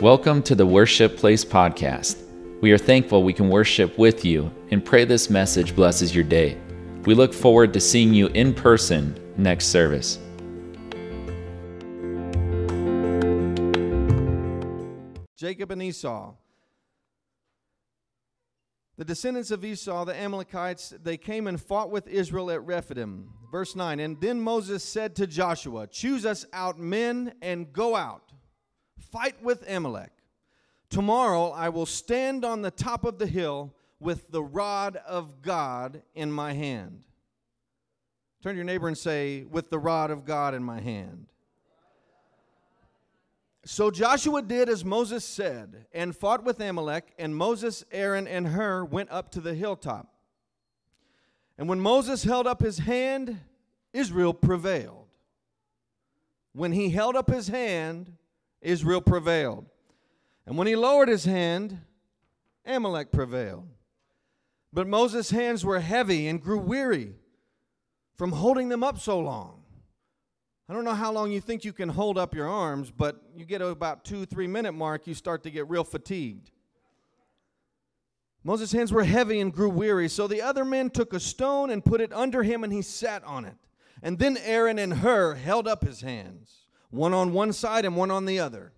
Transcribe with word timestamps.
Welcome 0.00 0.42
to 0.44 0.54
the 0.54 0.64
Worship 0.64 1.18
Place 1.18 1.44
Podcast. 1.44 2.22
We 2.62 2.72
are 2.72 2.78
thankful 2.78 3.22
we 3.22 3.34
can 3.34 3.50
worship 3.50 3.98
with 3.98 4.24
you 4.24 4.50
and 4.70 4.82
pray 4.82 5.04
this 5.04 5.28
message 5.28 5.76
blesses 5.76 6.14
your 6.14 6.24
day. 6.24 6.56
We 7.04 7.12
look 7.12 7.34
forward 7.34 7.74
to 7.74 7.80
seeing 7.80 8.14
you 8.14 8.28
in 8.28 8.54
person 8.54 9.14
next 9.36 9.66
service. 9.66 10.18
Jacob 15.36 15.70
and 15.70 15.82
Esau. 15.82 16.32
The 18.96 19.04
descendants 19.04 19.50
of 19.50 19.62
Esau, 19.62 20.06
the 20.06 20.18
Amalekites, 20.18 20.94
they 21.02 21.18
came 21.18 21.46
and 21.46 21.60
fought 21.60 21.90
with 21.90 22.08
Israel 22.08 22.50
at 22.50 22.64
Rephidim. 22.64 23.34
Verse 23.52 23.76
9 23.76 24.00
And 24.00 24.18
then 24.18 24.40
Moses 24.40 24.82
said 24.82 25.14
to 25.16 25.26
Joshua, 25.26 25.86
Choose 25.86 26.24
us 26.24 26.46
out 26.54 26.78
men 26.78 27.34
and 27.42 27.70
go 27.70 27.96
out, 27.96 28.29
fight 29.00 29.42
with 29.42 29.68
Amalek. 29.68 30.12
Tomorrow 30.88 31.50
I 31.50 31.68
will 31.68 31.86
stand 31.86 32.44
on 32.44 32.62
the 32.62 32.70
top 32.70 33.04
of 33.04 33.18
the 33.18 33.26
hill 33.26 33.74
with 33.98 34.30
the 34.30 34.42
rod 34.42 34.96
of 34.96 35.42
God 35.42 36.02
in 36.14 36.32
my 36.32 36.52
hand. 36.52 37.04
Turn 38.42 38.54
to 38.54 38.56
your 38.56 38.64
neighbor 38.64 38.88
and 38.88 38.96
say, 38.96 39.44
With 39.44 39.70
the 39.70 39.78
rod 39.78 40.10
of 40.10 40.24
God 40.24 40.54
in 40.54 40.62
my 40.62 40.80
hand. 40.80 41.26
So 43.64 43.90
Joshua 43.90 44.40
did 44.40 44.70
as 44.70 44.84
Moses 44.84 45.24
said 45.24 45.84
and 45.92 46.16
fought 46.16 46.44
with 46.44 46.60
Amalek, 46.60 47.12
and 47.18 47.36
Moses, 47.36 47.84
Aaron, 47.92 48.26
and 48.26 48.48
Hur 48.48 48.84
went 48.84 49.10
up 49.10 49.30
to 49.32 49.40
the 49.40 49.54
hilltop. 49.54 50.14
And 51.58 51.68
when 51.68 51.78
Moses 51.78 52.24
held 52.24 52.46
up 52.46 52.62
his 52.62 52.78
hand, 52.78 53.38
Israel 53.92 54.32
prevailed. 54.32 55.08
When 56.52 56.72
he 56.72 56.88
held 56.88 57.16
up 57.16 57.30
his 57.30 57.48
hand, 57.48 58.16
Israel 58.60 59.00
prevailed. 59.00 59.66
And 60.46 60.56
when 60.56 60.66
he 60.66 60.76
lowered 60.76 61.08
his 61.08 61.24
hand, 61.24 61.78
Amalek 62.66 63.12
prevailed. 63.12 63.68
But 64.72 64.86
Moses' 64.86 65.30
hands 65.30 65.64
were 65.64 65.80
heavy 65.80 66.28
and 66.28 66.40
grew 66.40 66.58
weary 66.58 67.14
from 68.14 68.32
holding 68.32 68.68
them 68.68 68.84
up 68.84 68.98
so 68.98 69.18
long. 69.18 69.62
I 70.68 70.72
don't 70.72 70.84
know 70.84 70.94
how 70.94 71.10
long 71.10 71.32
you 71.32 71.40
think 71.40 71.64
you 71.64 71.72
can 71.72 71.88
hold 71.88 72.16
up 72.16 72.34
your 72.34 72.46
arms, 72.46 72.92
but 72.92 73.20
you 73.34 73.44
get 73.44 73.60
about 73.60 74.04
two, 74.04 74.24
three 74.24 74.46
minute 74.46 74.72
mark, 74.72 75.06
you 75.06 75.14
start 75.14 75.42
to 75.42 75.50
get 75.50 75.68
real 75.68 75.82
fatigued. 75.82 76.52
Moses' 78.44 78.72
hands 78.72 78.92
were 78.92 79.04
heavy 79.04 79.40
and 79.40 79.52
grew 79.52 79.68
weary, 79.68 80.08
so 80.08 80.26
the 80.26 80.40
other 80.40 80.64
men 80.64 80.88
took 80.88 81.12
a 81.12 81.20
stone 81.20 81.70
and 81.70 81.84
put 81.84 82.00
it 82.00 82.12
under 82.12 82.42
him, 82.42 82.62
and 82.62 82.72
he 82.72 82.82
sat 82.82 83.22
on 83.24 83.44
it. 83.44 83.56
And 84.02 84.18
then 84.18 84.38
Aaron 84.38 84.78
and 84.78 84.94
Hur 84.94 85.34
held 85.34 85.68
up 85.68 85.84
his 85.84 86.00
hands, 86.00 86.59
one 86.90 87.14
on 87.14 87.32
one 87.32 87.52
side 87.52 87.84
and 87.84 87.96
one 87.96 88.10
on 88.10 88.24
the 88.24 88.40
other, 88.40 88.72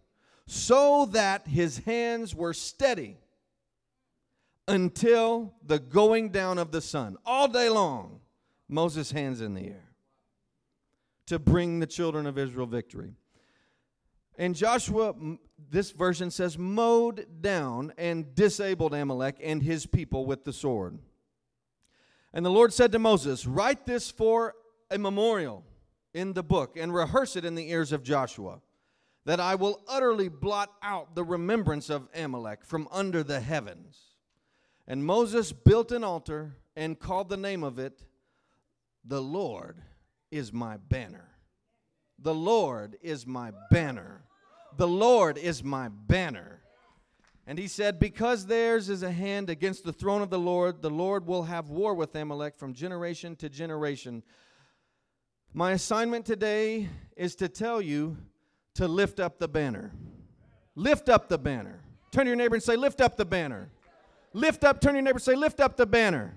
so 0.46 1.06
that 1.06 1.46
his 1.46 1.78
hands 1.78 2.34
were 2.34 2.54
steady 2.54 3.18
until 4.68 5.54
the 5.64 5.78
going 5.78 6.30
down 6.30 6.58
of 6.58 6.70
the 6.70 6.80
sun. 6.80 7.16
All 7.24 7.48
day 7.48 7.68
long, 7.68 8.20
Moses' 8.68 9.10
hands 9.10 9.40
in 9.40 9.54
the 9.54 9.66
air 9.66 9.92
to 11.26 11.38
bring 11.38 11.80
the 11.80 11.86
children 11.86 12.26
of 12.26 12.38
Israel 12.38 12.66
victory. 12.66 13.14
And 14.38 14.54
Joshua, 14.54 15.14
this 15.70 15.90
version 15.90 16.30
says, 16.30 16.56
mowed 16.56 17.26
down 17.40 17.92
and 17.98 18.34
disabled 18.34 18.94
Amalek 18.94 19.36
and 19.42 19.62
his 19.62 19.86
people 19.86 20.24
with 20.26 20.44
the 20.44 20.52
sword. 20.52 20.98
And 22.32 22.44
the 22.44 22.50
Lord 22.50 22.72
said 22.72 22.92
to 22.92 22.98
Moses, 22.98 23.46
Write 23.46 23.84
this 23.84 24.10
for 24.10 24.54
a 24.90 24.98
memorial 24.98 25.64
in 26.14 26.32
the 26.32 26.42
book 26.42 26.76
and 26.76 26.94
rehearse 26.94 27.36
it 27.36 27.44
in 27.44 27.54
the 27.54 27.70
ears 27.70 27.92
of 27.92 28.02
Joshua, 28.02 28.60
that 29.24 29.40
I 29.40 29.54
will 29.54 29.80
utterly 29.88 30.28
blot 30.28 30.72
out 30.82 31.14
the 31.14 31.24
remembrance 31.24 31.90
of 31.90 32.08
Amalek 32.14 32.64
from 32.64 32.88
under 32.90 33.22
the 33.22 33.40
heavens. 33.40 33.98
And 34.86 35.04
Moses 35.04 35.52
built 35.52 35.92
an 35.92 36.04
altar 36.04 36.56
and 36.76 36.98
called 36.98 37.28
the 37.28 37.36
name 37.36 37.62
of 37.62 37.78
it, 37.78 38.02
The 39.04 39.22
Lord 39.22 39.82
is 40.30 40.52
my 40.52 40.76
banner. 40.76 41.28
The 42.18 42.34
Lord 42.34 42.96
is 43.02 43.26
my 43.26 43.52
banner. 43.70 44.24
The 44.76 44.88
Lord 44.88 45.38
is 45.38 45.62
my 45.62 45.88
banner. 45.88 46.62
And 47.46 47.58
he 47.58 47.66
said, 47.66 47.98
Because 47.98 48.46
theirs 48.46 48.88
is 48.88 49.02
a 49.02 49.10
hand 49.10 49.50
against 49.50 49.84
the 49.84 49.92
throne 49.92 50.22
of 50.22 50.30
the 50.30 50.38
Lord, 50.38 50.80
the 50.80 50.90
Lord 50.90 51.26
will 51.26 51.42
have 51.44 51.68
war 51.68 51.94
with 51.94 52.14
Amalek 52.14 52.56
from 52.56 52.72
generation 52.72 53.34
to 53.36 53.48
generation. 53.48 54.22
My 55.54 55.72
assignment 55.72 56.24
today 56.24 56.88
is 57.14 57.34
to 57.36 57.48
tell 57.48 57.82
you 57.82 58.16
to 58.74 58.88
lift 58.88 59.20
up 59.20 59.38
the 59.38 59.48
banner. 59.48 59.92
Lift 60.76 61.10
up 61.10 61.28
the 61.28 61.36
banner. 61.36 61.78
Turn 62.10 62.24
to 62.24 62.30
your 62.30 62.36
neighbor 62.36 62.54
and 62.54 62.62
say, 62.62 62.74
Lift 62.74 63.02
up 63.02 63.18
the 63.18 63.26
banner. 63.26 63.68
Lift 64.32 64.64
up, 64.64 64.80
turn 64.80 64.94
to 64.94 64.96
your 64.96 65.02
neighbor 65.02 65.16
and 65.16 65.22
say, 65.22 65.34
Lift 65.34 65.60
up 65.60 65.76
the 65.76 65.84
banner. 65.84 66.34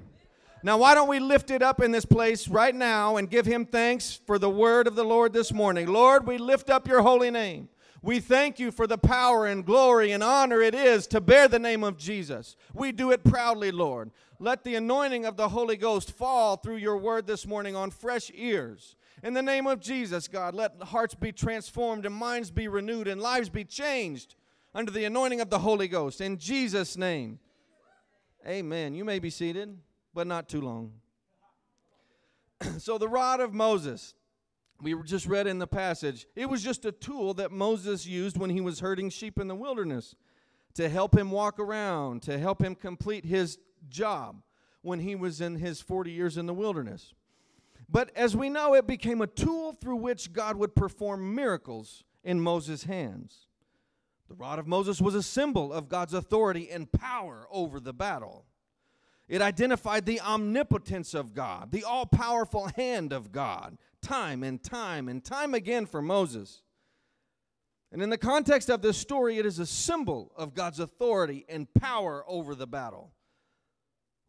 Now, 0.63 0.79
why 0.79 0.95
don't 0.95 1.07
we 1.07 1.19
lift 1.19 1.49
it 1.49 1.61
up 1.61 1.81
in 1.81 1.91
this 1.91 2.03
place 2.03 2.49
right 2.49 2.75
now 2.75 3.15
and 3.15 3.29
give 3.29 3.45
him 3.45 3.65
thanks 3.65 4.19
for 4.27 4.37
the 4.37 4.49
word 4.49 4.85
of 4.85 4.95
the 4.95 5.05
Lord 5.05 5.31
this 5.31 5.53
morning? 5.53 5.87
Lord, 5.87 6.27
we 6.27 6.37
lift 6.37 6.69
up 6.69 6.85
your 6.85 7.01
holy 7.01 7.31
name. 7.31 7.69
We 8.01 8.19
thank 8.19 8.59
you 8.59 8.71
for 8.71 8.85
the 8.85 8.97
power 8.97 9.45
and 9.45 9.65
glory 9.65 10.11
and 10.11 10.23
honor 10.23 10.61
it 10.61 10.75
is 10.75 11.07
to 11.07 11.21
bear 11.21 11.47
the 11.47 11.57
name 11.57 11.83
of 11.83 11.97
Jesus. 11.97 12.55
We 12.73 12.91
do 12.91 13.11
it 13.11 13.23
proudly, 13.23 13.71
Lord. 13.71 14.11
Let 14.39 14.63
the 14.63 14.75
anointing 14.75 15.25
of 15.25 15.37
the 15.37 15.49
Holy 15.49 15.77
Ghost 15.77 16.11
fall 16.11 16.57
through 16.57 16.75
your 16.77 16.97
word 16.97 17.25
this 17.25 17.47
morning 17.47 17.75
on 17.75 17.89
fresh 17.89 18.29
ears. 18.35 18.95
In 19.25 19.33
the 19.33 19.41
name 19.41 19.65
of 19.65 19.79
Jesus, 19.79 20.27
God, 20.27 20.53
let 20.53 20.79
hearts 20.83 21.15
be 21.15 21.31
transformed 21.31 22.05
and 22.05 22.13
minds 22.13 22.51
be 22.51 22.67
renewed 22.67 23.07
and 23.07 23.19
lives 23.19 23.49
be 23.49 23.63
changed 23.63 24.35
under 24.75 24.91
the 24.91 25.03
anointing 25.05 25.41
of 25.41 25.49
the 25.49 25.57
Holy 25.57 25.87
Ghost. 25.87 26.21
In 26.21 26.37
Jesus' 26.37 26.95
name, 26.95 27.39
amen. 28.47 28.93
You 28.93 29.03
may 29.03 29.17
be 29.17 29.31
seated 29.31 29.79
but 30.13 30.27
not 30.27 30.47
too 30.47 30.61
long. 30.61 30.91
so, 32.77 32.99
the 32.99 33.09
rod 33.09 33.39
of 33.39 33.51
Moses, 33.51 34.13
we 34.79 34.93
just 35.05 35.25
read 35.25 35.47
in 35.47 35.57
the 35.57 35.65
passage, 35.65 36.27
it 36.35 36.47
was 36.47 36.61
just 36.61 36.85
a 36.85 36.91
tool 36.91 37.33
that 37.33 37.51
Moses 37.51 38.05
used 38.05 38.37
when 38.37 38.51
he 38.51 38.61
was 38.61 38.79
herding 38.79 39.09
sheep 39.09 39.39
in 39.39 39.47
the 39.47 39.55
wilderness 39.55 40.13
to 40.75 40.87
help 40.87 41.17
him 41.17 41.31
walk 41.31 41.57
around, 41.57 42.21
to 42.21 42.37
help 42.37 42.61
him 42.61 42.75
complete 42.75 43.25
his 43.25 43.57
job 43.89 44.43
when 44.83 44.99
he 44.99 45.15
was 45.15 45.41
in 45.41 45.55
his 45.55 45.81
40 45.81 46.11
years 46.11 46.37
in 46.37 46.45
the 46.45 46.53
wilderness. 46.53 47.15
But 47.89 48.11
as 48.15 48.35
we 48.35 48.49
know, 48.49 48.73
it 48.73 48.87
became 48.87 49.21
a 49.21 49.27
tool 49.27 49.73
through 49.73 49.97
which 49.97 50.33
God 50.33 50.57
would 50.57 50.75
perform 50.75 51.35
miracles 51.35 52.03
in 52.23 52.41
Moses' 52.41 52.83
hands. 52.83 53.47
The 54.27 54.35
rod 54.35 54.57
of 54.57 54.67
Moses 54.67 54.99
was 54.99 55.13
a 55.13 55.21
symbol 55.21 55.71
of 55.71 55.87
God's 55.87 56.13
authority 56.13 56.69
and 56.71 56.91
power 56.91 57.47
over 57.51 57.79
the 57.79 57.93
battle. 57.93 58.45
It 59.27 59.41
identified 59.41 60.05
the 60.05 60.21
omnipotence 60.21 61.13
of 61.13 61.33
God, 61.33 61.71
the 61.71 61.83
all 61.83 62.05
powerful 62.05 62.69
hand 62.75 63.13
of 63.13 63.31
God, 63.31 63.77
time 64.01 64.43
and 64.43 64.63
time 64.63 65.07
and 65.07 65.23
time 65.23 65.53
again 65.53 65.85
for 65.85 66.01
Moses. 66.01 66.63
And 67.91 68.01
in 68.01 68.09
the 68.09 68.17
context 68.17 68.69
of 68.69 68.81
this 68.81 68.97
story, 68.97 69.37
it 69.37 69.45
is 69.45 69.59
a 69.59 69.65
symbol 69.65 70.31
of 70.35 70.53
God's 70.53 70.79
authority 70.79 71.45
and 71.47 71.71
power 71.73 72.23
over 72.27 72.53
the 72.53 72.67
battle. 72.67 73.13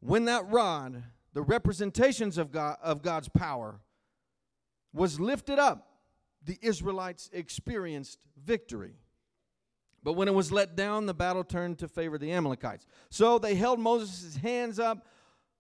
When 0.00 0.26
that 0.26 0.48
rod, 0.48 1.02
the 1.36 1.42
representations 1.42 2.38
of, 2.38 2.50
God, 2.50 2.78
of 2.82 3.02
God's 3.02 3.28
power, 3.28 3.78
was 4.94 5.20
lifted 5.20 5.58
up, 5.58 5.86
the 6.42 6.56
Israelites 6.62 7.28
experienced 7.30 8.20
victory. 8.42 8.94
But 10.02 10.14
when 10.14 10.28
it 10.28 10.34
was 10.34 10.50
let 10.50 10.76
down, 10.76 11.04
the 11.04 11.12
battle 11.12 11.44
turned 11.44 11.78
to 11.80 11.88
favor 11.88 12.16
the 12.16 12.32
Amalekites. 12.32 12.86
So 13.10 13.38
they 13.38 13.54
held 13.54 13.78
Moses' 13.78 14.36
hands 14.36 14.78
up, 14.78 15.08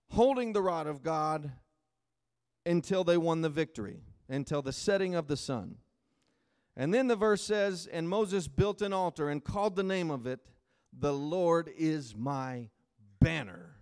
holding 0.08 0.54
the 0.54 0.62
rod 0.62 0.86
of 0.86 1.02
God 1.02 1.52
until 2.64 3.04
they 3.04 3.18
won 3.18 3.42
the 3.42 3.50
victory, 3.50 4.00
until 4.30 4.62
the 4.62 4.72
setting 4.72 5.14
of 5.14 5.26
the 5.26 5.36
sun. 5.36 5.76
And 6.74 6.94
then 6.94 7.06
the 7.06 7.16
verse 7.16 7.42
says, 7.42 7.86
And 7.92 8.08
Moses 8.08 8.48
built 8.48 8.80
an 8.80 8.94
altar 8.94 9.28
and 9.28 9.44
called 9.44 9.76
the 9.76 9.82
name 9.82 10.10
of 10.10 10.26
it, 10.26 10.40
The 10.98 11.12
Lord 11.12 11.70
is 11.76 12.16
my 12.16 12.70
banner. 13.20 13.75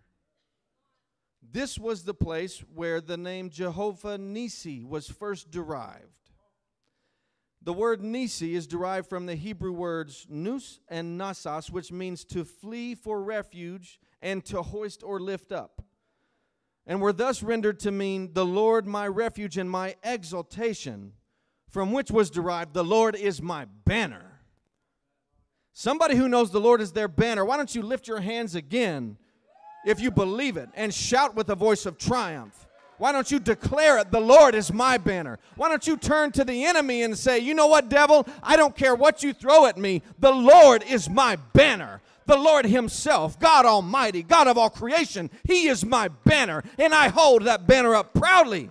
This 1.55 1.79
was 1.79 2.03
the 2.03 2.15
place 2.15 2.65
where 2.75 3.01
the 3.01 3.17
name 3.17 3.49
Jehovah 3.49 4.19
Nisi 4.19 4.83
was 4.83 5.09
first 5.09 5.53
derived. 5.53 6.33
The 7.63 7.73
word 7.73 8.03
Nisi 8.03 8.57
is 8.57 8.67
derived 8.67 9.09
from 9.09 9.27
the 9.27 9.37
Hebrew 9.37 9.71
words 9.71 10.27
nus 10.29 10.81
and 10.89 11.17
nasas, 11.17 11.71
which 11.71 11.93
means 11.93 12.25
to 12.25 12.45
flee 12.45 12.97
for 12.97 13.23
refuge 13.23 14.01
and 14.21 14.45
to 14.47 14.63
hoist 14.63 15.05
or 15.05 15.21
lift 15.21 15.53
up. 15.53 15.81
And 16.89 17.01
were 17.01 17.13
thus 17.13 17.41
rendered 17.41 17.79
to 17.81 17.93
mean 17.93 18.33
the 18.33 18.45
Lord 18.45 18.85
my 18.85 19.07
refuge 19.07 19.57
and 19.57 19.71
my 19.71 19.95
exaltation, 20.03 21.13
from 21.69 21.93
which 21.93 22.11
was 22.11 22.31
derived 22.31 22.75
the 22.75 22.83
Lord 22.83 23.15
is 23.15 23.41
my 23.41 23.67
banner. 23.85 24.41
Somebody 25.73 26.17
who 26.17 26.29
knows 26.29 26.51
the 26.51 26.61
Lord 26.61 26.81
is 26.81 26.91
their 26.91 27.07
banner, 27.07 27.45
why 27.45 27.57
don't 27.57 27.77
you 27.77 27.83
lift 27.83 28.09
your 28.09 28.21
hands 28.21 28.57
again 28.57 29.19
if 29.85 30.01
you 30.01 30.11
believe 30.11 30.57
it 30.57 30.69
and 30.75 30.93
shout 30.93 31.35
with 31.35 31.49
a 31.51 31.55
voice 31.55 31.87
of 31.87 31.99
triumph? 31.99 32.67
Why 32.99 33.13
don't 33.13 33.31
you 33.31 33.41
declare 33.41 33.99
it? 33.99 34.11
The 34.11 34.21
Lord 34.21 34.55
is 34.55 34.73
my 34.73 34.99
banner. 34.99 35.39
Why 35.57 35.69
don't 35.69 35.87
you 35.87 35.97
turn 35.97 36.31
to 36.33 36.45
the 36.45 36.65
enemy 36.65 37.03
and 37.03 37.19
say, 37.19 37.39
You 37.39 37.55
know 37.55 37.67
what, 37.67 37.89
devil? 37.89 38.27
I 38.43 38.57
don't 38.57 38.77
care 38.77 38.95
what 38.95 39.23
you 39.23 39.33
throw 39.33 39.67
at 39.67 39.77
me. 39.77 40.03
The 40.19 40.33
Lord 40.33 40.85
is 40.89 41.11
my 41.11 41.37
banner. 41.53 42.01
The 42.27 42.37
Lord 42.37 42.67
Himself, 42.67 43.39
God 43.39 43.67
Almighty, 43.67 44.23
God 44.23 44.49
of 44.49 44.57
all 44.57 44.71
creation, 44.71 45.29
He 45.45 45.67
is 45.67 45.85
my 45.85 46.09
banner, 46.09 46.63
and 46.79 46.95
I 46.95 47.09
hold 47.09 47.43
that 47.43 47.67
banner 47.67 47.95
up 47.95 48.15
proudly. 48.15 48.71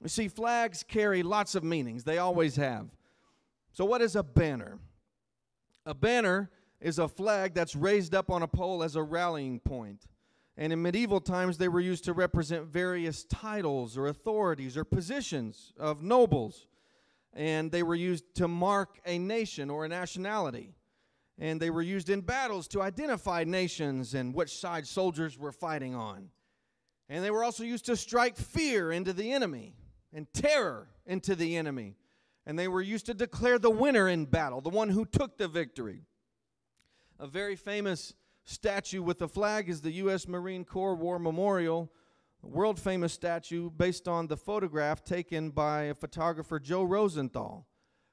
You 0.00 0.08
see, 0.08 0.28
flags 0.28 0.82
carry 0.82 1.22
lots 1.22 1.54
of 1.54 1.64
meanings, 1.64 2.04
they 2.04 2.18
always 2.18 2.56
have. 2.56 2.88
So, 3.72 3.84
what 3.84 4.00
is 4.00 4.16
a 4.16 4.22
banner? 4.22 4.78
A 5.84 5.94
banner 5.94 6.50
is 6.84 6.98
a 6.98 7.08
flag 7.08 7.54
that's 7.54 7.74
raised 7.74 8.14
up 8.14 8.30
on 8.30 8.42
a 8.42 8.46
pole 8.46 8.82
as 8.82 8.94
a 8.94 9.02
rallying 9.02 9.58
point. 9.58 10.06
And 10.58 10.70
in 10.70 10.82
medieval 10.82 11.18
times, 11.18 11.56
they 11.56 11.66
were 11.66 11.80
used 11.80 12.04
to 12.04 12.12
represent 12.12 12.66
various 12.66 13.24
titles 13.24 13.96
or 13.96 14.08
authorities 14.08 14.76
or 14.76 14.84
positions 14.84 15.72
of 15.80 16.02
nobles. 16.02 16.66
And 17.32 17.72
they 17.72 17.82
were 17.82 17.94
used 17.94 18.34
to 18.34 18.48
mark 18.48 19.00
a 19.06 19.18
nation 19.18 19.70
or 19.70 19.86
a 19.86 19.88
nationality. 19.88 20.74
And 21.38 21.58
they 21.58 21.70
were 21.70 21.82
used 21.82 22.10
in 22.10 22.20
battles 22.20 22.68
to 22.68 22.82
identify 22.82 23.44
nations 23.44 24.12
and 24.12 24.34
which 24.34 24.54
side 24.54 24.86
soldiers 24.86 25.38
were 25.38 25.52
fighting 25.52 25.94
on. 25.94 26.28
And 27.08 27.24
they 27.24 27.30
were 27.30 27.42
also 27.42 27.64
used 27.64 27.86
to 27.86 27.96
strike 27.96 28.36
fear 28.36 28.92
into 28.92 29.14
the 29.14 29.32
enemy 29.32 29.74
and 30.12 30.30
terror 30.34 30.88
into 31.06 31.34
the 31.34 31.56
enemy. 31.56 31.96
And 32.44 32.58
they 32.58 32.68
were 32.68 32.82
used 32.82 33.06
to 33.06 33.14
declare 33.14 33.58
the 33.58 33.70
winner 33.70 34.06
in 34.06 34.26
battle, 34.26 34.60
the 34.60 34.68
one 34.68 34.90
who 34.90 35.06
took 35.06 35.38
the 35.38 35.48
victory. 35.48 36.02
A 37.18 37.26
very 37.26 37.54
famous 37.54 38.14
statue 38.44 39.02
with 39.02 39.22
a 39.22 39.28
flag 39.28 39.68
is 39.68 39.80
the 39.80 39.92
U.S. 39.92 40.26
Marine 40.26 40.64
Corps 40.64 40.96
War 40.96 41.18
Memorial, 41.18 41.90
a 42.42 42.46
world 42.48 42.78
famous 42.78 43.12
statue 43.12 43.70
based 43.70 44.08
on 44.08 44.26
the 44.26 44.36
photograph 44.36 45.04
taken 45.04 45.50
by 45.50 45.92
photographer 45.94 46.58
Joe 46.58 46.82
Rosenthal. 46.82 47.66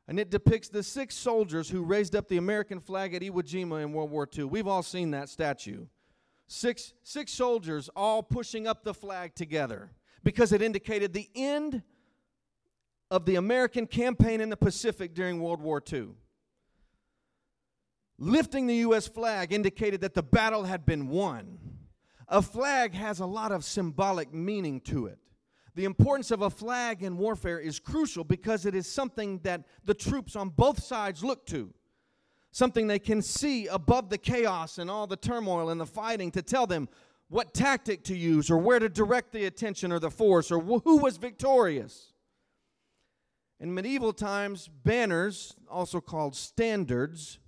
And 0.07 0.19
it 0.19 0.30
depicts 0.30 0.69
the 0.69 0.83
six 0.83 1.15
soldiers 1.15 1.69
who 1.69 1.83
raised 1.83 2.15
up 2.15 2.27
the 2.27 2.38
American 2.38 2.80
flag 2.80 3.13
at 3.15 3.21
Iwo 3.21 3.42
Jima 3.42 3.81
in 3.83 3.94
World 3.94 4.12
War 4.12 4.27
II. 4.38 4.45
We've 4.45 4.68
all 4.68 4.83
seen 4.83 5.12
that 5.12 5.30
statue. 5.30 5.88
Six, 6.47 6.94
six 7.04 7.31
soldiers 7.31 7.89
all 7.95 8.21
pushing 8.21 8.68
up 8.68 8.83
the 8.83 8.94
flag 8.94 9.36
together 9.36 9.92
because 10.24 10.51
it 10.51 10.62
indicated 10.62 11.13
the 11.13 11.30
end 11.33 11.81
of 13.09 13.25
the 13.25 13.36
American 13.36 13.88
campaign 13.88 14.42
in 14.42 14.50
the 14.50 14.57
Pacific 14.57 15.15
during 15.15 15.39
World 15.42 15.62
War 15.62 15.81
II. 15.92 16.09
Lifting 18.23 18.68
the 18.68 18.75
U.S. 18.75 19.07
flag 19.07 19.51
indicated 19.51 20.01
that 20.01 20.13
the 20.13 20.21
battle 20.21 20.65
had 20.65 20.85
been 20.85 21.07
won. 21.07 21.57
A 22.27 22.39
flag 22.39 22.94
has 22.94 23.19
a 23.19 23.25
lot 23.25 23.51
of 23.51 23.65
symbolic 23.65 24.31
meaning 24.31 24.79
to 24.81 25.07
it. 25.07 25.18
The 25.73 25.85
importance 25.85 26.29
of 26.29 26.44
a 26.44 26.50
flag 26.51 27.01
in 27.01 27.18
warfare 27.18 27.57
is 27.57 27.79
crucial 27.79 28.23
because 28.23 28.68
it 28.68 28.75
is 28.75 28.85
something 28.85 29.39
that 29.39 29.63
the 29.85 29.95
troops 29.95 30.35
on 30.35 30.50
both 30.50 30.83
sides 30.83 31.23
look 31.23 31.47
to. 31.47 31.73
Something 32.51 32.85
they 32.85 33.00
can 33.00 33.23
see 33.23 33.65
above 33.65 34.12
the 34.12 34.19
chaos 34.19 34.77
and 34.77 34.91
all 34.91 35.07
the 35.07 35.18
turmoil 35.18 35.71
and 35.71 35.81
the 35.81 35.88
fighting 35.88 36.29
to 36.33 36.44
tell 36.44 36.68
them 36.68 36.89
what 37.27 37.56
tactic 37.56 38.03
to 38.03 38.15
use 38.15 38.51
or 38.51 38.59
where 38.59 38.77
to 38.77 38.88
direct 38.88 39.31
the 39.31 39.45
attention 39.45 39.91
or 39.91 39.97
the 39.97 40.12
force 40.12 40.51
or 40.51 40.59
who 40.59 40.97
was 40.97 41.18
victorious. 41.18 42.13
In 43.59 43.73
medieval 43.73 44.13
times, 44.13 44.68
banners, 44.68 45.56
also 45.68 46.00
called 46.00 46.35
standards, 46.35 47.39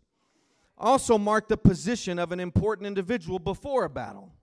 also 0.83 1.17
marked 1.17 1.49
the 1.49 1.57
position 1.57 2.19
of 2.19 2.31
an 2.31 2.39
important 2.39 2.85
individual 2.85 3.39
before 3.39 3.85
a 3.85 3.89
battle, 3.89 4.33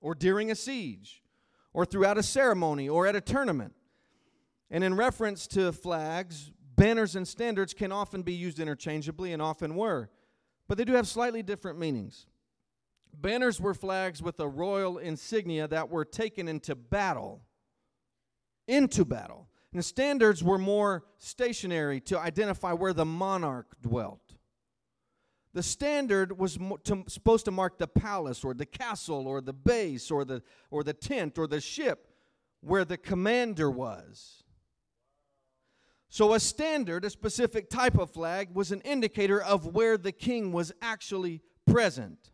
or 0.00 0.14
during 0.14 0.50
a 0.50 0.54
siege, 0.54 1.22
or 1.74 1.84
throughout 1.84 2.16
a 2.16 2.22
ceremony, 2.22 2.88
or 2.88 3.06
at 3.06 3.16
a 3.16 3.20
tournament. 3.20 3.74
And 4.70 4.84
in 4.84 4.94
reference 4.94 5.46
to 5.48 5.72
flags, 5.72 6.52
banners 6.76 7.16
and 7.16 7.26
standards 7.26 7.74
can 7.74 7.90
often 7.90 8.22
be 8.22 8.32
used 8.32 8.60
interchangeably 8.60 9.32
and 9.32 9.42
often 9.42 9.74
were, 9.74 10.08
but 10.68 10.78
they 10.78 10.84
do 10.84 10.92
have 10.92 11.08
slightly 11.08 11.42
different 11.42 11.78
meanings. 11.78 12.26
Banners 13.12 13.60
were 13.60 13.74
flags 13.74 14.22
with 14.22 14.38
a 14.38 14.48
royal 14.48 14.98
insignia 14.98 15.66
that 15.66 15.88
were 15.90 16.04
taken 16.04 16.46
into 16.46 16.76
battle. 16.76 17.42
Into 18.68 19.04
battle. 19.04 19.48
And 19.72 19.84
standards 19.84 20.44
were 20.44 20.58
more 20.58 21.04
stationary 21.18 22.00
to 22.02 22.18
identify 22.18 22.72
where 22.72 22.92
the 22.92 23.04
monarch 23.04 23.74
dwelt. 23.82 24.27
The 25.58 25.64
standard 25.64 26.38
was 26.38 26.56
to, 26.84 27.02
supposed 27.08 27.44
to 27.46 27.50
mark 27.50 27.78
the 27.78 27.88
palace 27.88 28.44
or 28.44 28.54
the 28.54 28.64
castle 28.64 29.26
or 29.26 29.40
the 29.40 29.52
base 29.52 30.08
or 30.08 30.24
the, 30.24 30.40
or 30.70 30.84
the 30.84 30.92
tent 30.92 31.36
or 31.36 31.48
the 31.48 31.60
ship 31.60 32.12
where 32.60 32.84
the 32.84 32.96
commander 32.96 33.68
was. 33.68 34.44
So, 36.10 36.32
a 36.34 36.38
standard, 36.38 37.04
a 37.04 37.10
specific 37.10 37.70
type 37.70 37.98
of 37.98 38.12
flag, 38.12 38.50
was 38.54 38.70
an 38.70 38.82
indicator 38.82 39.42
of 39.42 39.74
where 39.74 39.98
the 39.98 40.12
king 40.12 40.52
was 40.52 40.70
actually 40.80 41.42
present. 41.66 42.30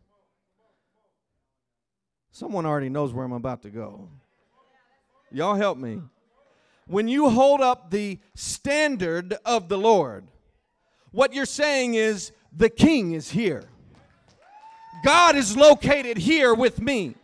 Someone 2.29 2.67
already 2.67 2.89
knows 2.89 3.11
where 3.11 3.25
I'm 3.25 3.31
about 3.31 3.63
to 3.63 3.71
go. 3.71 4.07
Y'all 5.31 5.55
help 5.55 5.79
me 5.79 5.99
when 6.85 7.07
you 7.07 7.31
hold 7.31 7.61
up 7.61 7.89
the 7.89 8.19
standard 8.35 9.33
of 9.43 9.67
the 9.67 9.79
Lord, 9.79 10.27
what 11.09 11.33
you're 11.33 11.47
saying 11.47 11.95
is, 11.95 12.31
the 12.57 12.69
king 12.69 13.13
is 13.13 13.29
here. 13.31 13.63
God 15.03 15.35
is 15.35 15.55
located 15.55 16.17
here 16.17 16.53
with 16.53 16.81
me. 16.81 17.15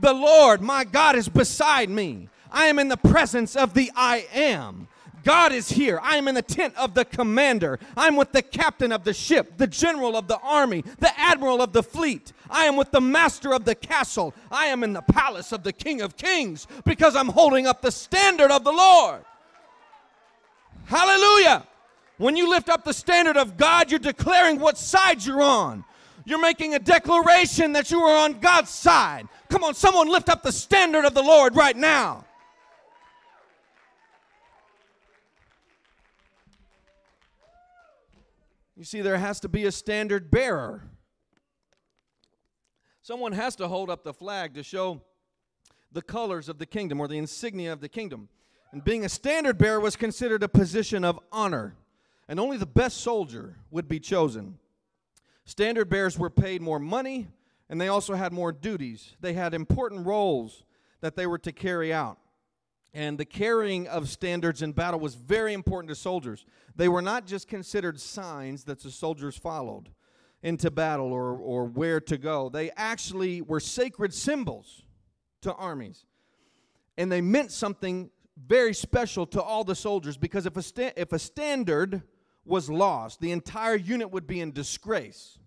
The 0.00 0.12
Lord, 0.12 0.60
my 0.60 0.84
God, 0.84 1.16
is 1.16 1.28
beside 1.28 1.88
me. 1.88 2.28
I 2.50 2.66
am 2.66 2.78
in 2.78 2.88
the 2.88 2.96
presence 2.96 3.56
of 3.56 3.74
the 3.74 3.90
I 3.94 4.26
am. 4.32 4.88
God 5.24 5.52
is 5.52 5.68
here. 5.68 6.00
I 6.02 6.16
am 6.16 6.26
in 6.26 6.34
the 6.34 6.42
tent 6.42 6.74
of 6.76 6.94
the 6.94 7.04
commander. 7.04 7.78
I'm 7.96 8.16
with 8.16 8.32
the 8.32 8.42
captain 8.42 8.90
of 8.90 9.04
the 9.04 9.14
ship, 9.14 9.56
the 9.56 9.68
general 9.68 10.16
of 10.16 10.26
the 10.26 10.38
army, 10.38 10.82
the 10.98 11.18
admiral 11.18 11.62
of 11.62 11.72
the 11.72 11.82
fleet. 11.82 12.32
I 12.50 12.64
am 12.64 12.76
with 12.76 12.90
the 12.90 13.00
master 13.00 13.54
of 13.54 13.64
the 13.64 13.76
castle. 13.76 14.34
I 14.50 14.66
am 14.66 14.82
in 14.82 14.92
the 14.92 15.02
palace 15.02 15.52
of 15.52 15.62
the 15.62 15.72
king 15.72 16.00
of 16.00 16.16
kings 16.16 16.66
because 16.84 17.14
I'm 17.14 17.28
holding 17.28 17.66
up 17.66 17.82
the 17.82 17.92
standard 17.92 18.50
of 18.50 18.64
the 18.64 18.72
Lord. 18.72 19.24
Hallelujah. 20.86 21.66
When 22.22 22.36
you 22.36 22.48
lift 22.48 22.68
up 22.68 22.84
the 22.84 22.94
standard 22.94 23.36
of 23.36 23.56
God, 23.56 23.90
you're 23.90 23.98
declaring 23.98 24.60
what 24.60 24.78
side 24.78 25.24
you're 25.24 25.42
on. 25.42 25.84
You're 26.24 26.40
making 26.40 26.72
a 26.72 26.78
declaration 26.78 27.72
that 27.72 27.90
you 27.90 27.98
are 27.98 28.16
on 28.16 28.38
God's 28.38 28.70
side. 28.70 29.26
Come 29.50 29.64
on, 29.64 29.74
someone 29.74 30.08
lift 30.08 30.28
up 30.28 30.44
the 30.44 30.52
standard 30.52 31.04
of 31.04 31.14
the 31.14 31.22
Lord 31.22 31.56
right 31.56 31.76
now. 31.76 32.24
You 38.76 38.84
see, 38.84 39.00
there 39.00 39.18
has 39.18 39.40
to 39.40 39.48
be 39.48 39.64
a 39.64 39.72
standard 39.72 40.30
bearer. 40.30 40.84
Someone 43.02 43.32
has 43.32 43.56
to 43.56 43.66
hold 43.66 43.90
up 43.90 44.04
the 44.04 44.14
flag 44.14 44.54
to 44.54 44.62
show 44.62 45.02
the 45.90 46.02
colors 46.02 46.48
of 46.48 46.58
the 46.58 46.66
kingdom 46.66 47.00
or 47.00 47.08
the 47.08 47.18
insignia 47.18 47.72
of 47.72 47.80
the 47.80 47.88
kingdom. 47.88 48.28
And 48.70 48.84
being 48.84 49.04
a 49.04 49.08
standard 49.08 49.58
bearer 49.58 49.80
was 49.80 49.96
considered 49.96 50.44
a 50.44 50.48
position 50.48 51.04
of 51.04 51.18
honor, 51.32 51.74
and 52.28 52.38
only 52.40 52.56
the 52.56 52.66
best 52.66 52.98
soldier 52.98 53.56
would 53.70 53.88
be 53.88 54.00
chosen. 54.00 54.58
Standard 55.44 55.88
bearers 55.88 56.18
were 56.18 56.30
paid 56.30 56.62
more 56.62 56.78
money, 56.78 57.28
and 57.68 57.80
they 57.80 57.88
also 57.88 58.14
had 58.14 58.32
more 58.32 58.52
duties. 58.52 59.16
They 59.20 59.32
had 59.32 59.54
important 59.54 60.06
roles 60.06 60.64
that 61.00 61.16
they 61.16 61.26
were 61.26 61.38
to 61.38 61.52
carry 61.52 61.92
out. 61.92 62.18
And 62.94 63.18
the 63.18 63.24
carrying 63.24 63.88
of 63.88 64.08
standards 64.08 64.62
in 64.62 64.72
battle 64.72 65.00
was 65.00 65.14
very 65.14 65.54
important 65.54 65.88
to 65.88 65.94
soldiers. 65.94 66.44
They 66.76 66.88
were 66.88 67.02
not 67.02 67.26
just 67.26 67.48
considered 67.48 67.98
signs 67.98 68.64
that 68.64 68.80
the 68.80 68.90
soldiers 68.90 69.36
followed 69.36 69.88
into 70.42 70.70
battle 70.70 71.12
or, 71.12 71.36
or 71.36 71.64
where 71.64 72.00
to 72.00 72.18
go, 72.18 72.48
they 72.48 72.70
actually 72.76 73.40
were 73.40 73.60
sacred 73.60 74.12
symbols 74.12 74.82
to 75.40 75.54
armies. 75.54 76.04
And 76.98 77.10
they 77.10 77.20
meant 77.20 77.52
something 77.52 78.10
very 78.46 78.74
special 78.74 79.26
to 79.26 79.42
all 79.42 79.64
the 79.64 79.74
soldiers 79.74 80.16
because 80.16 80.46
if 80.46 80.56
a, 80.56 80.62
sta- 80.62 80.92
if 80.96 81.12
a 81.12 81.18
standard 81.18 82.02
was 82.44 82.68
lost, 82.68 83.20
the 83.20 83.32
entire 83.32 83.76
unit 83.76 84.10
would 84.10 84.26
be 84.26 84.40
in 84.40 84.52
disgrace. 84.52 85.38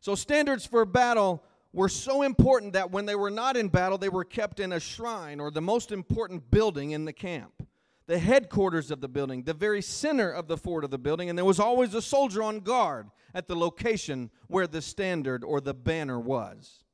So, 0.00 0.14
standards 0.14 0.66
for 0.66 0.84
battle 0.84 1.42
were 1.72 1.88
so 1.88 2.22
important 2.22 2.72
that 2.72 2.90
when 2.90 3.06
they 3.06 3.14
were 3.14 3.30
not 3.30 3.56
in 3.56 3.68
battle, 3.68 3.98
they 3.98 4.08
were 4.08 4.24
kept 4.24 4.60
in 4.60 4.72
a 4.72 4.80
shrine 4.80 5.40
or 5.40 5.50
the 5.50 5.60
most 5.60 5.92
important 5.92 6.50
building 6.50 6.92
in 6.92 7.04
the 7.04 7.12
camp, 7.12 7.66
the 8.06 8.18
headquarters 8.18 8.90
of 8.90 9.00
the 9.00 9.08
building, 9.08 9.42
the 9.42 9.54
very 9.54 9.82
center 9.82 10.30
of 10.30 10.48
the 10.48 10.56
fort 10.56 10.84
of 10.84 10.90
the 10.90 10.98
building, 10.98 11.28
and 11.28 11.36
there 11.36 11.44
was 11.44 11.60
always 11.60 11.94
a 11.94 12.02
soldier 12.02 12.42
on 12.42 12.60
guard 12.60 13.08
at 13.34 13.48
the 13.48 13.56
location 13.56 14.30
where 14.46 14.66
the 14.66 14.80
standard 14.80 15.44
or 15.44 15.60
the 15.60 15.74
banner 15.74 16.18
was. 16.18 16.84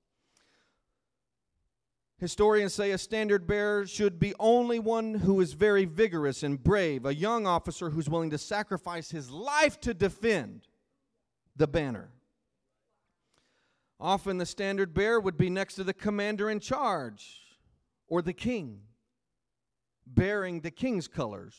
Historians 2.18 2.72
say 2.72 2.92
a 2.92 2.98
standard 2.98 3.46
bearer 3.46 3.86
should 3.86 4.20
be 4.20 4.34
only 4.38 4.78
one 4.78 5.14
who 5.14 5.40
is 5.40 5.52
very 5.52 5.84
vigorous 5.84 6.42
and 6.42 6.62
brave, 6.62 7.04
a 7.04 7.14
young 7.14 7.46
officer 7.46 7.90
who's 7.90 8.08
willing 8.08 8.30
to 8.30 8.38
sacrifice 8.38 9.10
his 9.10 9.30
life 9.30 9.80
to 9.80 9.92
defend 9.92 10.68
the 11.56 11.66
banner. 11.66 12.10
Often 13.98 14.38
the 14.38 14.46
standard 14.46 14.94
bearer 14.94 15.18
would 15.18 15.36
be 15.36 15.50
next 15.50 15.74
to 15.74 15.84
the 15.84 15.94
commander 15.94 16.50
in 16.50 16.60
charge 16.60 17.40
or 18.06 18.22
the 18.22 18.32
king, 18.32 18.80
bearing 20.06 20.60
the 20.60 20.70
king's 20.70 21.08
colors. 21.08 21.54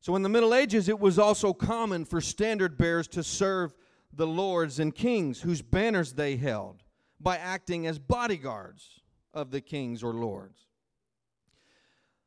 So 0.00 0.16
in 0.16 0.22
the 0.22 0.28
Middle 0.28 0.54
Ages, 0.54 0.88
it 0.88 0.98
was 0.98 1.18
also 1.18 1.52
common 1.52 2.04
for 2.04 2.20
standard 2.20 2.76
bearers 2.76 3.08
to 3.08 3.22
serve 3.22 3.72
the 4.12 4.26
lords 4.26 4.78
and 4.78 4.94
kings 4.94 5.42
whose 5.42 5.62
banners 5.62 6.12
they 6.12 6.36
held 6.36 6.82
by 7.20 7.36
acting 7.36 7.86
as 7.86 7.98
bodyguards 7.98 9.00
of 9.34 9.50
the 9.50 9.60
kings 9.60 10.02
or 10.02 10.12
lords. 10.12 10.66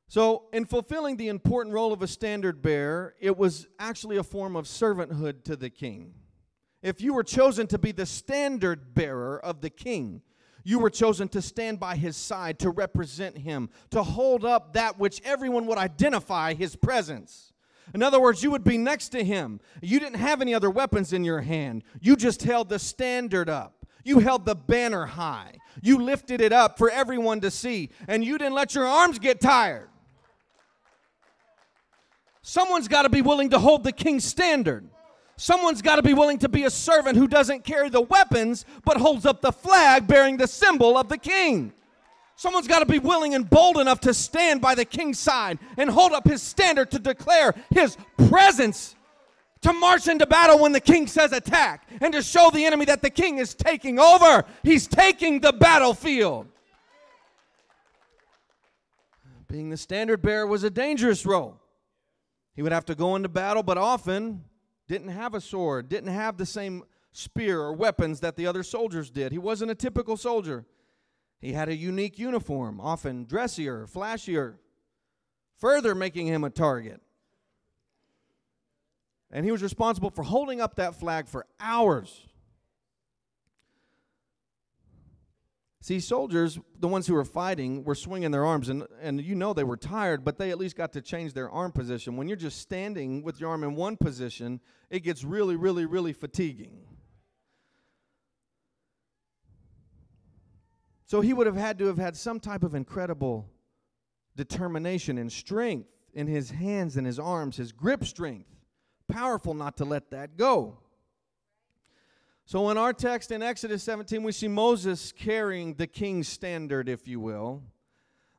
So, 0.09 0.45
in 0.53 0.65
fulfilling 0.65 1.17
the 1.17 1.27
important 1.27 1.73
role 1.73 1.91
of 1.91 2.01
a 2.01 2.07
standard 2.07 2.61
bearer, 2.61 3.15
it 3.19 3.37
was 3.37 3.67
actually 3.77 4.17
a 4.17 4.23
form 4.23 4.55
of 4.55 4.65
servanthood 4.65 5.43
to 5.43 5.57
the 5.57 5.69
king. 5.69 6.13
If 6.81 7.01
you 7.01 7.13
were 7.13 7.23
chosen 7.23 7.67
to 7.67 7.77
be 7.77 7.91
the 7.91 8.05
standard 8.05 8.93
bearer 8.93 9.43
of 9.43 9.59
the 9.59 9.69
king, 9.69 10.21
you 10.63 10.79
were 10.79 10.89
chosen 10.89 11.27
to 11.29 11.41
stand 11.41 11.79
by 11.79 11.95
his 11.95 12.15
side, 12.15 12.59
to 12.59 12.69
represent 12.69 13.37
him, 13.37 13.69
to 13.91 14.03
hold 14.03 14.45
up 14.45 14.73
that 14.73 14.97
which 14.97 15.21
everyone 15.23 15.65
would 15.65 15.77
identify 15.77 16.53
his 16.53 16.75
presence. 16.75 17.53
In 17.93 18.03
other 18.03 18.19
words, 18.19 18.43
you 18.43 18.51
would 18.51 18.63
be 18.63 18.77
next 18.77 19.09
to 19.09 19.23
him. 19.23 19.59
You 19.81 19.99
didn't 19.99 20.19
have 20.19 20.41
any 20.41 20.53
other 20.53 20.69
weapons 20.69 21.13
in 21.13 21.23
your 21.23 21.41
hand, 21.41 21.83
you 21.99 22.15
just 22.15 22.43
held 22.43 22.69
the 22.69 22.79
standard 22.79 23.49
up. 23.49 23.76
You 24.07 24.19
held 24.19 24.45
the 24.45 24.55
banner 24.55 25.05
high. 25.05 25.55
You 25.81 26.01
lifted 26.01 26.39
it 26.39 26.53
up 26.53 26.77
for 26.77 26.89
everyone 26.89 27.41
to 27.41 27.51
see, 27.51 27.89
and 28.07 28.23
you 28.23 28.37
didn't 28.37 28.53
let 28.53 28.73
your 28.73 28.85
arms 28.85 29.19
get 29.19 29.41
tired. 29.41 29.89
Someone's 32.41 32.87
got 32.87 33.01
to 33.01 33.09
be 33.09 33.21
willing 33.21 33.49
to 33.49 33.59
hold 33.59 33.83
the 33.83 33.91
king's 33.91 34.23
standard. 34.23 34.87
Someone's 35.35 35.81
got 35.81 35.97
to 35.97 36.03
be 36.03 36.13
willing 36.13 36.37
to 36.37 36.47
be 36.47 36.63
a 36.63 36.69
servant 36.69 37.17
who 37.17 37.27
doesn't 37.27 37.65
carry 37.65 37.89
the 37.89 37.99
weapons, 37.99 38.63
but 38.85 38.95
holds 38.95 39.25
up 39.25 39.41
the 39.41 39.51
flag 39.51 40.07
bearing 40.07 40.37
the 40.37 40.47
symbol 40.47 40.97
of 40.97 41.09
the 41.09 41.17
king. 41.17 41.73
Someone's 42.37 42.69
got 42.69 42.79
to 42.79 42.85
be 42.85 42.99
willing 42.99 43.35
and 43.35 43.49
bold 43.49 43.77
enough 43.77 43.99
to 44.01 44.13
stand 44.13 44.61
by 44.61 44.73
the 44.73 44.85
king's 44.85 45.19
side 45.19 45.59
and 45.75 45.89
hold 45.89 46.13
up 46.13 46.25
his 46.25 46.41
standard 46.41 46.91
to 46.91 46.99
declare 46.99 47.53
his 47.71 47.97
presence, 48.29 48.95
to 49.61 49.73
march 49.73 50.07
into 50.07 50.25
battle 50.25 50.59
when 50.59 50.71
the 50.71 50.79
king 50.79 51.07
says 51.07 51.31
attack, 51.31 51.87
and 52.01 52.13
to 52.13 52.21
show 52.21 52.49
the 52.53 52.65
enemy 52.65 52.85
that 52.85 53.01
the 53.01 53.09
king 53.09 53.37
is 53.37 53.55
taking 53.55 53.99
over. 53.99 54.45
He's 54.63 54.87
taking 54.87 55.39
the 55.39 55.53
battlefield. 55.53 56.47
Being 59.47 59.69
the 59.69 59.77
standard 59.77 60.21
bearer 60.21 60.45
was 60.45 60.63
a 60.63 60.69
dangerous 60.69 61.25
role. 61.25 61.59
He 62.55 62.61
would 62.61 62.71
have 62.71 62.85
to 62.85 62.95
go 62.95 63.15
into 63.15 63.29
battle, 63.29 63.63
but 63.63 63.77
often 63.77 64.43
didn't 64.87 65.09
have 65.09 65.33
a 65.33 65.41
sword, 65.41 65.89
didn't 65.89 66.11
have 66.11 66.37
the 66.37 66.45
same 66.45 66.83
spear 67.11 67.61
or 67.61 67.73
weapons 67.73 68.19
that 68.19 68.35
the 68.35 68.45
other 68.45 68.63
soldiers 68.63 69.09
did. 69.09 69.31
He 69.31 69.37
wasn't 69.37 69.71
a 69.71 69.75
typical 69.75 70.17
soldier. 70.17 70.65
He 71.39 71.53
had 71.53 71.69
a 71.69 71.75
unique 71.75 72.17
uniform, 72.17 72.81
often 72.81 73.25
dressier, 73.25 73.87
flashier, 73.87 74.55
further 75.57 75.95
making 75.95 76.27
him 76.27 76.43
a 76.43 76.49
target. 76.49 77.01
And 79.31 79.45
he 79.45 79.51
was 79.51 79.61
responsible 79.61 80.09
for 80.09 80.23
holding 80.23 80.61
up 80.61 80.75
that 80.75 80.95
flag 80.95 81.27
for 81.27 81.45
hours. 81.59 82.27
See, 85.87 86.01
soldiers, 86.01 86.59
the 86.79 86.87
ones 86.87 87.07
who 87.07 87.13
were 87.13 87.23
fighting, 87.23 87.85
were 87.85 87.95
swinging 87.95 88.31
their 88.31 88.45
arms, 88.45 88.67
and, 88.67 88.85
and 89.01 89.21
you 89.21 89.35
know 89.35 89.53
they 89.53 89.63
were 89.63 89.77
tired, 89.77 90.25
but 90.25 90.37
they 90.37 90.51
at 90.51 90.57
least 90.57 90.75
got 90.75 90.91
to 90.93 91.01
change 91.01 91.33
their 91.33 91.49
arm 91.49 91.71
position. 91.71 92.17
When 92.17 92.27
you're 92.27 92.35
just 92.35 92.59
standing 92.59 93.23
with 93.23 93.39
your 93.39 93.51
arm 93.51 93.63
in 93.63 93.73
one 93.73 93.95
position, 93.95 94.59
it 94.89 94.99
gets 95.01 95.23
really, 95.23 95.55
really, 95.55 95.85
really 95.85 96.11
fatiguing. 96.11 96.81
So 101.05 101.21
he 101.21 101.31
would 101.31 101.47
have 101.47 101.55
had 101.55 101.79
to 101.79 101.85
have 101.85 101.97
had 101.97 102.17
some 102.17 102.41
type 102.41 102.63
of 102.63 102.75
incredible 102.75 103.49
determination 104.35 105.17
and 105.17 105.31
strength 105.31 105.87
in 106.13 106.27
his 106.27 106.51
hands 106.51 106.97
and 106.97 107.07
his 107.07 107.17
arms, 107.17 107.55
his 107.55 107.71
grip 107.71 108.03
strength. 108.03 108.56
Powerful 109.09 109.53
not 109.53 109.77
to 109.77 109.85
let 109.85 110.11
that 110.11 110.37
go. 110.37 110.77
So, 112.45 112.69
in 112.69 112.77
our 112.77 112.93
text 112.93 113.31
in 113.31 113.43
Exodus 113.43 113.83
17, 113.83 114.23
we 114.23 114.31
see 114.31 114.47
Moses 114.47 115.11
carrying 115.11 115.73
the 115.73 115.87
king's 115.87 116.27
standard, 116.27 116.87
if 116.87 117.07
you 117.07 117.19
will, 117.19 117.61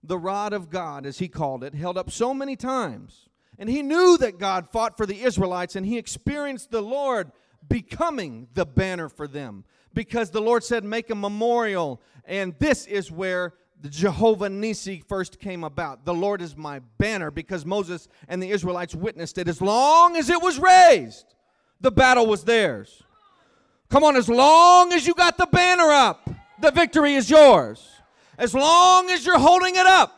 the 0.03 0.19
rod 0.19 0.53
of 0.53 0.71
God, 0.71 1.05
as 1.05 1.19
he 1.19 1.29
called 1.29 1.63
it, 1.63 1.75
held 1.75 1.99
up 1.99 2.11
so 2.11 2.33
many 2.33 2.57
times. 2.57 3.29
And 3.59 3.69
he 3.69 3.83
knew 3.83 4.17
that 4.19 4.39
God 4.39 4.71
fought 4.71 4.97
for 4.97 5.05
the 5.05 5.23
Israelites, 5.23 5.77
and 5.77 5.85
he 5.85 5.99
experienced 5.99 6.71
the 6.71 6.81
Lord 6.81 7.33
becoming 7.69 8.49
the 8.55 8.65
banner 8.65 9.09
for 9.09 9.27
them 9.29 9.65
because 9.93 10.31
the 10.31 10.41
Lord 10.41 10.65
said, 10.65 10.85
Make 10.85 11.11
a 11.11 11.15
memorial. 11.15 12.01
And 12.25 12.55
this 12.59 12.87
is 12.87 13.11
where 13.11 13.55
the 13.81 13.89
Jehovah 13.89 14.49
Nisi 14.49 15.03
first 15.07 15.39
came 15.39 15.63
about. 15.63 16.05
The 16.05 16.15
Lord 16.15 16.43
is 16.43 16.57
my 16.57 16.81
banner 16.99 17.31
because 17.31 17.65
Moses 17.65 18.09
and 18.29 18.43
the 18.43 18.51
Israelites 18.51 18.95
witnessed 18.95 19.39
it. 19.39 19.49
As 19.49 19.61
long 19.61 20.17
as 20.17 20.31
it 20.31 20.43
was 20.43 20.59
raised, 20.59 21.35
the 21.81 21.91
battle 21.91 22.27
was 22.27 22.45
theirs. 22.45 23.03
Come 23.89 24.05
on, 24.05 24.17
as 24.17 24.29
long 24.29 24.93
as 24.93 25.07
you 25.07 25.15
got 25.15 25.39
the 25.39 25.47
banner 25.47 25.91
up, 25.91 26.29
the 26.61 26.71
victory 26.71 27.15
is 27.15 27.31
yours. 27.31 27.89
As 28.37 28.55
long 28.55 29.11
as 29.11 29.25
you're 29.25 29.39
holding 29.39 29.77
it 29.77 29.87
up, 29.87 30.15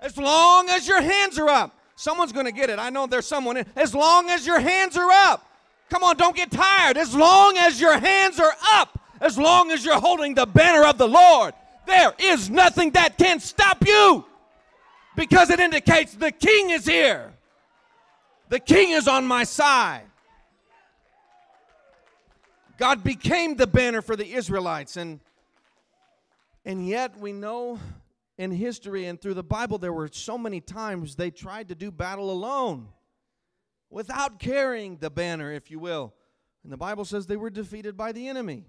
as 0.00 0.16
long 0.18 0.68
as 0.68 0.86
your 0.86 1.00
hands 1.00 1.38
are 1.38 1.48
up, 1.48 1.76
someone's 1.96 2.32
going 2.32 2.46
to 2.46 2.52
get 2.52 2.68
it. 2.68 2.78
I 2.78 2.90
know 2.90 3.06
there's 3.06 3.26
someone. 3.26 3.64
As 3.76 3.94
long 3.94 4.28
as 4.28 4.46
your 4.46 4.60
hands 4.60 4.96
are 4.96 5.10
up, 5.10 5.46
come 5.88 6.04
on, 6.04 6.16
don't 6.16 6.36
get 6.36 6.50
tired. 6.50 6.98
As 6.98 7.14
long 7.14 7.56
as 7.56 7.80
your 7.80 7.98
hands 7.98 8.38
are 8.38 8.54
up, 8.74 9.00
as 9.20 9.38
long 9.38 9.70
as 9.70 9.84
you're 9.84 10.00
holding 10.00 10.34
the 10.34 10.46
banner 10.46 10.84
of 10.84 10.98
the 10.98 11.08
Lord, 11.08 11.54
there 11.86 12.14
is 12.18 12.50
nothing 12.50 12.90
that 12.92 13.18
can 13.18 13.40
stop 13.40 13.86
you 13.86 14.24
because 15.16 15.50
it 15.50 15.60
indicates 15.60 16.14
the 16.14 16.32
king 16.32 16.70
is 16.70 16.86
here. 16.86 17.32
The 18.48 18.60
king 18.60 18.90
is 18.90 19.08
on 19.08 19.26
my 19.26 19.44
side. 19.44 20.04
God 22.76 23.04
became 23.04 23.56
the 23.56 23.66
banner 23.66 24.02
for 24.02 24.16
the 24.16 24.32
Israelites. 24.32 24.96
And, 24.96 25.20
and 26.64 26.86
yet 26.86 27.16
we 27.18 27.32
know 27.32 27.78
in 28.36 28.50
history 28.50 29.06
and 29.06 29.20
through 29.20 29.34
the 29.34 29.44
Bible 29.44 29.78
there 29.78 29.92
were 29.92 30.08
so 30.12 30.36
many 30.36 30.60
times 30.60 31.14
they 31.14 31.30
tried 31.30 31.68
to 31.68 31.74
do 31.74 31.90
battle 31.90 32.30
alone 32.30 32.88
without 33.90 34.40
carrying 34.40 34.96
the 34.96 35.10
banner, 35.10 35.52
if 35.52 35.70
you 35.70 35.78
will. 35.78 36.12
And 36.64 36.72
the 36.72 36.76
Bible 36.76 37.04
says 37.04 37.26
they 37.26 37.36
were 37.36 37.50
defeated 37.50 37.96
by 37.96 38.10
the 38.10 38.28
enemy. 38.28 38.64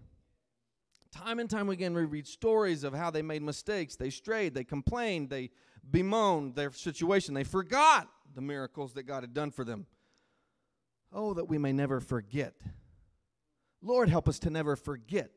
Time 1.24 1.40
and 1.40 1.50
time 1.50 1.70
again, 1.70 1.94
we 1.94 2.04
read 2.04 2.28
stories 2.28 2.84
of 2.84 2.94
how 2.94 3.10
they 3.10 3.22
made 3.22 3.42
mistakes. 3.42 3.96
They 3.96 4.10
strayed, 4.10 4.54
they 4.54 4.66
complained, 4.66 5.30
they 5.30 5.52
bemoaned 5.90 6.56
their 6.56 6.72
situation, 6.72 7.34
they 7.34 7.46
forgot 7.46 8.10
the 8.34 8.42
miracles 8.42 8.94
that 8.94 9.04
God 9.04 9.24
had 9.24 9.34
done 9.34 9.52
for 9.52 9.64
them. 9.64 9.86
Oh, 11.14 11.34
that 11.34 11.46
we 11.46 11.58
may 11.58 11.72
never 11.72 12.02
forget 12.02 12.54
Lord, 13.86 14.10
help 14.10 14.28
us 14.28 14.40
to 14.40 14.50
never 14.50 14.76
forget 14.76 15.30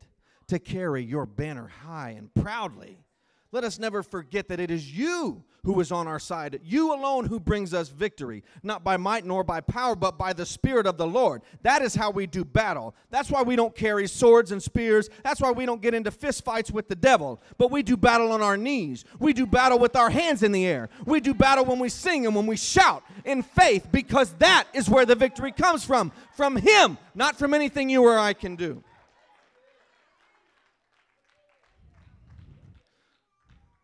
to 0.46 0.58
carry 0.58 1.04
your 1.04 1.26
banner 1.26 1.68
high 1.68 2.10
and 2.10 2.32
proudly. 2.34 3.04
Let 3.50 3.64
us 3.64 3.78
never 3.78 4.02
forget 4.02 4.48
that 4.48 4.60
it 4.60 4.70
is 4.70 4.92
you 4.92 5.42
who 5.64 5.80
is 5.80 5.90
on 5.90 6.06
our 6.06 6.18
side, 6.18 6.60
you 6.62 6.94
alone 6.94 7.26
who 7.26 7.40
brings 7.40 7.72
us 7.72 7.88
victory, 7.88 8.44
not 8.62 8.84
by 8.84 8.96
might 8.96 9.24
nor 9.24 9.42
by 9.42 9.60
power, 9.60 9.96
but 9.96 10.18
by 10.18 10.32
the 10.32 10.46
Spirit 10.46 10.86
of 10.86 10.98
the 10.98 11.06
Lord. 11.06 11.42
That 11.62 11.82
is 11.82 11.94
how 11.94 12.10
we 12.10 12.26
do 12.26 12.44
battle. 12.44 12.94
That's 13.10 13.30
why 13.30 13.42
we 13.42 13.56
don't 13.56 13.74
carry 13.74 14.06
swords 14.06 14.52
and 14.52 14.62
spears. 14.62 15.08
That's 15.24 15.40
why 15.40 15.50
we 15.50 15.66
don't 15.66 15.82
get 15.82 15.94
into 15.94 16.10
fist 16.10 16.44
fights 16.44 16.70
with 16.70 16.88
the 16.88 16.94
devil. 16.94 17.42
But 17.56 17.70
we 17.70 17.82
do 17.82 17.96
battle 17.96 18.32
on 18.32 18.42
our 18.42 18.56
knees. 18.56 19.04
We 19.18 19.32
do 19.32 19.46
battle 19.46 19.78
with 19.78 19.96
our 19.96 20.10
hands 20.10 20.42
in 20.42 20.52
the 20.52 20.66
air. 20.66 20.90
We 21.06 21.20
do 21.20 21.32
battle 21.32 21.64
when 21.64 21.78
we 21.78 21.88
sing 21.88 22.26
and 22.26 22.36
when 22.36 22.46
we 22.46 22.56
shout 22.56 23.02
in 23.24 23.42
faith, 23.42 23.88
because 23.90 24.32
that 24.34 24.68
is 24.74 24.88
where 24.90 25.06
the 25.06 25.14
victory 25.14 25.52
comes 25.52 25.84
from 25.84 26.12
from 26.36 26.56
Him, 26.56 26.98
not 27.14 27.36
from 27.36 27.54
anything 27.54 27.88
you 27.88 28.04
or 28.04 28.18
I 28.18 28.32
can 28.32 28.56
do. 28.56 28.84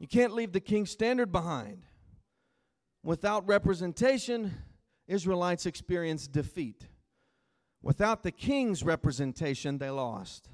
You 0.04 0.08
can't 0.08 0.34
leave 0.34 0.52
the 0.52 0.60
king's 0.60 0.90
standard 0.90 1.32
behind. 1.32 1.86
Without 3.02 3.48
representation, 3.48 4.52
Israelites 5.08 5.64
experienced 5.64 6.30
defeat. 6.30 6.88
Without 7.82 8.22
the 8.22 8.30
king's 8.30 8.82
representation, 8.82 9.78
they 9.78 9.88
lost. 9.88 10.50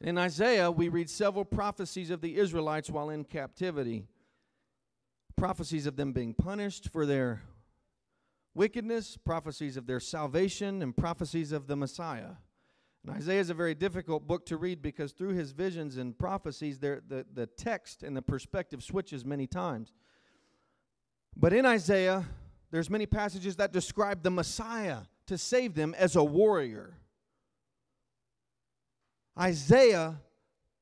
In 0.00 0.16
Isaiah, 0.16 0.70
we 0.70 0.88
read 0.88 1.10
several 1.10 1.44
prophecies 1.44 2.10
of 2.10 2.20
the 2.20 2.36
Israelites 2.36 2.88
while 2.88 3.10
in 3.10 3.24
captivity. 3.24 4.06
Prophecies 5.36 5.84
of 5.84 5.96
them 5.96 6.12
being 6.12 6.34
punished 6.34 6.90
for 6.92 7.04
their 7.04 7.42
wickedness, 8.54 9.16
prophecies 9.16 9.76
of 9.76 9.88
their 9.88 9.98
salvation, 9.98 10.82
and 10.82 10.96
prophecies 10.96 11.50
of 11.50 11.66
the 11.66 11.74
Messiah. 11.74 12.34
And 13.06 13.16
Isaiah 13.16 13.40
is 13.40 13.50
a 13.50 13.54
very 13.54 13.74
difficult 13.74 14.26
book 14.26 14.44
to 14.46 14.56
read 14.56 14.82
because 14.82 15.12
through 15.12 15.34
his 15.34 15.52
visions 15.52 15.96
and 15.96 16.18
prophecies, 16.18 16.78
there, 16.78 17.02
the, 17.08 17.24
the 17.32 17.46
text 17.46 18.02
and 18.02 18.16
the 18.16 18.22
perspective 18.22 18.82
switches 18.82 19.24
many 19.24 19.46
times. 19.46 19.92
But 21.36 21.52
in 21.52 21.64
Isaiah, 21.64 22.24
there's 22.70 22.90
many 22.90 23.06
passages 23.06 23.56
that 23.56 23.72
describe 23.72 24.22
the 24.22 24.30
Messiah 24.30 25.02
to 25.26 25.38
save 25.38 25.74
them 25.74 25.94
as 25.96 26.16
a 26.16 26.24
warrior 26.24 26.98
Isaiah, 29.38 30.20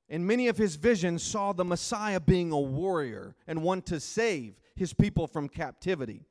in 0.08 0.26
many 0.26 0.48
of 0.48 0.56
his 0.56 0.76
visions, 0.76 1.22
saw 1.22 1.52
the 1.52 1.64
Messiah 1.64 2.20
being 2.20 2.52
a 2.52 2.58
warrior 2.58 3.34
and 3.46 3.62
one 3.62 3.82
to 3.82 4.00
save 4.00 4.54
his 4.74 4.94
people 4.94 5.26
from 5.26 5.48
captivity. 5.48 6.24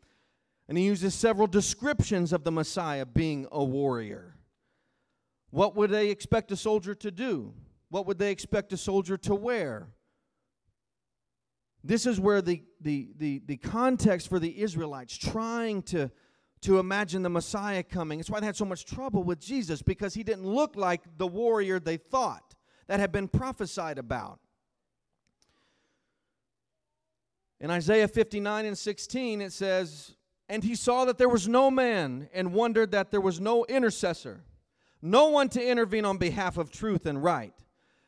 And 0.67 0.77
he 0.77 0.85
uses 0.85 1.13
several 1.13 1.45
descriptions 1.45 2.33
of 2.33 2.43
the 2.43 2.51
Messiah 2.51 3.05
being 3.05 3.47
a 3.51 3.63
warrior. 3.63 4.34
What 5.49 5.75
would 5.75 5.89
they 5.89 6.09
expect 6.09 6.51
a 6.51 6.55
soldier 6.55 6.95
to 6.95 7.11
do? 7.11 7.53
What 7.89 8.05
would 8.07 8.19
they 8.19 8.31
expect 8.31 8.73
a 8.73 8.77
soldier 8.77 9.17
to 9.17 9.35
wear? 9.35 9.89
This 11.83 12.07
is 12.07 12.19
where 12.19 12.41
the, 12.41 12.63
the, 12.81 13.09
the, 13.17 13.41
the 13.45 13.57
context 13.57 14.27
for 14.27 14.39
the 14.39 14.61
Israelites 14.61 15.15
trying 15.15 15.83
to, 15.83 16.09
to 16.61 16.79
imagine 16.79 17.21
the 17.21 17.29
Messiah 17.29 17.83
coming. 17.83 18.19
It's 18.19 18.29
why 18.29 18.39
they 18.39 18.47
had 18.47 18.55
so 18.55 18.65
much 18.65 18.85
trouble 18.85 19.23
with 19.23 19.39
Jesus 19.39 19.83
because 19.83 20.15
he 20.15 20.23
didn't 20.23 20.47
look 20.47 20.75
like 20.75 21.01
the 21.17 21.27
warrior 21.27 21.79
they 21.79 21.97
thought 21.97 22.55
that 22.87 22.99
had 22.99 23.11
been 23.11 23.27
prophesied 23.27 23.99
about. 23.99 24.39
In 27.59 27.71
Isaiah 27.71 28.07
59 28.07 28.65
and 28.65 28.77
16, 28.77 29.41
it 29.41 29.53
says, 29.53 30.15
And 30.49 30.63
he 30.63 30.75
saw 30.75 31.05
that 31.05 31.17
there 31.17 31.29
was 31.29 31.47
no 31.47 31.71
man 31.71 32.29
and 32.33 32.53
wondered 32.53 32.91
that 32.91 33.11
there 33.11 33.21
was 33.21 33.39
no 33.39 33.63
intercessor, 33.65 34.43
no 35.01 35.29
one 35.29 35.49
to 35.49 35.65
intervene 35.65 36.05
on 36.05 36.17
behalf 36.17 36.57
of 36.57 36.71
truth 36.71 37.05
and 37.05 37.23
right 37.23 37.53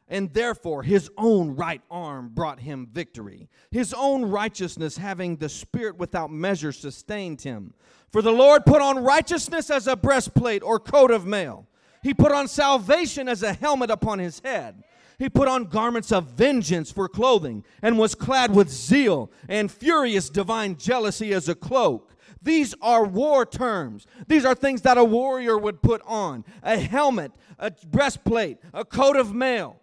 and 0.10 0.34
therefore 0.34 0.84
his 0.84 1.10
own 1.18 1.56
right 1.56 1.82
arm 1.92 2.30
brought 2.34 2.60
him 2.60 2.88
victory. 2.92 3.50
His 3.72 3.94
own 3.94 4.26
righteousness, 4.26 4.98
having 4.98 5.36
the 5.36 5.50
Spirit 5.50 5.98
without 5.98 6.32
measure, 6.32 6.72
sustained 6.72 7.42
him. 7.42 7.74
For 8.12 8.22
the 8.22 8.32
Lord 8.32 8.66
put 8.66 8.82
on 8.82 9.04
righteousness 9.04 9.70
as 9.70 9.88
a 9.88 9.98
breastplate 9.98 10.64
or 10.64 10.80
coat 10.80 11.12
of 11.12 11.26
mail. 11.26 11.68
He 12.04 12.14
put 12.14 12.32
on 12.32 12.48
salvation 12.48 13.28
as 13.28 13.44
a 13.44 13.54
helmet 13.54 13.92
upon 13.92 14.20
his 14.20 14.40
head. 14.40 14.84
He 15.20 15.30
put 15.30 15.48
on 15.48 15.66
garments 15.66 16.12
of 16.12 16.28
vengeance 16.28 16.92
for 16.92 17.10
clothing, 17.10 17.66
and 17.82 17.98
was 17.98 18.14
clad 18.14 18.54
with 18.54 18.70
zeal 18.70 19.32
and 19.50 19.72
furious 19.72 20.30
divine 20.30 20.78
jealousy 20.78 21.34
as 21.34 21.50
a 21.50 21.56
cloak. 21.56 22.14
These 22.48 22.74
are 22.82 23.04
war 23.04 23.46
terms. 23.46 24.08
These 24.30 24.46
are 24.46 24.56
things 24.56 24.82
that 24.84 24.98
a 24.98 25.04
warrior 25.04 25.58
would 25.58 25.82
put 25.82 26.02
on 26.06 26.46
a 26.64 26.78
helmet, 26.78 27.34
a 27.60 27.74
breastplate, 27.86 28.60
a 28.74 28.86
coat 28.86 29.18
of 29.18 29.36
mail. 29.36 29.82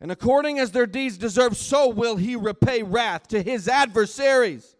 And 0.00 0.12
according 0.12 0.60
as 0.60 0.70
their 0.70 0.86
deeds 0.86 1.18
deserve, 1.18 1.56
so 1.56 1.88
will 1.88 2.14
he 2.14 2.36
repay 2.36 2.84
wrath 2.84 3.26
to 3.28 3.42
his 3.42 3.66
adversaries, 3.66 4.76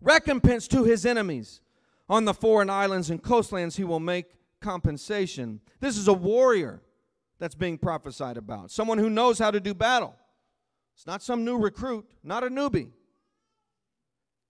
recompense 0.00 0.68
to 0.68 0.84
his 0.84 1.04
enemies. 1.04 1.60
On 2.08 2.24
the 2.24 2.34
foreign 2.34 2.70
islands 2.70 3.10
and 3.10 3.20
coastlands, 3.20 3.74
he 3.74 3.82
will 3.82 3.98
make 3.98 4.26
compensation. 4.60 5.60
This 5.80 5.98
is 5.98 6.06
a 6.06 6.12
warrior 6.12 6.82
that's 7.40 7.56
being 7.56 7.78
prophesied 7.78 8.36
about, 8.36 8.70
someone 8.70 8.98
who 8.98 9.10
knows 9.10 9.40
how 9.40 9.50
to 9.50 9.58
do 9.58 9.74
battle. 9.74 10.14
It's 10.94 11.04
not 11.04 11.20
some 11.20 11.44
new 11.44 11.58
recruit, 11.58 12.08
not 12.22 12.44
a 12.44 12.48
newbie. 12.48 12.92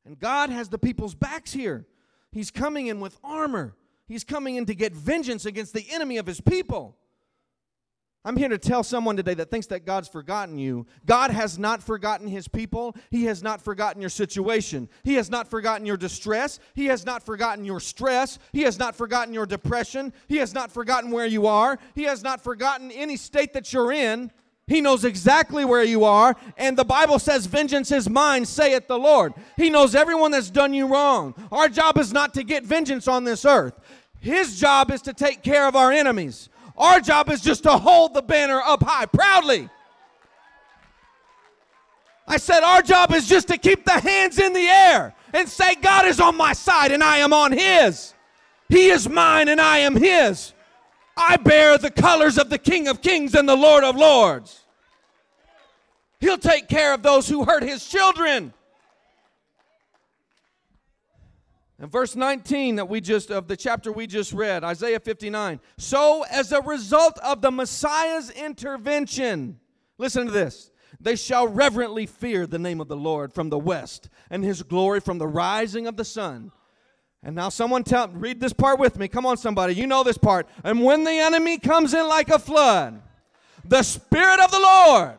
And 0.04 0.18
God 0.18 0.50
has 0.50 0.68
the 0.68 0.78
people's 0.78 1.14
backs 1.14 1.52
here. 1.52 1.87
He's 2.30 2.50
coming 2.50 2.87
in 2.87 3.00
with 3.00 3.18
armor, 3.23 3.76
He's 4.06 4.25
coming 4.25 4.56
in 4.56 4.66
to 4.66 4.75
get 4.75 4.94
vengeance 4.94 5.47
against 5.47 5.73
the 5.75 5.87
enemy 5.90 6.18
of 6.18 6.26
His 6.26 6.40
people. 6.40 6.97
I'm 8.25 8.37
here 8.37 8.49
to 8.49 8.59
tell 8.59 8.85
someone 8.85 9.16
today 9.16 9.35
that 9.35 9.50
thinks 9.50 9.66
that 9.68 9.85
God's 9.85 10.06
forgotten 10.06 10.56
you. 10.56 10.87
God 11.04 11.32
has 11.32 11.59
not 11.59 11.82
forgotten 11.82 12.28
his 12.28 12.47
people. 12.47 12.94
He 13.11 13.25
has 13.25 13.42
not 13.42 13.61
forgotten 13.61 14.00
your 14.00 14.11
situation. 14.11 14.88
He 15.02 15.14
has 15.14 15.28
not 15.28 15.49
forgotten 15.49 15.85
your 15.85 15.97
distress. 15.97 16.61
He 16.75 16.85
has 16.87 17.04
not 17.04 17.25
forgotten 17.25 17.64
your 17.64 17.80
stress. 17.80 18.38
He 18.52 18.62
has 18.62 18.78
not 18.78 18.94
forgotten 18.94 19.35
your 19.35 19.47
depression. 19.47 20.12
He 20.28 20.37
has 20.37 20.54
not 20.54 20.71
forgotten 20.71 21.11
where 21.11 21.26
you 21.26 21.49
are. 21.49 21.80
He 21.97 22.04
has 22.04 22.23
not 22.23 22.40
forgotten 22.40 22.92
any 22.92 23.16
state 23.16 23.54
that 23.54 23.73
you're 23.73 23.90
in. 23.90 24.30
He 24.66 24.81
knows 24.81 25.04
exactly 25.04 25.64
where 25.64 25.83
you 25.83 26.04
are. 26.04 26.37
And 26.57 26.76
the 26.76 26.85
Bible 26.85 27.19
says, 27.19 27.47
Vengeance 27.47 27.90
is 27.90 28.09
mine, 28.09 28.45
saith 28.45 28.87
the 28.87 28.99
Lord. 28.99 29.35
He 29.57 29.71
knows 29.71 29.95
everyone 29.95 30.31
that's 30.31 30.50
done 30.50 30.73
you 30.73 30.86
wrong. 30.86 31.34
Our 31.50 31.69
job 31.69 31.99
is 31.99 32.13
not 32.13 32.34
to 32.34 32.45
get 32.45 32.65
vengeance 32.65 33.08
on 33.08 33.25
this 33.25 33.45
earth, 33.45 33.78
His 34.21 34.58
job 34.58 34.91
is 34.91 35.02
to 35.02 35.13
take 35.13 35.43
care 35.43 35.67
of 35.67 35.76
our 35.76 35.93
enemies. 35.93 36.49
Our 36.76 37.00
job 37.00 37.28
is 37.28 37.41
just 37.43 37.65
to 37.65 37.73
hold 37.73 38.15
the 38.15 38.23
banner 38.23 38.60
up 38.60 38.82
high 38.82 39.06
proudly. 39.06 39.69
I 42.26 42.39
said, 42.39 42.63
Our 42.63 42.82
job 42.82 43.13
is 43.13 43.28
just 43.28 43.49
to 43.49 43.58
keep 43.58 43.84
the 43.84 44.00
hands 44.00 44.39
in 44.39 44.52
the 44.52 44.67
air 44.67 45.15
and 45.34 45.49
say, 45.49 45.75
God 45.75 46.06
is 46.06 46.21
on 46.21 46.36
my 46.36 46.52
side 46.52 46.93
and 46.93 47.02
I 47.02 47.19
am 47.19 47.32
on 47.32 47.52
His. 47.52 48.15
He 48.69 48.89
is 48.89 49.08
mine 49.08 49.49
and 49.49 49.60
I 49.60 49.78
am 49.78 49.97
His. 49.97 50.54
I 51.17 51.36
bear 51.36 51.76
the 51.76 51.91
colors 51.91 52.39
of 52.39 52.49
the 52.49 52.58
King 52.58 52.89
of 52.89 53.02
Kings 53.02 53.34
and 53.34 53.49
the 53.49 53.56
Lord 53.56 53.84
of 53.84 53.97
Lords. 53.97 54.61
He'll 56.23 56.39
take 56.39 56.69
care 56.69 56.95
of 56.95 57.02
those 57.02 57.28
who 57.28 57.45
hurt 57.45 57.65
His 57.65 57.85
children. 57.85 58.54
And 61.80 61.91
verse 61.91 62.15
19 62.15 62.76
that 62.76 62.89
we 62.89 63.00
just 63.00 63.32
of 63.32 63.49
the 63.49 63.56
chapter 63.56 63.91
we 63.91 64.06
just 64.06 64.32
read, 64.32 64.63
Isaiah 64.63 65.00
59. 65.00 65.58
So 65.78 66.25
as 66.30 66.52
a 66.52 66.63
result 66.63 67.19
of 67.25 67.43
the 67.43 67.50
Messiah's 67.50 68.30
intervention, 68.30 69.58
listen 69.99 70.26
to 70.26 70.32
this. 70.32 70.71
They 71.00 71.17
shall 71.17 71.49
reverently 71.49 72.06
fear 72.06 72.47
the 72.47 72.61
name 72.61 72.80
of 72.80 72.87
the 72.87 72.97
Lord 72.97 73.32
from 73.32 73.50
the 73.50 73.58
west 73.58 74.08
and 74.30 74.45
his 74.45 74.63
glory 74.63 75.00
from 75.00 75.19
the 75.19 75.26
rising 75.26 75.89
of 75.89 75.97
the 75.97 76.04
sun. 76.04 76.52
And 77.25 77.35
now 77.35 77.49
someone 77.49 77.82
tell 77.82 78.06
read 78.11 78.39
this 78.39 78.52
part 78.52 78.78
with 78.78 78.97
me. 78.97 79.08
Come 79.08 79.26
on 79.26 79.39
somebody, 79.39 79.75
you 79.75 79.89
know 79.89 80.04
this 80.04 80.19
part. 80.19 80.47
And 80.63 80.85
when 80.85 81.02
the 81.02 81.11
enemy 81.11 81.58
comes 81.58 81.95
in 81.95 82.06
like 82.06 82.28
a 82.28 82.39
flood, 82.39 83.02
the 83.65 83.82
spirit 83.82 84.39
of 84.39 84.52
the 84.52 84.61
Lord 84.61 85.19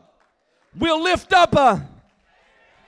will 0.77 1.01
lift 1.01 1.33
up 1.33 1.55
a 1.55 1.87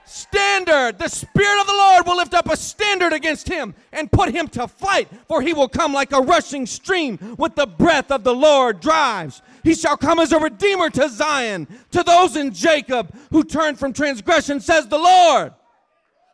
standard. 0.06 1.00
The 1.00 1.08
Spirit 1.08 1.62
of 1.62 1.68
the 1.68 1.74
Lord 1.74 2.06
will 2.06 2.18
lift 2.18 2.34
up 2.34 2.50
a 2.50 2.58
standard 2.58 3.14
against 3.14 3.48
him 3.48 3.74
and 3.92 4.12
put 4.12 4.34
him 4.34 4.48
to 4.50 4.68
flight, 4.68 5.10
for 5.28 5.42
he 5.42 5.54
will 5.54 5.68
come 5.68 5.94
like 5.94 6.12
a 6.12 6.22
rushing 6.22 6.66
stream 6.66 7.36
with 7.38 7.56
the 7.56 7.68
breath 7.68 8.12
of 8.12 8.24
the 8.24 8.34
Lord 8.34 8.80
drives. 8.80 9.42
He 9.64 9.74
shall 9.74 9.98
come 9.98 10.20
as 10.20 10.32
a 10.32 10.40
redeemer 10.40 10.90
to 10.92 11.10
Zion, 11.10 11.68
to 11.92 12.04
those 12.04 12.36
in 12.36 12.54
Jacob 12.54 13.16
who 13.32 13.44
turn 13.44 13.76
from 13.76 13.94
transgression, 13.94 14.60
says 14.60 14.88
the 14.88 14.98
Lord. 14.98 15.54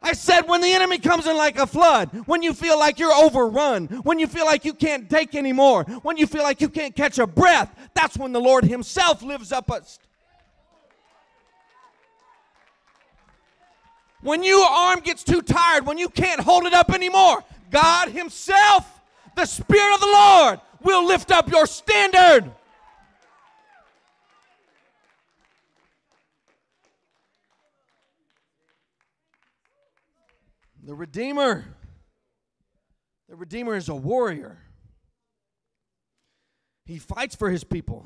I 0.03 0.13
said, 0.13 0.47
when 0.47 0.61
the 0.61 0.73
enemy 0.73 0.97
comes 0.97 1.27
in 1.27 1.37
like 1.37 1.59
a 1.59 1.67
flood, 1.67 2.09
when 2.25 2.41
you 2.41 2.53
feel 2.53 2.79
like 2.79 2.97
you're 2.97 3.13
overrun, 3.13 3.85
when 4.01 4.17
you 4.17 4.25
feel 4.25 4.45
like 4.45 4.65
you 4.65 4.73
can't 4.73 5.07
take 5.07 5.35
anymore, 5.35 5.83
when 6.01 6.17
you 6.17 6.25
feel 6.25 6.41
like 6.41 6.59
you 6.59 6.69
can't 6.69 6.95
catch 6.95 7.19
a 7.19 7.27
breath, 7.27 7.73
that's 7.93 8.17
when 8.17 8.31
the 8.31 8.41
Lord 8.41 8.63
Himself 8.63 9.21
lives 9.21 9.51
up 9.51 9.69
a 9.69 9.83
When 14.21 14.43
your 14.43 14.65
arm 14.65 14.99
gets 14.99 15.23
too 15.23 15.41
tired, 15.41 15.85
when 15.85 15.97
you 15.97 16.09
can't 16.09 16.39
hold 16.39 16.65
it 16.65 16.73
up 16.73 16.91
anymore, 16.91 17.43
God 17.71 18.09
Himself, 18.09 19.01
the 19.35 19.45
Spirit 19.45 19.95
of 19.95 19.99
the 19.99 20.07
Lord, 20.07 20.61
will 20.81 21.05
lift 21.05 21.31
up 21.31 21.49
your 21.49 21.65
standard. 21.65 22.51
The 30.83 30.95
Redeemer. 30.95 31.65
The 33.29 33.35
Redeemer 33.35 33.75
is 33.75 33.87
a 33.87 33.95
warrior. 33.95 34.57
He 36.85 36.97
fights 36.97 37.35
for 37.35 37.49
his 37.49 37.63
people. 37.63 38.05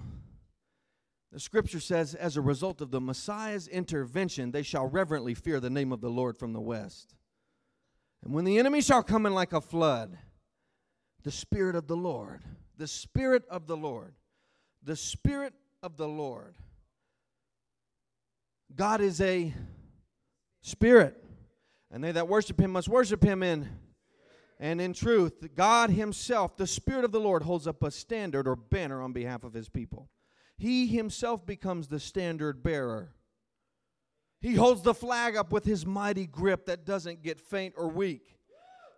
The 1.36 1.42
scripture 1.42 1.82
says, 1.82 2.16
as 2.16 2.38
a 2.38 2.42
result 2.42 2.80
of 2.80 2.92
the 2.92 3.02
Messiah's 3.02 3.68
intervention, 3.68 4.52
they 4.52 4.64
shall 4.64 4.88
reverently 4.88 5.34
fear 5.34 5.60
the 5.60 5.70
name 5.70 5.92
of 5.92 6.00
the 6.00 6.10
Lord 6.10 6.38
from 6.38 6.54
the 6.54 6.62
west. 6.62 7.14
And 8.24 8.34
when 8.34 8.46
the 8.46 8.58
enemy 8.58 8.80
shall 8.80 9.04
come 9.04 9.26
in 9.26 9.34
like 9.34 9.52
a 9.52 9.60
flood, 9.60 10.18
the 11.24 11.32
Spirit 11.32 11.76
of 11.76 11.88
the 11.88 11.98
Lord, 11.98 12.46
the 12.78 12.88
Spirit 12.88 13.44
of 13.50 13.68
the 13.68 13.76
Lord, 13.76 14.14
the 14.82 14.96
Spirit 14.96 15.54
of 15.84 15.98
the 15.98 16.08
Lord. 16.08 16.56
God 18.74 19.02
is 19.02 19.20
a 19.20 19.54
spirit, 20.62 21.22
and 21.92 22.02
they 22.02 22.14
that 22.14 22.30
worship 22.30 22.62
him 22.62 22.72
must 22.72 22.88
worship 22.88 23.22
him 23.22 23.44
in 23.44 23.68
and 24.58 24.80
in 24.80 24.94
truth. 24.94 25.54
God 25.54 25.90
himself, 25.90 26.56
the 26.56 26.66
Spirit 26.66 27.04
of 27.04 27.12
the 27.12 27.20
Lord, 27.20 27.44
holds 27.44 27.68
up 27.68 27.84
a 27.84 27.92
standard 27.92 28.48
or 28.48 28.56
banner 28.56 29.02
on 29.02 29.12
behalf 29.12 29.44
of 29.44 29.52
his 29.52 29.68
people. 29.68 30.08
He 30.58 30.88
himself 30.88 31.46
becomes 31.46 31.88
the 31.88 32.00
standard 32.00 32.64
bearer. 32.64 33.14
He 34.42 34.56
holds 34.56 34.84
the 34.84 34.94
flag 34.94 35.36
up 35.36 35.52
with 35.52 35.66
his 35.66 35.86
mighty 35.86 36.28
grip 36.28 36.66
that 36.68 36.86
doesn't 36.86 37.24
get 37.24 37.40
faint 37.40 37.74
or 37.78 37.88
weak. 37.88 38.38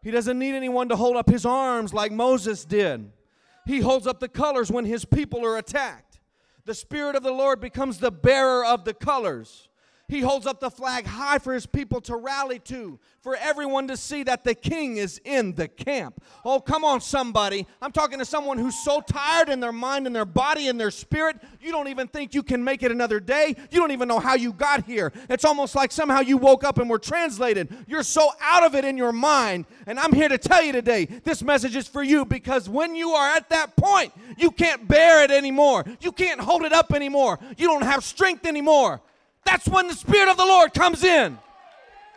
He 0.02 0.12
doesn't 0.12 0.38
need 0.38 0.56
anyone 0.56 0.90
to 0.90 0.96
hold 0.96 1.16
up 1.16 1.30
his 1.30 1.46
arms 1.46 1.94
like 1.94 2.12
Moses 2.12 2.66
did. 2.66 3.12
He 3.66 3.80
holds 3.80 4.08
up 4.08 4.20
the 4.20 4.30
colors 4.30 4.72
when 4.72 4.86
his 4.86 5.04
people 5.06 5.46
are 5.46 5.58
attacked. 5.58 6.20
The 6.66 6.76
Spirit 6.76 7.16
of 7.16 7.24
the 7.24 7.32
Lord 7.32 7.60
becomes 7.60 7.98
the 7.98 8.12
bearer 8.12 8.66
of 8.66 8.86
the 8.86 8.94
colors. 8.94 9.67
He 10.10 10.22
holds 10.22 10.48
up 10.48 10.62
the 10.62 10.72
flag 10.72 11.06
high 11.06 11.38
for 11.38 11.54
his 11.54 11.66
people 11.66 12.00
to 12.02 12.16
rally 12.16 12.60
to, 12.60 12.98
for 13.20 13.36
everyone 13.36 13.90
to 13.90 13.98
see 13.98 14.24
that 14.24 14.46
the 14.46 14.56
king 14.56 14.96
is 14.96 15.20
in 15.26 15.54
the 15.56 15.68
camp. 15.68 16.24
Oh, 16.46 16.62
come 16.62 16.86
on, 16.86 17.02
somebody. 17.02 17.68
I'm 17.82 17.92
talking 17.92 18.18
to 18.20 18.26
someone 18.26 18.58
who's 18.58 18.82
so 18.86 19.02
tired 19.02 19.50
in 19.50 19.60
their 19.60 19.74
mind 19.74 20.08
and 20.08 20.16
their 20.16 20.24
body 20.24 20.70
and 20.70 20.80
their 20.80 20.92
spirit, 20.92 21.36
you 21.60 21.74
don't 21.74 21.90
even 21.90 22.08
think 22.08 22.34
you 22.34 22.42
can 22.42 22.64
make 22.64 22.84
it 22.84 22.92
another 22.92 23.20
day. 23.20 23.54
You 23.70 23.80
don't 23.82 23.92
even 23.92 24.08
know 24.08 24.20
how 24.20 24.36
you 24.36 24.54
got 24.54 24.86
here. 24.86 25.12
It's 25.30 25.44
almost 25.44 25.76
like 25.76 25.92
somehow 25.92 26.22
you 26.22 26.38
woke 26.38 26.64
up 26.64 26.78
and 26.78 26.90
were 26.90 27.00
translated. 27.00 27.68
You're 27.86 28.04
so 28.04 28.30
out 28.40 28.64
of 28.64 28.76
it 28.76 28.86
in 28.86 28.96
your 28.96 29.12
mind. 29.12 29.66
And 29.88 30.00
I'm 30.00 30.14
here 30.14 30.30
to 30.30 30.38
tell 30.38 30.64
you 30.64 30.72
today 30.72 31.04
this 31.04 31.44
message 31.44 31.76
is 31.76 31.86
for 31.86 32.02
you 32.02 32.24
because 32.24 32.70
when 32.70 32.96
you 32.96 33.10
are 33.10 33.36
at 33.36 33.50
that 33.50 33.76
point, 33.76 34.14
you 34.38 34.52
can't 34.52 34.88
bear 34.88 35.26
it 35.26 35.32
anymore. 35.32 35.84
You 36.00 36.14
can't 36.14 36.40
hold 36.40 36.64
it 36.64 36.72
up 36.72 36.94
anymore. 36.94 37.40
You 37.58 37.68
don't 37.68 37.84
have 37.84 38.06
strength 38.06 38.46
anymore. 38.46 39.02
That's 39.48 39.66
when 39.70 39.88
the 39.88 39.94
Spirit 39.94 40.28
of 40.28 40.36
the 40.36 40.46
Lord 40.46 40.74
comes 40.74 41.06
in 41.06 41.40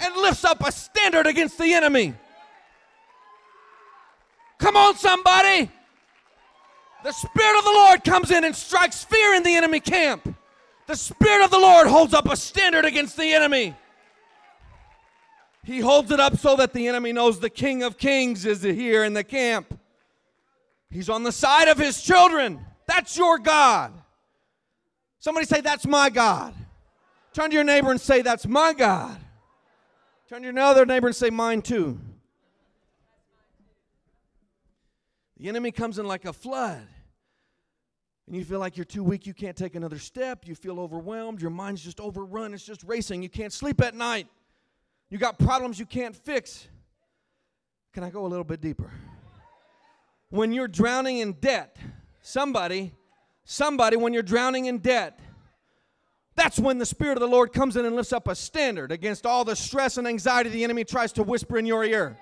and 0.01 0.16
lifts 0.16 0.45
up 0.45 0.66
a 0.66 0.73
standard 0.73 1.29
against 1.29 1.59
the 1.59 1.73
enemy. 1.75 2.12
Come 4.59 4.77
on, 4.77 4.97
somebody. 4.97 5.71
The 7.05 7.12
Spirit 7.12 7.59
of 7.59 7.64
the 7.64 7.71
Lord 7.71 8.03
comes 8.03 8.33
in 8.33 8.43
and 8.43 8.55
strikes 8.55 9.05
fear 9.05 9.35
in 9.35 9.45
the 9.45 9.55
enemy 9.55 9.79
camp. 9.79 10.35
The 10.88 10.97
Spirit 10.97 11.45
of 11.45 11.53
the 11.53 11.59
Lord 11.59 11.87
holds 11.87 12.14
up 12.14 12.27
a 12.27 12.37
standard 12.37 12.85
against 12.85 13.16
the 13.16 13.33
enemy. 13.33 13.77
He 15.62 15.79
holds 15.79 16.11
it 16.11 16.19
up 16.19 16.37
so 16.37 16.57
that 16.57 16.73
the 16.73 16.88
enemy 16.88 17.12
knows 17.12 17.38
the 17.38 17.49
King 17.49 17.85
of 17.85 17.97
Kings 17.97 18.45
is 18.45 18.61
here 18.62 19.05
in 19.05 19.14
the 19.14 19.23
camp. 19.23 19.79
He's 20.90 21.09
on 21.09 21.23
the 21.23 21.31
side 21.31 21.69
of 21.69 21.79
his 21.79 22.03
children. 22.03 22.59
That's 22.88 23.16
your 23.16 23.38
God. 23.38 23.93
Somebody 25.21 25.47
say, 25.47 25.61
That's 25.61 25.87
my 25.87 26.11
God. 26.11 26.55
Turn 27.40 27.48
to 27.48 27.55
your 27.55 27.64
neighbor 27.64 27.90
and 27.90 27.98
say, 27.98 28.20
That's 28.20 28.46
my 28.46 28.74
God. 28.74 29.18
Turn 30.29 30.42
to 30.42 30.53
your 30.53 30.59
other 30.59 30.85
neighbor 30.85 31.07
and 31.07 31.16
say, 31.16 31.31
Mine 31.31 31.62
too. 31.62 31.98
The 35.38 35.48
enemy 35.48 35.70
comes 35.72 35.98
in 35.98 36.05
like 36.05 36.26
a 36.26 36.35
flood. 36.35 36.87
And 38.26 38.37
you 38.37 38.44
feel 38.44 38.59
like 38.59 38.76
you're 38.76 38.85
too 38.85 39.03
weak, 39.03 39.26
you 39.26 39.33
can't 39.33 39.57
take 39.57 39.74
another 39.74 39.98
step, 39.98 40.46
you 40.46 40.55
feel 40.55 40.79
overwhelmed, 40.79 41.40
your 41.40 41.50
mind's 41.50 41.83
just 41.83 41.98
overrun, 41.98 42.53
it's 42.53 42.62
just 42.62 42.83
racing, 42.85 43.22
you 43.22 43.31
can't 43.31 43.55
sleep 43.55 43.81
at 43.81 43.94
night, 43.94 44.26
you 45.09 45.16
got 45.16 45.38
problems 45.38 45.79
you 45.79 45.87
can't 45.87 46.14
fix. 46.14 46.68
Can 47.94 48.05
I 48.05 48.11
go 48.11 48.26
a 48.26 48.29
little 48.29 48.44
bit 48.44 48.61
deeper? 48.61 48.92
When 50.29 50.53
you're 50.53 50.68
drowning 50.68 51.20
in 51.20 51.33
debt, 51.33 51.79
somebody, 52.20 52.92
somebody, 53.44 53.96
when 53.96 54.12
you're 54.12 54.22
drowning 54.22 54.66
in 54.66 54.76
debt, 54.76 55.18
that's 56.37 56.59
when 56.59 56.79
the 56.79 56.87
Spirit 56.87 57.16
of 57.16 57.21
the 57.21 57.29
Lord 57.29 57.53
comes 57.53 57.77
in 57.77 57.85
and 57.85 57.97
lifts 57.97 58.12
up 58.12 58.29
a 58.29 58.35
standard 58.35 58.93
against 58.93 59.27
all 59.27 59.45
the 59.45 59.57
stress 59.57 59.97
and 59.99 60.07
anxiety 60.07 60.51
the 60.51 60.64
enemy 60.64 60.85
tries 60.85 61.12
to 61.12 61.23
whisper 61.23 61.59
in 61.59 61.66
your 61.66 61.85
ear. 61.85 62.16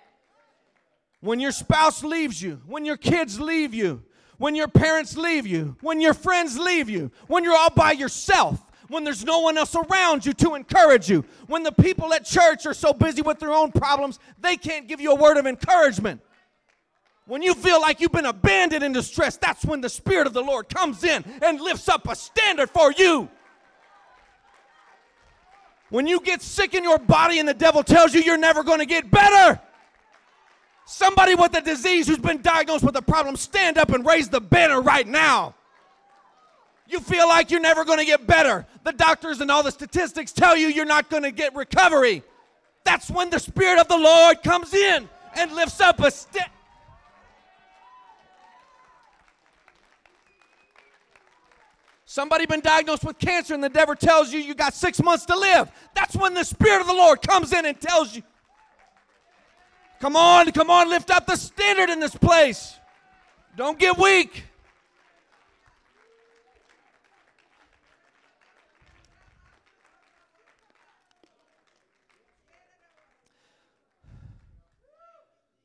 When 1.21 1.40
your 1.40 1.53
spouse 1.53 2.03
leaves 2.05 2.40
you, 2.40 2.61
when 2.66 2.85
your 2.85 2.97
kids 2.97 3.40
leave 3.40 3.75
you, 3.75 4.03
when 4.38 4.55
your 4.55 4.68
parents 4.68 5.16
leave 5.16 5.47
you, 5.47 5.77
when 5.81 6.01
your 6.01 6.14
friends 6.14 6.59
leave 6.59 6.88
you, 6.88 7.11
when 7.27 7.42
you're 7.44 7.57
all 7.57 7.71
by 7.71 7.92
yourself, 7.92 8.62
when 8.88 9.05
there's 9.05 9.25
no 9.25 9.40
one 9.40 9.59
else 9.59 9.75
around 9.75 10.25
you 10.25 10.33
to 10.35 10.55
encourage 10.55 11.11
you, 11.11 11.25
when 11.47 11.62
the 11.62 11.73
people 11.73 12.14
at 12.14 12.25
church 12.25 12.64
are 12.64 12.75
so 12.75 12.92
busy 12.92 13.21
with 13.21 13.38
their 13.38 13.53
own 13.53 13.73
problems, 13.73 14.18
they 14.40 14.57
can't 14.57 14.88
give 14.88 15.01
you 15.01 15.12
a 15.12 15.14
word 15.14 15.37
of 15.37 15.47
encouragement. 15.47 16.21
When 17.27 17.42
you 17.42 17.53
feel 17.53 17.81
like 17.81 18.01
you've 18.01 18.12
been 18.12 18.25
abandoned 18.25 18.83
in 18.83 18.92
distress, 18.94 19.37
that's 19.37 19.64
when 19.64 19.83
the 19.83 19.90
Spirit 19.90 20.27
of 20.27 20.33
the 20.33 20.42
Lord 20.42 20.71
comes 20.71 21.05
in 21.05 21.23
and 21.42 21.61
lifts 21.61 21.88
up 21.88 22.09
a 22.09 22.16
standard 22.16 22.71
for 22.71 22.90
you. 22.92 23.29
When 25.90 26.07
you 26.07 26.20
get 26.20 26.42
sick 26.42 26.74
in 26.74 26.85
your 26.85 26.98
body 26.98 27.38
and 27.38 27.48
the 27.48 27.55
devil 27.55 27.83
tells 27.83 28.12
you 28.14 28.20
you're 28.20 28.37
never 28.37 28.62
going 28.62 28.81
to 28.81 28.87
get 28.87 29.11
better, 29.11 29.61
somebody 30.87 31.35
with 31.35 31.57
a 31.57 31.61
disease 31.61 32.07
who's 32.07 32.18
been 32.18 32.42
diagnosed 32.42 32.85
with 32.85 32.96
a 32.96 33.03
problem, 33.03 33.37
stand 33.37 33.79
up 33.79 33.90
and 33.90 34.05
raise 34.05 34.29
the 34.29 34.40
banner 34.40 34.81
right 34.81 35.07
now. 35.07 35.55
You 36.87 37.01
feel 37.01 37.29
like 37.29 37.51
you're 37.51 37.61
never 37.61 37.85
going 37.85 37.98
to 37.98 38.05
get 38.05 38.27
better. 38.27 38.66
The 38.85 38.92
doctors 38.92 39.40
and 39.40 39.51
all 39.51 39.62
the 39.62 39.70
statistics 39.70 40.33
tell 40.33 40.57
you 40.57 40.68
you're 40.68 40.87
not 40.87 41.11
going 41.11 41.22
to 41.22 41.31
get 41.31 41.55
recovery. 41.55 42.22
That's 42.85 43.11
when 43.11 43.29
the 43.29 43.38
Spirit 43.38 43.79
of 43.79 43.88
the 43.88 43.98
Lord 43.98 44.42
comes 44.42 44.72
in 44.72 45.09
and 45.37 45.53
lifts 45.53 45.81
up 45.81 46.01
a 46.01 46.11
step. 46.11 46.51
Somebody 52.11 52.47
been 52.47 52.61
diagnosed 52.62 53.05
with 53.05 53.18
cancer 53.18 53.53
and 53.53 53.62
the 53.62 53.68
devil 53.68 53.94
tells 53.94 54.33
you 54.33 54.40
you 54.40 54.55
got 54.55 54.73
six 54.73 55.03
months 55.03 55.27
to 55.27 55.37
live. 55.37 55.71
That's 55.94 56.16
when 56.16 56.33
the 56.33 56.42
Spirit 56.42 56.81
of 56.81 56.87
the 56.87 56.94
Lord 56.94 57.21
comes 57.21 57.53
in 57.53 57.66
and 57.66 57.79
tells 57.79 58.16
you, 58.16 58.23
come 60.01 60.16
on, 60.16 60.51
come 60.53 60.71
on, 60.71 60.88
lift 60.88 61.11
up 61.11 61.27
the 61.27 61.37
standard 61.37 61.90
in 61.90 62.01
this 62.01 62.16
place. 62.16 62.79
Don't 63.59 63.79
get 63.79 63.99
weak. 63.99 64.42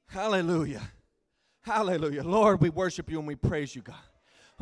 Hallelujah. 0.08 0.82
Hallelujah. 1.62 2.24
Lord, 2.24 2.60
we 2.60 2.70
worship 2.70 3.10
you 3.10 3.20
and 3.20 3.28
we 3.30 3.36
praise 3.36 3.74
you, 3.74 3.82
God. 3.82 3.96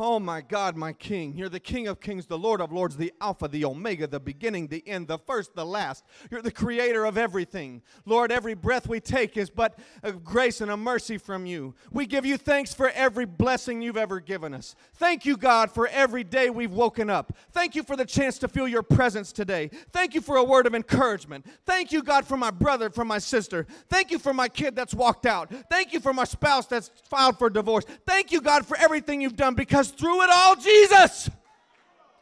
Oh 0.03 0.19
my 0.19 0.41
God, 0.41 0.75
my 0.75 0.93
King. 0.93 1.37
You're 1.37 1.47
the 1.47 1.59
King 1.59 1.87
of 1.87 1.99
Kings, 1.99 2.25
the 2.25 2.35
Lord 2.35 2.59
of 2.59 2.71
Lords, 2.71 2.97
the 2.97 3.13
Alpha, 3.21 3.47
the 3.47 3.63
Omega, 3.63 4.07
the 4.07 4.19
beginning, 4.19 4.65
the 4.65 4.83
end, 4.87 5.07
the 5.07 5.19
first, 5.19 5.53
the 5.53 5.63
last. 5.63 6.03
You're 6.31 6.41
the 6.41 6.49
creator 6.49 7.05
of 7.05 7.19
everything. 7.19 7.83
Lord, 8.07 8.31
every 8.31 8.55
breath 8.55 8.87
we 8.87 8.99
take 8.99 9.37
is 9.37 9.51
but 9.51 9.77
a 10.01 10.11
grace 10.11 10.59
and 10.59 10.71
a 10.71 10.75
mercy 10.75 11.19
from 11.19 11.45
you. 11.45 11.75
We 11.91 12.07
give 12.07 12.25
you 12.25 12.37
thanks 12.37 12.73
for 12.73 12.89
every 12.89 13.25
blessing 13.25 13.83
you've 13.83 13.95
ever 13.95 14.19
given 14.19 14.55
us. 14.55 14.75
Thank 14.95 15.23
you, 15.23 15.37
God, 15.37 15.69
for 15.69 15.87
every 15.89 16.23
day 16.23 16.49
we've 16.49 16.73
woken 16.73 17.11
up. 17.11 17.37
Thank 17.51 17.75
you 17.75 17.83
for 17.83 17.95
the 17.95 18.03
chance 18.03 18.39
to 18.39 18.47
feel 18.47 18.67
your 18.67 18.81
presence 18.81 19.31
today. 19.31 19.69
Thank 19.91 20.15
you 20.15 20.21
for 20.21 20.37
a 20.37 20.43
word 20.43 20.65
of 20.65 20.73
encouragement. 20.73 21.45
Thank 21.67 21.91
you, 21.91 22.01
God, 22.01 22.25
for 22.25 22.37
my 22.37 22.49
brother, 22.49 22.89
for 22.89 23.05
my 23.05 23.19
sister. 23.19 23.67
Thank 23.87 24.09
you 24.09 24.17
for 24.17 24.33
my 24.33 24.49
kid 24.49 24.75
that's 24.75 24.95
walked 24.95 25.27
out. 25.27 25.53
Thank 25.69 25.93
you 25.93 25.99
for 25.99 26.11
my 26.11 26.23
spouse 26.23 26.65
that's 26.65 26.89
filed 27.07 27.37
for 27.37 27.51
divorce. 27.51 27.85
Thank 28.07 28.31
you, 28.31 28.41
God, 28.41 28.65
for 28.65 28.75
everything 28.77 29.21
you've 29.21 29.35
done 29.35 29.53
because 29.53 29.90
through 29.91 30.23
it 30.23 30.29
all, 30.31 30.55
Jesus. 30.55 31.29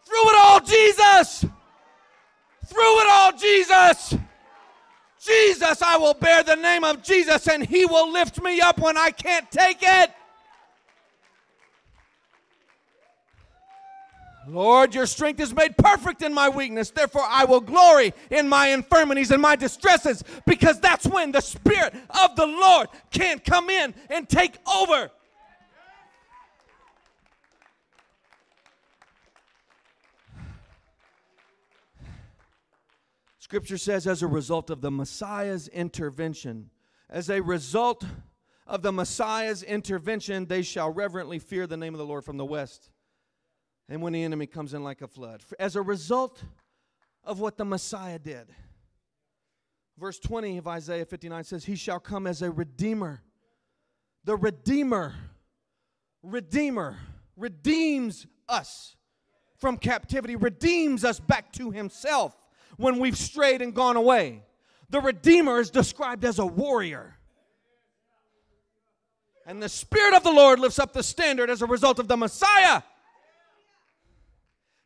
Through 0.06 0.30
it 0.30 0.36
all, 0.40 0.60
Jesus. 0.60 1.46
Through 2.66 3.00
it 3.00 3.08
all, 3.12 3.32
Jesus. 3.38 4.16
Jesus, 5.22 5.82
I 5.82 5.98
will 5.98 6.14
bear 6.14 6.44
the 6.44 6.56
name 6.56 6.84
of 6.84 7.04
Jesus 7.04 7.48
and 7.48 7.66
he 7.66 7.86
will 7.86 8.12
lift 8.12 8.42
me 8.42 8.62
up 8.62 8.80
when 8.80 8.98
I 8.98 9.12
can't 9.12 9.50
take 9.52 9.80
it. 9.82 10.12
Lord, 14.48 14.96
your 14.96 15.06
strength 15.06 15.40
is 15.40 15.54
made 15.54 15.78
perfect 15.78 16.24
in 16.24 16.34
my 16.34 16.50
weakness. 16.50 16.90
Therefore, 16.90 17.26
I 17.28 17.46
will 17.46 17.62
glory 17.62 18.14
in 18.32 18.50
my 18.50 18.70
infirmities 18.70 19.30
and 19.30 19.42
my 19.42 19.56
distresses 19.56 20.24
because 20.48 20.80
that's 20.80 21.06
when 21.06 21.32
the 21.32 21.42
Spirit 21.42 21.94
of 22.24 22.36
the 22.36 22.48
Lord 22.48 22.88
can 23.12 23.40
come 23.40 23.70
in 23.70 23.94
and 24.10 24.28
take 24.28 24.56
over. 24.66 25.12
Scripture 33.50 33.80
says, 33.80 34.06
as 34.06 34.22
a 34.22 34.28
result 34.28 34.70
of 34.70 34.80
the 34.80 34.92
Messiah's 34.92 35.68
intervention, 35.70 36.70
as 37.10 37.32
a 37.32 37.42
result 37.42 38.06
of 38.68 38.84
the 38.84 38.92
Messiah's 38.92 39.64
intervention, 39.64 40.46
they 40.46 40.62
shall 40.62 40.92
reverently 40.92 41.40
fear 41.40 41.66
the 41.66 41.76
name 41.76 41.96
of 41.96 41.98
the 41.98 42.06
Lord 42.06 42.24
from 42.24 42.38
the 42.38 42.46
west. 42.46 42.92
And 43.90 44.04
when 44.04 44.14
the 44.14 44.22
enemy 44.22 44.46
comes 44.46 44.76
in 44.76 44.84
like 44.84 45.02
a 45.02 45.08
flood, 45.08 45.42
as 45.58 45.76
a 45.76 45.82
result 45.82 46.44
of 47.24 47.40
what 47.40 47.58
the 47.58 47.66
Messiah 47.66 48.20
did. 48.20 48.54
Verse 49.98 50.20
20 50.20 50.60
of 50.60 50.68
Isaiah 50.68 51.06
59 51.06 51.44
says, 51.44 51.66
He 51.66 51.76
shall 51.76 52.00
come 52.00 52.28
as 52.28 52.44
a 52.44 52.52
redeemer. 52.52 53.24
The 54.26 54.36
redeemer, 54.36 55.16
redeemer, 56.22 57.00
redeems 57.36 58.28
us 58.48 58.96
from 59.58 59.78
captivity, 59.78 60.36
redeems 60.36 61.04
us 61.04 61.20
back 61.20 61.52
to 61.54 61.72
Himself 61.72 62.39
when 62.80 62.98
we've 62.98 63.18
strayed 63.18 63.62
and 63.62 63.74
gone 63.74 63.98
away. 63.98 64.42
The 64.90 65.02
Redeemer 65.02 65.60
is 65.60 65.70
described 65.70 66.24
as 66.24 66.40
a 66.40 66.46
warrior. 66.46 67.18
And 69.46 69.62
the 69.62 69.68
Spirit 69.68 70.14
of 70.14 70.24
the 70.24 70.32
Lord 70.32 70.60
lifts 70.60 70.80
up 70.80 70.94
the 70.94 71.04
standard 71.04 71.50
as 71.50 71.62
a 71.62 71.66
result 71.66 72.00
of 72.00 72.08
the 72.08 72.16
Messiah. 72.16 72.82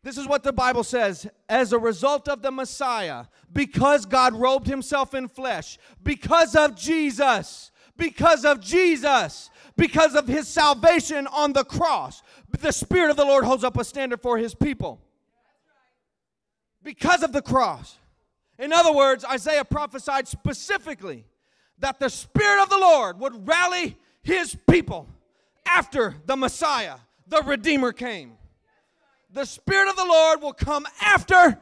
This 0.01 0.17
is 0.17 0.27
what 0.27 0.41
the 0.43 0.51
Bible 0.51 0.83
says 0.83 1.27
as 1.47 1.71
a 1.71 1.77
result 1.77 2.27
of 2.27 2.41
the 2.41 2.51
Messiah, 2.51 3.25
because 3.53 4.07
God 4.07 4.33
robed 4.33 4.65
himself 4.65 5.13
in 5.13 5.27
flesh, 5.27 5.77
because 6.01 6.55
of 6.55 6.75
Jesus, 6.75 7.71
because 7.95 8.43
of 8.43 8.59
Jesus, 8.59 9.51
because 9.77 10.15
of 10.15 10.27
his 10.27 10.47
salvation 10.47 11.27
on 11.27 11.53
the 11.53 11.63
cross, 11.63 12.23
the 12.59 12.71
Spirit 12.73 13.11
of 13.11 13.17
the 13.17 13.25
Lord 13.25 13.43
holds 13.43 13.63
up 13.63 13.77
a 13.77 13.83
standard 13.83 14.19
for 14.19 14.39
his 14.39 14.55
people 14.55 14.99
because 16.83 17.23
of 17.23 17.31
the 17.31 17.41
cross. 17.41 17.97
In 18.59 18.71
other 18.71 18.93
words, 18.93 19.25
Isaiah 19.25 19.65
prophesied 19.65 20.27
specifically 20.27 21.25
that 21.79 21.99
the 21.99 22.09
Spirit 22.09 22.61
of 22.61 22.69
the 22.69 22.77
Lord 22.77 23.19
would 23.19 23.47
rally 23.47 23.97
his 24.21 24.55
people 24.69 25.07
after 25.65 26.15
the 26.25 26.35
Messiah, 26.35 26.95
the 27.27 27.41
Redeemer, 27.41 27.91
came. 27.91 28.37
The 29.31 29.45
Spirit 29.45 29.89
of 29.89 29.95
the 29.95 30.05
Lord 30.05 30.41
will 30.41 30.53
come 30.53 30.85
after 31.01 31.59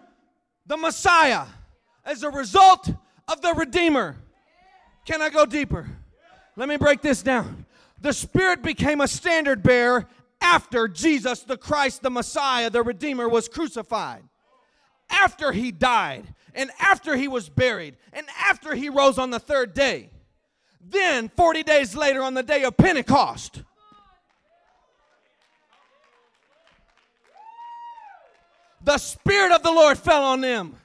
the 0.65 0.77
Messiah 0.77 1.45
as 2.05 2.23
a 2.23 2.29
result 2.29 2.89
of 3.27 3.41
the 3.41 3.53
Redeemer. 3.53 4.17
Can 5.05 5.21
I 5.21 5.29
go 5.29 5.45
deeper? 5.45 5.89
Let 6.55 6.67
me 6.67 6.77
break 6.77 7.01
this 7.01 7.23
down. 7.23 7.65
The 8.01 8.13
Spirit 8.13 8.62
became 8.62 8.99
a 8.99 9.07
standard 9.07 9.63
bearer 9.63 10.07
after 10.41 10.88
Jesus, 10.88 11.41
the 11.41 11.57
Christ, 11.57 12.01
the 12.01 12.10
Messiah, 12.10 12.69
the 12.69 12.84
Redeemer, 12.84 13.29
was 13.29 13.47
crucified. 13.47 14.23
After 15.12 15.52
he 15.52 15.71
died, 15.71 16.34
and 16.56 16.71
after 16.80 17.15
he 17.15 17.28
was 17.28 17.50
buried, 17.50 17.97
and 18.13 18.26
after 18.39 18.74
he 18.76 18.89
rose 18.89 19.17
on 19.17 19.30
the 19.30 19.39
third 19.39 19.74
day. 19.74 20.10
Then, 20.84 21.30
40 21.30 21.63
days 21.63 21.95
later, 21.95 22.24
on 22.24 22.34
the 22.34 22.43
day 22.43 22.63
of 22.63 22.76
Pentecost, 22.76 23.62
the 28.84 28.97
Spirit 28.97 29.52
of 29.52 29.62
the 29.63 29.71
Lord 29.71 29.97
fell 29.97 30.24
on 30.24 30.41
them 30.41 30.76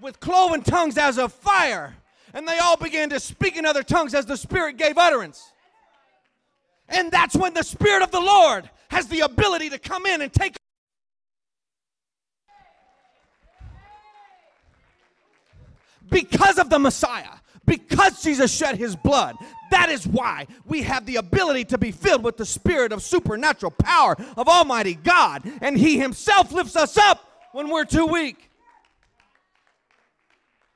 with 0.00 0.20
cloven 0.20 0.62
tongues 0.62 0.98
as 0.98 1.18
of 1.18 1.32
fire, 1.32 1.96
and 2.34 2.46
they 2.46 2.58
all 2.58 2.76
began 2.76 3.10
to 3.10 3.20
speak 3.20 3.56
in 3.56 3.64
other 3.64 3.82
tongues 3.82 4.14
as 4.14 4.26
the 4.26 4.36
Spirit 4.36 4.76
gave 4.76 4.98
utterance. 4.98 5.52
And 6.88 7.10
that's 7.10 7.36
when 7.36 7.54
the 7.54 7.62
Spirit 7.62 8.02
of 8.02 8.10
the 8.10 8.20
Lord 8.20 8.68
has 8.90 9.06
the 9.08 9.20
ability 9.20 9.70
to 9.70 9.78
come 9.78 10.06
in 10.06 10.22
and 10.22 10.32
take. 10.32 10.56
Because 16.10 16.58
of 16.58 16.70
the 16.70 16.78
Messiah, 16.78 17.34
because 17.66 18.22
Jesus 18.22 18.52
shed 18.52 18.76
his 18.76 18.96
blood, 18.96 19.36
that 19.70 19.90
is 19.90 20.06
why 20.06 20.46
we 20.64 20.82
have 20.82 21.06
the 21.06 21.16
ability 21.16 21.64
to 21.66 21.78
be 21.78 21.92
filled 21.92 22.24
with 22.24 22.36
the 22.36 22.46
spirit 22.46 22.92
of 22.92 23.02
supernatural 23.02 23.70
power 23.70 24.16
of 24.36 24.48
Almighty 24.48 24.94
God. 24.94 25.42
And 25.60 25.76
He 25.76 25.98
Himself 25.98 26.52
lifts 26.52 26.76
us 26.76 26.96
up 26.96 27.48
when 27.52 27.68
we're 27.68 27.84
too 27.84 28.06
weak. 28.06 28.50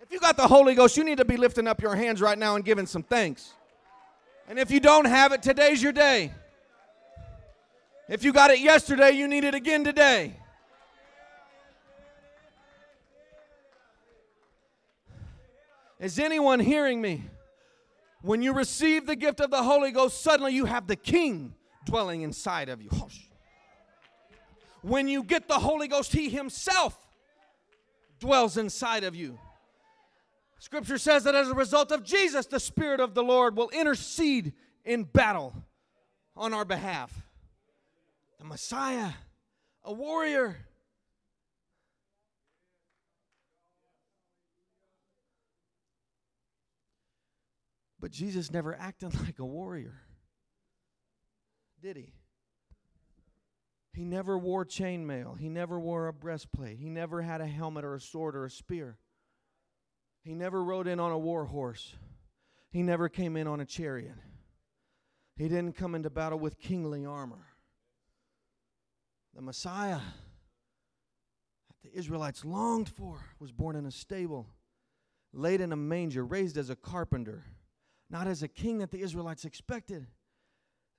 If 0.00 0.12
you 0.12 0.20
got 0.20 0.36
the 0.36 0.46
Holy 0.46 0.74
Ghost, 0.74 0.96
you 0.96 1.04
need 1.04 1.18
to 1.18 1.24
be 1.24 1.36
lifting 1.36 1.66
up 1.66 1.80
your 1.80 1.94
hands 1.94 2.20
right 2.20 2.38
now 2.38 2.56
and 2.56 2.64
giving 2.64 2.86
some 2.86 3.02
thanks. 3.02 3.52
And 4.48 4.58
if 4.58 4.70
you 4.70 4.80
don't 4.80 5.06
have 5.06 5.32
it, 5.32 5.42
today's 5.42 5.82
your 5.82 5.92
day. 5.92 6.32
If 8.08 8.24
you 8.24 8.32
got 8.32 8.50
it 8.50 8.58
yesterday, 8.58 9.12
you 9.12 9.26
need 9.26 9.44
it 9.44 9.54
again 9.54 9.84
today. 9.84 10.36
Is 16.02 16.18
anyone 16.18 16.58
hearing 16.58 17.00
me? 17.00 17.22
When 18.22 18.42
you 18.42 18.52
receive 18.52 19.06
the 19.06 19.14
gift 19.14 19.38
of 19.38 19.52
the 19.52 19.62
Holy 19.62 19.92
Ghost, 19.92 20.20
suddenly 20.20 20.52
you 20.52 20.64
have 20.64 20.88
the 20.88 20.96
King 20.96 21.54
dwelling 21.86 22.22
inside 22.22 22.68
of 22.68 22.82
you. 22.82 22.90
When 24.82 25.06
you 25.06 25.22
get 25.22 25.46
the 25.46 25.60
Holy 25.60 25.86
Ghost, 25.86 26.12
He 26.12 26.28
Himself 26.28 26.98
dwells 28.18 28.56
inside 28.56 29.04
of 29.04 29.14
you. 29.14 29.38
Scripture 30.58 30.98
says 30.98 31.22
that 31.22 31.36
as 31.36 31.48
a 31.48 31.54
result 31.54 31.92
of 31.92 32.02
Jesus, 32.02 32.46
the 32.46 32.58
Spirit 32.58 32.98
of 32.98 33.14
the 33.14 33.22
Lord 33.22 33.56
will 33.56 33.68
intercede 33.70 34.54
in 34.84 35.04
battle 35.04 35.54
on 36.36 36.52
our 36.52 36.64
behalf. 36.64 37.12
The 38.40 38.44
Messiah, 38.44 39.10
a 39.84 39.92
warrior. 39.92 40.56
But 48.02 48.10
Jesus 48.10 48.50
never 48.50 48.74
acted 48.74 49.14
like 49.24 49.38
a 49.38 49.46
warrior, 49.46 50.02
did 51.80 51.96
he? 51.96 52.12
He 53.94 54.04
never 54.04 54.36
wore 54.36 54.64
chainmail. 54.64 55.38
He 55.38 55.48
never 55.48 55.78
wore 55.78 56.08
a 56.08 56.12
breastplate. 56.12 56.78
He 56.78 56.88
never 56.88 57.22
had 57.22 57.40
a 57.40 57.46
helmet 57.46 57.84
or 57.84 57.94
a 57.94 58.00
sword 58.00 58.34
or 58.34 58.44
a 58.44 58.50
spear. 58.50 58.98
He 60.24 60.34
never 60.34 60.64
rode 60.64 60.88
in 60.88 60.98
on 60.98 61.12
a 61.12 61.18
war 61.18 61.44
horse. 61.44 61.94
He 62.70 62.82
never 62.82 63.08
came 63.08 63.36
in 63.36 63.46
on 63.46 63.60
a 63.60 63.66
chariot. 63.66 64.16
He 65.36 65.48
didn't 65.48 65.76
come 65.76 65.94
into 65.94 66.10
battle 66.10 66.38
with 66.38 66.58
kingly 66.58 67.04
armor. 67.04 67.46
The 69.34 69.42
Messiah 69.42 70.00
that 71.68 71.82
the 71.82 71.96
Israelites 71.96 72.44
longed 72.44 72.88
for 72.88 73.26
was 73.38 73.52
born 73.52 73.76
in 73.76 73.86
a 73.86 73.90
stable, 73.90 74.48
laid 75.32 75.60
in 75.60 75.72
a 75.72 75.76
manger, 75.76 76.24
raised 76.24 76.56
as 76.56 76.70
a 76.70 76.76
carpenter, 76.76 77.44
not 78.12 78.28
as 78.28 78.42
a 78.42 78.48
king 78.48 78.78
that 78.78 78.90
the 78.90 79.00
Israelites 79.00 79.44
expected. 79.44 80.06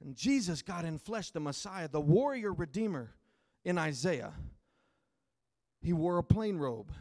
And 0.04 0.16
Jesus, 0.16 0.62
God 0.62 0.84
in 0.84 0.98
flesh, 0.98 1.32
the 1.32 1.40
Messiah, 1.40 1.88
the 1.88 2.02
warrior 2.02 2.52
redeemer 2.52 3.14
in 3.64 3.78
Isaiah, 3.78 4.34
he 5.80 5.94
wore 5.94 6.18
a 6.18 6.24
plain 6.24 6.58
robe. 6.58 6.92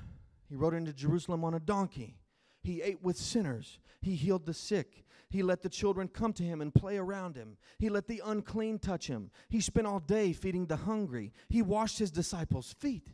He 0.48 0.54
rode 0.54 0.74
into 0.74 0.92
Jerusalem 0.92 1.44
on 1.44 1.54
a 1.54 1.60
donkey. 1.60 2.18
He 2.62 2.82
ate 2.82 3.02
with 3.02 3.16
sinners. 3.16 3.78
He 4.02 4.14
healed 4.14 4.46
the 4.46 4.54
sick. 4.54 5.04
He 5.30 5.42
let 5.42 5.62
the 5.62 5.68
children 5.68 6.08
come 6.08 6.34
to 6.34 6.42
him 6.42 6.60
and 6.60 6.74
play 6.74 6.98
around 6.98 7.36
him. 7.36 7.56
He 7.78 7.88
let 7.88 8.06
the 8.06 8.22
unclean 8.24 8.78
touch 8.78 9.06
him. 9.06 9.30
He 9.48 9.60
spent 9.60 9.86
all 9.86 9.98
day 9.98 10.32
feeding 10.32 10.66
the 10.66 10.76
hungry. 10.76 11.32
He 11.48 11.62
washed 11.62 11.98
his 11.98 12.10
disciples' 12.10 12.74
feet. 12.78 13.08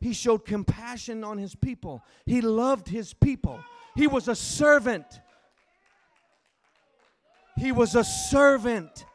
He 0.00 0.12
showed 0.12 0.44
compassion 0.44 1.24
on 1.24 1.38
his 1.38 1.54
people. 1.54 2.04
He 2.26 2.40
loved 2.40 2.88
his 2.88 3.12
people. 3.12 3.58
He 3.96 4.06
was 4.06 4.28
a 4.28 4.36
servant. 4.36 5.20
He 7.56 7.72
was 7.72 7.94
a 7.94 8.04
servant. 8.04 9.06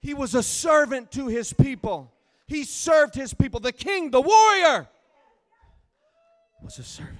He 0.00 0.14
was 0.14 0.34
a 0.34 0.42
servant 0.42 1.10
to 1.12 1.26
his 1.28 1.52
people. 1.52 2.12
He 2.46 2.64
served 2.64 3.14
his 3.14 3.34
people. 3.34 3.60
The 3.60 3.72
king, 3.72 4.10
the 4.10 4.20
warrior, 4.20 4.88
was 6.62 6.78
a 6.78 6.84
servant. 6.84 7.18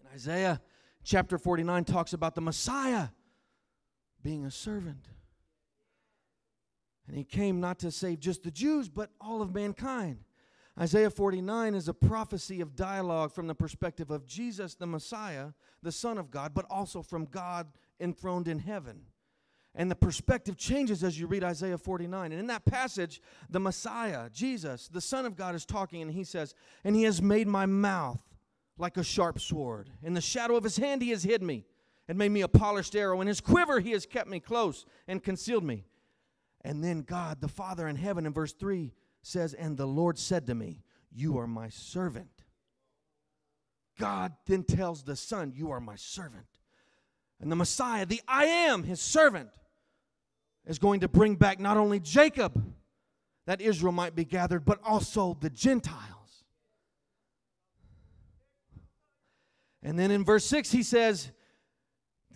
And 0.00 0.08
Isaiah 0.14 0.60
chapter 1.04 1.36
49 1.36 1.84
talks 1.84 2.12
about 2.12 2.34
the 2.34 2.40
Messiah 2.40 3.08
being 4.22 4.44
a 4.44 4.50
servant. 4.50 5.08
And 7.08 7.16
he 7.16 7.24
came 7.24 7.60
not 7.60 7.80
to 7.80 7.90
save 7.90 8.20
just 8.20 8.42
the 8.44 8.50
Jews, 8.50 8.88
but 8.88 9.10
all 9.20 9.42
of 9.42 9.52
mankind. 9.52 10.18
Isaiah 10.80 11.10
49 11.10 11.74
is 11.74 11.88
a 11.88 11.94
prophecy 11.94 12.60
of 12.60 12.74
dialogue 12.74 13.32
from 13.32 13.46
the 13.46 13.54
perspective 13.54 14.10
of 14.10 14.26
Jesus, 14.26 14.74
the 14.74 14.86
Messiah, 14.86 15.48
the 15.82 15.92
Son 15.92 16.16
of 16.16 16.30
God, 16.30 16.52
but 16.54 16.64
also 16.70 17.02
from 17.02 17.26
God 17.26 17.66
enthroned 18.00 18.48
in 18.48 18.58
heaven. 18.58 19.02
And 19.74 19.90
the 19.90 19.96
perspective 19.96 20.56
changes 20.56 21.04
as 21.04 21.18
you 21.18 21.26
read 21.26 21.44
Isaiah 21.44 21.78
49. 21.78 22.32
And 22.32 22.40
in 22.40 22.46
that 22.48 22.64
passage, 22.64 23.20
the 23.48 23.60
Messiah, 23.60 24.28
Jesus, 24.30 24.88
the 24.88 25.00
Son 25.00 25.24
of 25.24 25.36
God, 25.36 25.54
is 25.54 25.64
talking, 25.64 26.02
and 26.02 26.10
he 26.10 26.24
says, 26.24 26.54
And 26.84 26.96
he 26.96 27.04
has 27.04 27.22
made 27.22 27.48
my 27.48 27.66
mouth 27.66 28.20
like 28.78 28.96
a 28.96 29.04
sharp 29.04 29.40
sword. 29.40 29.90
In 30.02 30.14
the 30.14 30.20
shadow 30.20 30.56
of 30.56 30.64
his 30.64 30.76
hand, 30.76 31.02
he 31.02 31.10
has 31.10 31.22
hid 31.22 31.42
me 31.42 31.66
and 32.08 32.18
made 32.18 32.30
me 32.30 32.42
a 32.42 32.48
polished 32.48 32.94
arrow. 32.96 33.20
In 33.20 33.26
his 33.26 33.40
quiver, 33.40 33.80
he 33.80 33.92
has 33.92 34.06
kept 34.06 34.28
me 34.28 34.40
close 34.40 34.84
and 35.06 35.22
concealed 35.22 35.64
me. 35.64 35.84
And 36.62 36.82
then 36.82 37.00
God, 37.02 37.40
the 37.40 37.48
Father 37.48 37.88
in 37.88 37.96
heaven, 37.96 38.26
in 38.26 38.32
verse 38.32 38.52
3 38.52 38.92
says, 39.22 39.54
And 39.54 39.76
the 39.76 39.86
Lord 39.86 40.18
said 40.18 40.46
to 40.46 40.54
me, 40.54 40.82
You 41.10 41.38
are 41.38 41.46
my 41.46 41.68
servant. 41.68 42.30
God 43.98 44.32
then 44.46 44.64
tells 44.64 45.02
the 45.02 45.16
Son, 45.16 45.52
You 45.54 45.70
are 45.70 45.80
my 45.80 45.96
servant. 45.96 46.46
And 47.40 47.50
the 47.50 47.56
Messiah, 47.56 48.06
the 48.06 48.22
I 48.28 48.44
am, 48.44 48.84
his 48.84 49.00
servant, 49.00 49.50
is 50.66 50.78
going 50.78 51.00
to 51.00 51.08
bring 51.08 51.34
back 51.34 51.58
not 51.58 51.76
only 51.76 51.98
Jacob, 51.98 52.62
that 53.46 53.60
Israel 53.60 53.92
might 53.92 54.14
be 54.14 54.24
gathered, 54.24 54.64
but 54.64 54.78
also 54.84 55.36
the 55.40 55.50
Gentiles. 55.50 56.44
And 59.82 59.98
then 59.98 60.12
in 60.12 60.24
verse 60.24 60.44
6, 60.44 60.70
he 60.70 60.84
says, 60.84 61.32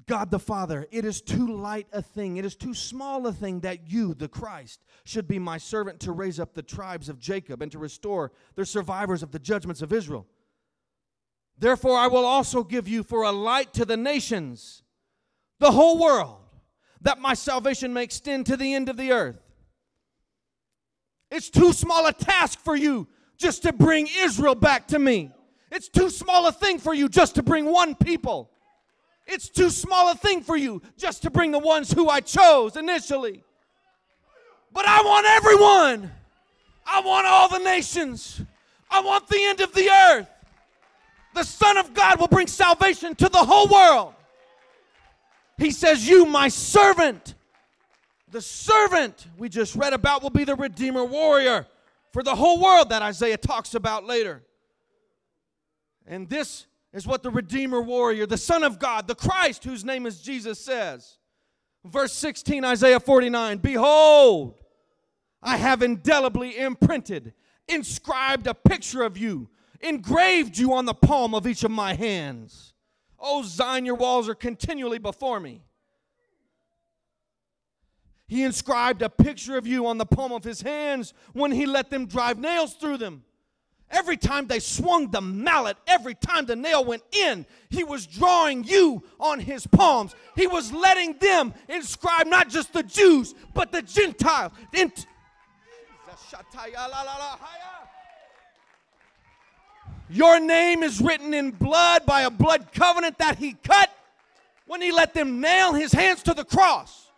God 0.08 0.30
the 0.30 0.38
Father, 0.38 0.86
it 0.92 1.04
is 1.04 1.20
too 1.20 1.48
light 1.48 1.88
a 1.92 2.00
thing, 2.00 2.36
it 2.36 2.44
is 2.44 2.54
too 2.54 2.74
small 2.74 3.26
a 3.26 3.32
thing 3.32 3.60
that 3.60 3.90
you, 3.90 4.14
the 4.14 4.28
Christ, 4.28 4.84
should 5.04 5.26
be 5.26 5.38
my 5.38 5.58
servant 5.58 5.98
to 6.00 6.12
raise 6.12 6.38
up 6.38 6.54
the 6.54 6.62
tribes 6.62 7.08
of 7.08 7.18
Jacob 7.18 7.60
and 7.60 7.72
to 7.72 7.78
restore 7.78 8.30
their 8.54 8.64
survivors 8.64 9.24
of 9.24 9.32
the 9.32 9.38
judgments 9.40 9.82
of 9.82 9.92
Israel. 9.92 10.26
Therefore, 11.58 11.96
I 11.96 12.06
will 12.06 12.24
also 12.24 12.62
give 12.62 12.86
you 12.86 13.02
for 13.02 13.22
a 13.22 13.32
light 13.32 13.72
to 13.74 13.84
the 13.84 13.96
nations 13.96 14.82
the 15.58 15.72
whole 15.72 15.98
world, 15.98 16.38
that 17.00 17.18
my 17.18 17.34
salvation 17.34 17.92
may 17.92 18.04
extend 18.04 18.46
to 18.46 18.56
the 18.56 18.74
end 18.74 18.88
of 18.88 18.96
the 18.96 19.10
earth. 19.10 19.40
It's 21.30 21.50
too 21.50 21.72
small 21.72 22.06
a 22.06 22.12
task 22.12 22.60
for 22.60 22.76
you 22.76 23.08
just 23.38 23.62
to 23.62 23.72
bring 23.72 24.06
Israel 24.18 24.54
back 24.54 24.86
to 24.88 24.98
me. 24.98 25.32
It's 25.72 25.88
too 25.88 26.10
small 26.10 26.46
a 26.46 26.52
thing 26.52 26.78
for 26.78 26.94
you 26.94 27.08
just 27.08 27.34
to 27.34 27.42
bring 27.42 27.64
one 27.64 27.94
people. 27.94 28.50
It's 29.26 29.48
too 29.48 29.70
small 29.70 30.10
a 30.10 30.14
thing 30.14 30.42
for 30.42 30.56
you 30.56 30.82
just 30.96 31.22
to 31.22 31.30
bring 31.30 31.50
the 31.50 31.58
ones 31.58 31.92
who 31.92 32.08
I 32.08 32.20
chose 32.20 32.76
initially. 32.76 33.42
But 34.72 34.86
I 34.86 35.02
want 35.02 35.26
everyone. 35.26 36.12
I 36.86 37.00
want 37.00 37.26
all 37.26 37.48
the 37.48 37.58
nations. 37.58 38.40
I 38.90 39.00
want 39.00 39.28
the 39.28 39.42
end 39.42 39.60
of 39.60 39.72
the 39.74 39.90
earth. 39.90 40.28
The 41.34 41.42
Son 41.42 41.76
of 41.76 41.92
God 41.92 42.20
will 42.20 42.28
bring 42.28 42.46
salvation 42.46 43.14
to 43.16 43.28
the 43.28 43.38
whole 43.38 43.68
world. 43.68 44.14
He 45.58 45.70
says, 45.70 46.08
You, 46.08 46.26
my 46.26 46.48
servant. 46.48 47.34
The 48.30 48.40
servant 48.40 49.26
we 49.38 49.48
just 49.48 49.76
read 49.76 49.92
about 49.92 50.22
will 50.22 50.30
be 50.30 50.44
the 50.44 50.56
Redeemer 50.56 51.04
warrior 51.04 51.66
for 52.12 52.22
the 52.22 52.34
whole 52.34 52.60
world 52.60 52.90
that 52.90 53.02
Isaiah 53.02 53.36
talks 53.36 53.74
about 53.74 54.04
later. 54.04 54.42
And 56.06 56.28
this 56.28 56.66
is 56.96 57.06
what 57.06 57.22
the 57.22 57.30
Redeemer 57.30 57.82
warrior, 57.82 58.24
the 58.24 58.38
Son 58.38 58.64
of 58.64 58.78
God, 58.78 59.06
the 59.06 59.14
Christ, 59.14 59.64
whose 59.64 59.84
name 59.84 60.06
is 60.06 60.22
Jesus, 60.22 60.58
says. 60.58 61.18
Verse 61.84 62.14
16, 62.14 62.64
Isaiah 62.64 62.98
49 62.98 63.58
Behold, 63.58 64.54
I 65.42 65.58
have 65.58 65.82
indelibly 65.82 66.56
imprinted, 66.56 67.34
inscribed 67.68 68.46
a 68.46 68.54
picture 68.54 69.02
of 69.02 69.18
you, 69.18 69.50
engraved 69.82 70.56
you 70.56 70.72
on 70.72 70.86
the 70.86 70.94
palm 70.94 71.34
of 71.34 71.46
each 71.46 71.64
of 71.64 71.70
my 71.70 71.92
hands. 71.92 72.72
Oh, 73.18 73.42
Zion, 73.42 73.84
your 73.84 73.94
walls 73.94 74.26
are 74.26 74.34
continually 74.34 74.98
before 74.98 75.38
me. 75.38 75.62
He 78.26 78.42
inscribed 78.42 79.02
a 79.02 79.10
picture 79.10 79.58
of 79.58 79.66
you 79.66 79.86
on 79.86 79.98
the 79.98 80.06
palm 80.06 80.32
of 80.32 80.44
his 80.44 80.62
hands 80.62 81.12
when 81.34 81.52
he 81.52 81.66
let 81.66 81.90
them 81.90 82.06
drive 82.06 82.38
nails 82.38 82.74
through 82.74 82.96
them. 82.96 83.22
Every 83.90 84.16
time 84.16 84.46
they 84.46 84.58
swung 84.58 85.10
the 85.10 85.20
mallet, 85.20 85.76
every 85.86 86.14
time 86.14 86.46
the 86.46 86.56
nail 86.56 86.84
went 86.84 87.02
in, 87.12 87.46
he 87.70 87.84
was 87.84 88.06
drawing 88.06 88.64
you 88.64 89.02
on 89.20 89.38
his 89.38 89.66
palms. 89.66 90.14
He 90.34 90.46
was 90.46 90.72
letting 90.72 91.16
them 91.18 91.54
inscribe 91.68 92.26
not 92.26 92.48
just 92.48 92.72
the 92.72 92.82
Jews, 92.82 93.34
but 93.54 93.70
the 93.70 93.82
Gentiles. 93.82 94.52
Your 100.08 100.40
name 100.40 100.82
is 100.82 101.00
written 101.00 101.32
in 101.32 101.52
blood 101.52 102.06
by 102.06 102.22
a 102.22 102.30
blood 102.30 102.72
covenant 102.72 103.18
that 103.18 103.38
he 103.38 103.54
cut 103.64 103.90
when 104.66 104.82
he 104.82 104.92
let 104.92 105.14
them 105.14 105.40
nail 105.40 105.72
his 105.72 105.92
hands 105.92 106.22
to 106.24 106.34
the 106.34 106.44
cross. 106.44 107.10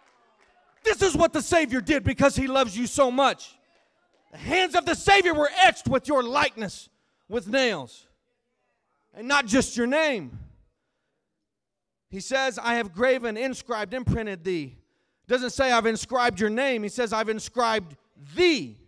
This 0.84 1.02
is 1.02 1.16
what 1.16 1.32
the 1.32 1.42
Savior 1.42 1.80
did 1.80 2.04
because 2.04 2.36
he 2.36 2.46
loves 2.46 2.76
you 2.76 2.86
so 2.86 3.10
much. 3.10 3.57
The 4.30 4.38
hands 4.38 4.74
of 4.74 4.84
the 4.84 4.94
Savior 4.94 5.34
were 5.34 5.50
etched 5.62 5.88
with 5.88 6.06
your 6.06 6.22
likeness 6.22 6.88
with 7.28 7.48
nails, 7.48 8.06
and 9.14 9.26
not 9.26 9.46
just 9.46 9.76
your 9.76 9.86
name. 9.86 10.38
He 12.10 12.20
says, 12.20 12.58
I 12.58 12.74
have 12.74 12.94
graven, 12.94 13.36
inscribed, 13.36 13.92
imprinted 13.92 14.44
thee. 14.44 14.76
Doesn't 15.26 15.50
say 15.50 15.70
I've 15.70 15.86
inscribed 15.86 16.40
your 16.40 16.48
name. 16.48 16.82
He 16.82 16.88
says, 16.88 17.12
I've 17.12 17.28
inscribed 17.28 17.96
thee. 18.34 18.78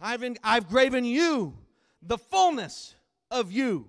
I've, 0.00 0.22
in, 0.22 0.36
I've 0.44 0.68
graven 0.68 1.04
you 1.04 1.56
the 2.02 2.18
fullness 2.18 2.94
of 3.30 3.50
you 3.50 3.88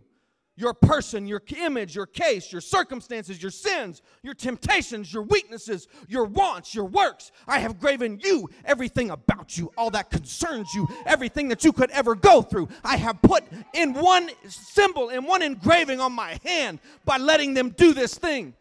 your 0.57 0.73
person, 0.73 1.27
your 1.27 1.41
image, 1.55 1.95
your 1.95 2.07
case, 2.07 2.51
your 2.51 2.61
circumstances, 2.61 3.41
your 3.41 3.51
sins, 3.51 4.01
your 4.23 4.33
temptations, 4.33 5.13
your 5.13 5.21
weaknesses, 5.21 5.87
your 6.07 6.25
wants, 6.25 6.73
your 6.73 6.85
works. 6.85 7.31
I 7.47 7.59
have 7.59 7.79
graven 7.79 8.19
you 8.23 8.49
everything 8.65 9.11
about 9.11 9.55
you, 9.55 9.71
all 9.77 9.91
that 9.91 10.09
concerns 10.09 10.73
you, 10.73 10.87
everything 11.05 11.47
that 11.49 11.63
you 11.63 11.71
could 11.71 11.91
ever 11.91 12.15
go 12.15 12.41
through. 12.41 12.69
I 12.83 12.97
have 12.97 13.21
put 13.21 13.43
in 13.73 13.93
one 13.93 14.31
symbol, 14.47 15.09
in 15.09 15.25
one 15.25 15.43
engraving 15.43 15.99
on 15.99 16.11
my 16.11 16.39
hand 16.43 16.79
by 17.05 17.17
letting 17.17 17.53
them 17.53 17.69
do 17.69 17.93
this 17.93 18.15
thing. 18.15 18.55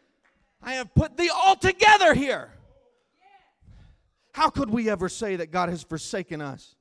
I 0.62 0.74
have 0.74 0.94
put 0.94 1.16
thee 1.16 1.30
all 1.34 1.56
together 1.56 2.12
here. 2.12 2.50
How 4.32 4.50
could 4.50 4.68
we 4.68 4.90
ever 4.90 5.08
say 5.08 5.36
that 5.36 5.50
God 5.50 5.70
has 5.70 5.82
forsaken 5.82 6.42
us? 6.42 6.74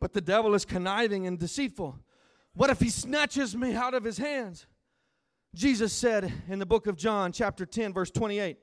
But 0.00 0.14
the 0.14 0.22
devil 0.22 0.54
is 0.54 0.64
conniving 0.64 1.26
and 1.26 1.38
deceitful. 1.38 1.98
What 2.56 2.70
if 2.70 2.80
he 2.80 2.88
snatches 2.88 3.54
me 3.54 3.74
out 3.74 3.92
of 3.92 4.02
his 4.02 4.16
hands? 4.16 4.66
Jesus 5.54 5.92
said 5.92 6.32
in 6.48 6.58
the 6.58 6.66
book 6.66 6.86
of 6.86 6.96
John, 6.96 7.30
chapter 7.30 7.66
10, 7.66 7.92
verse 7.92 8.10
28, 8.10 8.56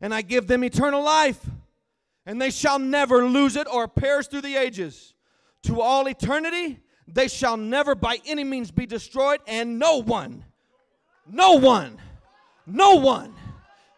and 0.00 0.14
I 0.14 0.22
give 0.22 0.46
them 0.46 0.62
eternal 0.62 1.02
life, 1.02 1.44
and 2.24 2.40
they 2.40 2.50
shall 2.50 2.78
never 2.78 3.26
lose 3.26 3.56
it 3.56 3.66
or 3.66 3.88
perish 3.88 4.28
through 4.28 4.42
the 4.42 4.56
ages. 4.56 5.14
To 5.64 5.80
all 5.80 6.06
eternity, 6.08 6.78
they 7.08 7.26
shall 7.26 7.56
never 7.56 7.96
by 7.96 8.18
any 8.24 8.44
means 8.44 8.70
be 8.70 8.86
destroyed, 8.86 9.40
and 9.48 9.80
no 9.80 9.96
one, 9.96 10.44
no 11.28 11.54
one, 11.54 11.98
no 12.66 12.94
one, 12.94 13.34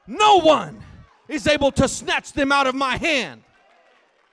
no 0.07 0.39
one 0.41 0.83
is 1.29 1.47
able 1.47 1.73
to 1.73 1.89
snatch 1.89 2.33
them 2.33 2.53
out 2.53 2.67
of 2.67 2.75
my 2.75 2.97
hand. 2.97 3.43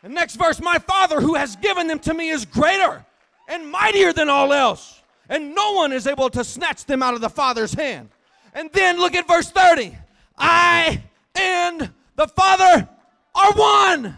The 0.01 0.10
next 0.10 0.38
verse, 0.38 0.62
my 0.62 0.79
Father 0.79 1.19
who 1.19 1.36
has 1.36 1.58
given 1.58 1.88
them 1.88 1.99
to 1.99 2.13
me 2.13 2.29
is 2.29 2.45
greater 2.45 3.05
and 3.49 3.69
mightier 3.69 4.13
than 4.13 4.29
all 4.29 4.53
else, 4.53 4.98
and 5.29 5.53
no 5.53 5.73
one 5.73 5.93
is 5.93 6.07
able 6.07 6.29
to 6.31 6.43
snatch 6.43 6.85
them 6.85 7.03
out 7.03 7.13
of 7.13 7.21
the 7.21 7.29
Father's 7.29 7.73
hand. 7.73 8.09
And 8.53 8.71
then 8.73 8.99
look 8.99 9.13
at 9.15 9.27
verse 9.27 9.51
30. 9.51 9.95
I 10.37 11.03
and 11.35 11.91
the 12.15 12.27
Father 12.27 12.89
are 13.35 13.53
one. 13.53 14.17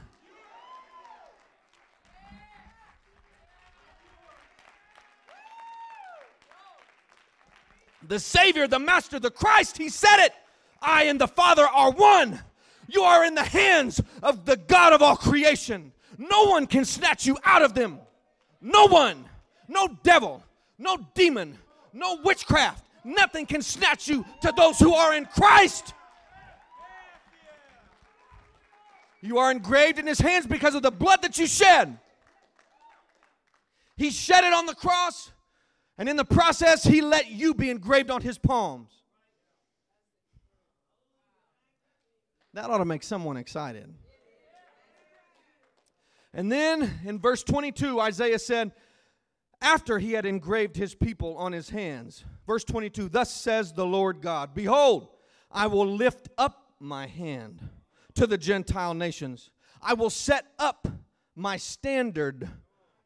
The 8.08 8.20
Savior, 8.20 8.68
the 8.68 8.80
Master, 8.80 9.20
the 9.20 9.32
Christ, 9.32 9.78
He 9.78 9.90
said 9.90 10.26
it. 10.26 10.34
I 10.82 11.04
and 11.04 11.20
the 11.20 11.28
Father 11.28 11.68
are 11.68 11.92
one. 11.92 12.42
You 12.88 13.04
are 13.04 13.24
in 13.24 13.36
the 13.36 13.44
hands 13.44 14.02
of 14.24 14.46
the 14.46 14.58
God 14.58 14.94
of 14.94 15.02
all 15.02 15.16
creation. 15.16 15.92
No 16.18 16.46
one 16.46 16.68
can 16.68 16.84
snatch 16.84 17.26
you 17.26 17.38
out 17.44 17.62
of 17.62 17.74
them. 17.74 18.00
No 18.62 18.88
one, 18.88 19.26
no 19.68 19.88
devil, 20.04 20.44
no 20.82 20.98
demon, 21.14 21.58
no 21.94 22.20
witchcraft. 22.24 22.84
Nothing 23.04 23.46
can 23.46 23.62
snatch 23.62 24.08
you 24.08 24.26
to 24.42 24.54
those 24.56 24.80
who 24.80 24.94
are 24.94 25.14
in 25.14 25.26
Christ. 25.26 25.94
You 29.22 29.38
are 29.38 29.52
engraved 29.52 30.00
in 30.00 30.08
his 30.08 30.20
hands 30.20 30.48
because 30.48 30.74
of 30.74 30.82
the 30.82 30.92
blood 30.92 31.22
that 31.22 31.38
you 31.38 31.46
shed. 31.46 31.98
He 33.96 34.10
shed 34.10 34.44
it 34.44 34.54
on 34.54 34.66
the 34.66 34.74
cross, 34.74 35.32
and 35.98 36.10
in 36.10 36.16
the 36.16 36.26
process, 36.26 36.84
he 36.84 37.02
let 37.02 37.30
you 37.30 37.54
be 37.54 37.70
engraved 37.70 38.10
on 38.10 38.22
his 38.22 38.40
palms. 38.40 38.90
That 42.54 42.70
ought 42.70 42.80
to 42.80 42.86
make 42.86 43.04
someone 43.04 43.38
excited. 43.38 43.94
And 46.34 46.52
then 46.52 47.00
in 47.06 47.20
verse 47.20 47.44
22, 47.44 48.00
Isaiah 48.00 48.40
said, 48.40 48.72
after 49.62 50.00
he 50.00 50.14
had 50.14 50.26
engraved 50.26 50.76
his 50.76 50.96
people 50.96 51.38
on 51.38 51.52
his 51.52 51.70
hands, 51.70 52.26
verse 52.48 52.64
22, 52.64 53.10
thus 53.10 53.32
says 53.32 53.74
the 53.74 53.86
Lord 53.86 54.22
God, 54.22 54.54
Behold, 54.54 55.10
I 55.52 55.68
will 55.68 55.88
lift 55.88 56.30
up 56.38 56.74
my 56.80 57.08
hand 57.08 57.62
to 58.16 58.26
the 58.26 58.38
Gentile 58.38 58.94
nations. 58.94 59.52
I 59.82 59.94
will 59.94 60.10
set 60.10 60.46
up 60.58 60.88
my 61.36 61.58
standard 61.58 62.50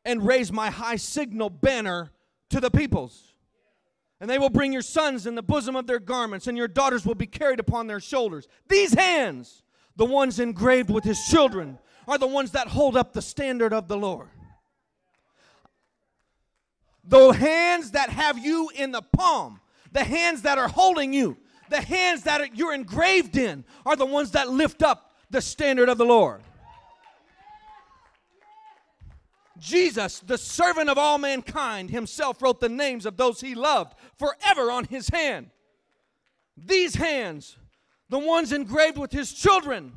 and 0.04 0.26
raise 0.26 0.52
my 0.52 0.70
high 0.70 0.96
signal 0.96 1.50
banner 1.50 2.12
to 2.50 2.60
the 2.60 2.72
peoples. 2.72 3.34
And 4.22 4.30
they 4.30 4.40
will 4.40 4.50
bring 4.50 4.72
your 4.72 4.82
sons 4.82 5.28
in 5.28 5.36
the 5.36 5.44
bosom 5.44 5.76
of 5.76 5.88
their 5.88 6.00
garments, 6.00 6.48
and 6.48 6.58
your 6.58 6.70
daughters 6.70 7.06
will 7.06 7.16
be 7.16 7.28
carried 7.28 7.60
upon 7.60 7.88
their 7.88 8.00
shoulders. 8.00 8.48
These 8.70 8.94
hands, 8.94 9.64
the 9.98 10.06
ones 10.06 10.40
engraved 10.40 10.90
with 10.90 11.04
his 11.04 11.20
children, 11.26 11.80
are 12.08 12.18
the 12.18 12.28
ones 12.28 12.52
that 12.52 12.68
hold 12.68 12.96
up 12.96 13.14
the 13.14 13.22
standard 13.22 13.74
of 13.74 13.88
the 13.88 13.98
Lord. 13.98 14.30
The 17.08 17.32
hands 17.32 17.92
that 17.92 18.10
have 18.10 18.38
you 18.38 18.70
in 18.76 18.92
the 18.92 19.02
palm, 19.02 19.60
the 19.92 20.04
hands 20.04 20.42
that 20.42 20.58
are 20.58 20.68
holding 20.68 21.14
you, 21.14 21.38
the 21.70 21.82
hands 21.82 22.24
that 22.24 22.56
you're 22.56 22.74
engraved 22.74 23.38
in, 23.38 23.64
are 23.86 23.96
the 23.96 24.06
ones 24.06 24.32
that 24.32 24.50
lift 24.50 24.82
up 24.82 25.14
the 25.30 25.42
standard 25.42 25.90
of 25.90 25.98
the 25.98 26.06
Lord. 26.06 26.42
Jesus, 29.58 30.20
the 30.20 30.38
servant 30.38 30.90
of 30.90 30.98
all 30.98 31.18
mankind, 31.18 31.90
himself 31.90 32.42
wrote 32.42 32.60
the 32.60 32.70
names 32.70 33.06
of 33.06 33.18
those 33.18 33.40
he 33.40 33.56
loved 33.56 33.96
forever 34.18 34.70
on 34.70 34.86
his 34.86 35.10
hand. 35.10 35.50
These 36.58 36.96
hands, 36.96 37.58
the 38.10 38.20
ones 38.20 38.52
engraved 38.52 38.98
with 38.98 39.12
his 39.12 39.34
children, 39.34 39.94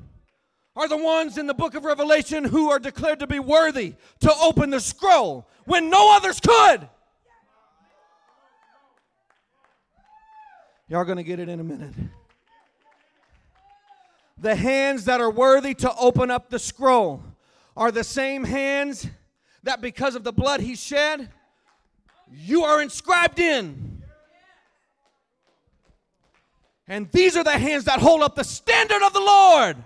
are 0.76 0.88
the 0.88 0.96
ones 0.96 1.38
in 1.38 1.46
the 1.46 1.54
book 1.54 1.74
of 1.74 1.84
Revelation 1.84 2.44
who 2.44 2.70
are 2.70 2.78
declared 2.78 3.18
to 3.18 3.26
be 3.26 3.40
worthy 3.40 3.94
to 4.20 4.32
open 4.40 4.70
the 4.70 4.80
scroll 4.80 5.48
when 5.64 5.90
no 5.90 6.16
others 6.16 6.38
could. 6.40 6.88
Y'all 10.89 11.05
gonna 11.05 11.22
get 11.22 11.39
it 11.39 11.49
in 11.49 11.61
a 11.61 11.64
minute. 11.64 11.95
The 14.39 14.55
hands 14.55 15.05
that 15.05 15.20
are 15.20 15.30
worthy 15.30 15.74
to 15.74 15.95
open 15.97 16.30
up 16.30 16.49
the 16.49 16.59
scroll 16.59 17.22
are 17.76 17.91
the 17.91 18.05
same 18.05 18.45
hands 18.45 19.07
that 19.64 19.80
because 19.80 20.14
of 20.14 20.24
the 20.24 20.32
blood 20.32 20.61
he 20.61 20.76
shed, 20.76 21.28
you 22.32 22.64
are 22.64 22.80
inscribed 22.80 23.39
in. 23.39 24.03
And 26.86 27.11
these 27.12 27.36
are 27.36 27.45
the 27.45 27.59
hands 27.59 27.84
that 27.84 28.01
hold 28.01 28.22
up 28.22 28.34
the 28.34 28.45
standard 28.45 29.03
of 29.03 29.12
the 29.12 29.20
Lord. 29.20 29.76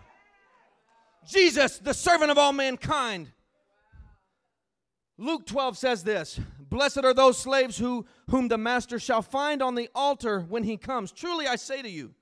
Jesus, 1.27 1.79
the 1.79 1.95
servant 1.95 2.31
of 2.31 2.39
all 2.39 2.53
mankind, 2.53 3.33
Luke 5.19 5.47
12 5.47 5.79
says 5.79 6.05
this 6.05 6.39
Blessed 6.73 7.05
are 7.05 7.13
those 7.13 7.37
slaves 7.37 7.77
who, 7.77 8.07
whom 8.31 8.49
the 8.49 8.57
master 8.57 8.99
shall 8.99 9.21
find 9.21 9.61
on 9.61 9.75
the 9.75 9.91
altar 9.95 10.41
when 10.49 10.65
he 10.65 10.79
comes. 10.79 11.13
Truly 11.13 11.47
I 11.47 11.57
say 11.57 11.83
to 11.83 11.89
you, 11.89 12.15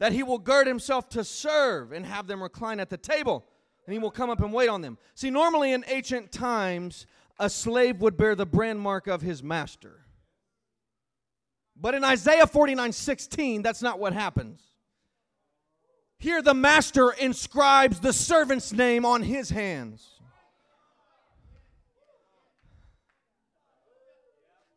that 0.00 0.12
he 0.12 0.24
will 0.24 0.40
gird 0.40 0.66
himself 0.66 1.08
to 1.10 1.22
serve 1.22 1.92
and 1.92 2.04
have 2.04 2.26
them 2.26 2.42
recline 2.42 2.80
at 2.80 2.90
the 2.90 2.96
table, 2.96 3.46
and 3.86 3.92
he 3.92 4.00
will 4.00 4.10
come 4.10 4.30
up 4.30 4.40
and 4.40 4.52
wait 4.52 4.68
on 4.68 4.80
them. 4.80 4.98
See, 5.14 5.30
normally 5.30 5.72
in 5.72 5.84
ancient 5.86 6.32
times, 6.32 7.06
a 7.38 7.48
slave 7.48 8.00
would 8.00 8.16
bear 8.16 8.34
the 8.34 8.44
brand 8.44 8.80
mark 8.80 9.06
of 9.06 9.22
his 9.22 9.44
master. 9.44 10.04
But 11.76 11.94
in 11.94 12.02
Isaiah 12.02 12.48
49 12.48 12.90
16, 12.90 13.62
that's 13.62 13.80
not 13.80 14.00
what 14.00 14.12
happens. 14.12 14.60
Here, 16.18 16.42
the 16.42 16.52
master 16.52 17.12
inscribes 17.12 18.00
the 18.00 18.12
servant's 18.12 18.72
name 18.72 19.06
on 19.06 19.22
his 19.22 19.50
hands. 19.50 20.13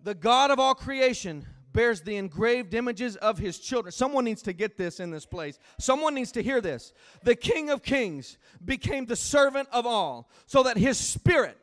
The 0.08 0.16
God 0.16 0.52
of 0.52 0.58
all 0.58 0.74
creation 0.74 1.46
bears 1.74 2.00
the 2.00 2.16
engraved 2.16 2.74
images 2.74 3.18
of 3.18 3.40
his 3.40 3.60
children. 3.60 3.92
Someone 3.92 4.24
needs 4.24 4.42
to 4.44 4.54
get 4.54 4.78
this 4.78 5.02
in 5.02 5.12
this 5.12 5.26
place. 5.26 5.60
Someone 5.80 6.16
needs 6.16 6.32
to 6.32 6.42
hear 6.42 6.62
this. 6.62 6.94
The 7.24 7.36
King 7.36 7.70
of 7.70 7.84
Kings 7.84 8.38
became 8.64 9.06
the 9.06 9.18
servant 9.18 9.68
of 9.74 9.86
all 9.86 10.30
so 10.46 10.64
that 10.64 10.78
his 10.78 10.98
spirit 10.98 11.58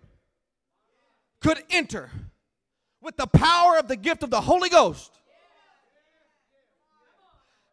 could 1.40 1.62
enter 1.70 2.10
with 3.00 3.16
the 3.16 3.26
power 3.26 3.78
of 3.78 3.88
the 3.88 3.96
gift 3.96 4.22
of 4.22 4.28
the 4.28 4.42
Holy 4.42 4.68
Ghost. 4.68 5.18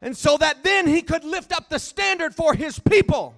And 0.01 0.15
so 0.15 0.37
that 0.37 0.63
then 0.63 0.87
he 0.87 1.01
could 1.01 1.25
lift 1.25 1.51
up 1.51 1.67
the 1.67 1.79
standard 1.79 2.33
for 2.33 2.53
his 2.53 2.79
people. 2.79 3.35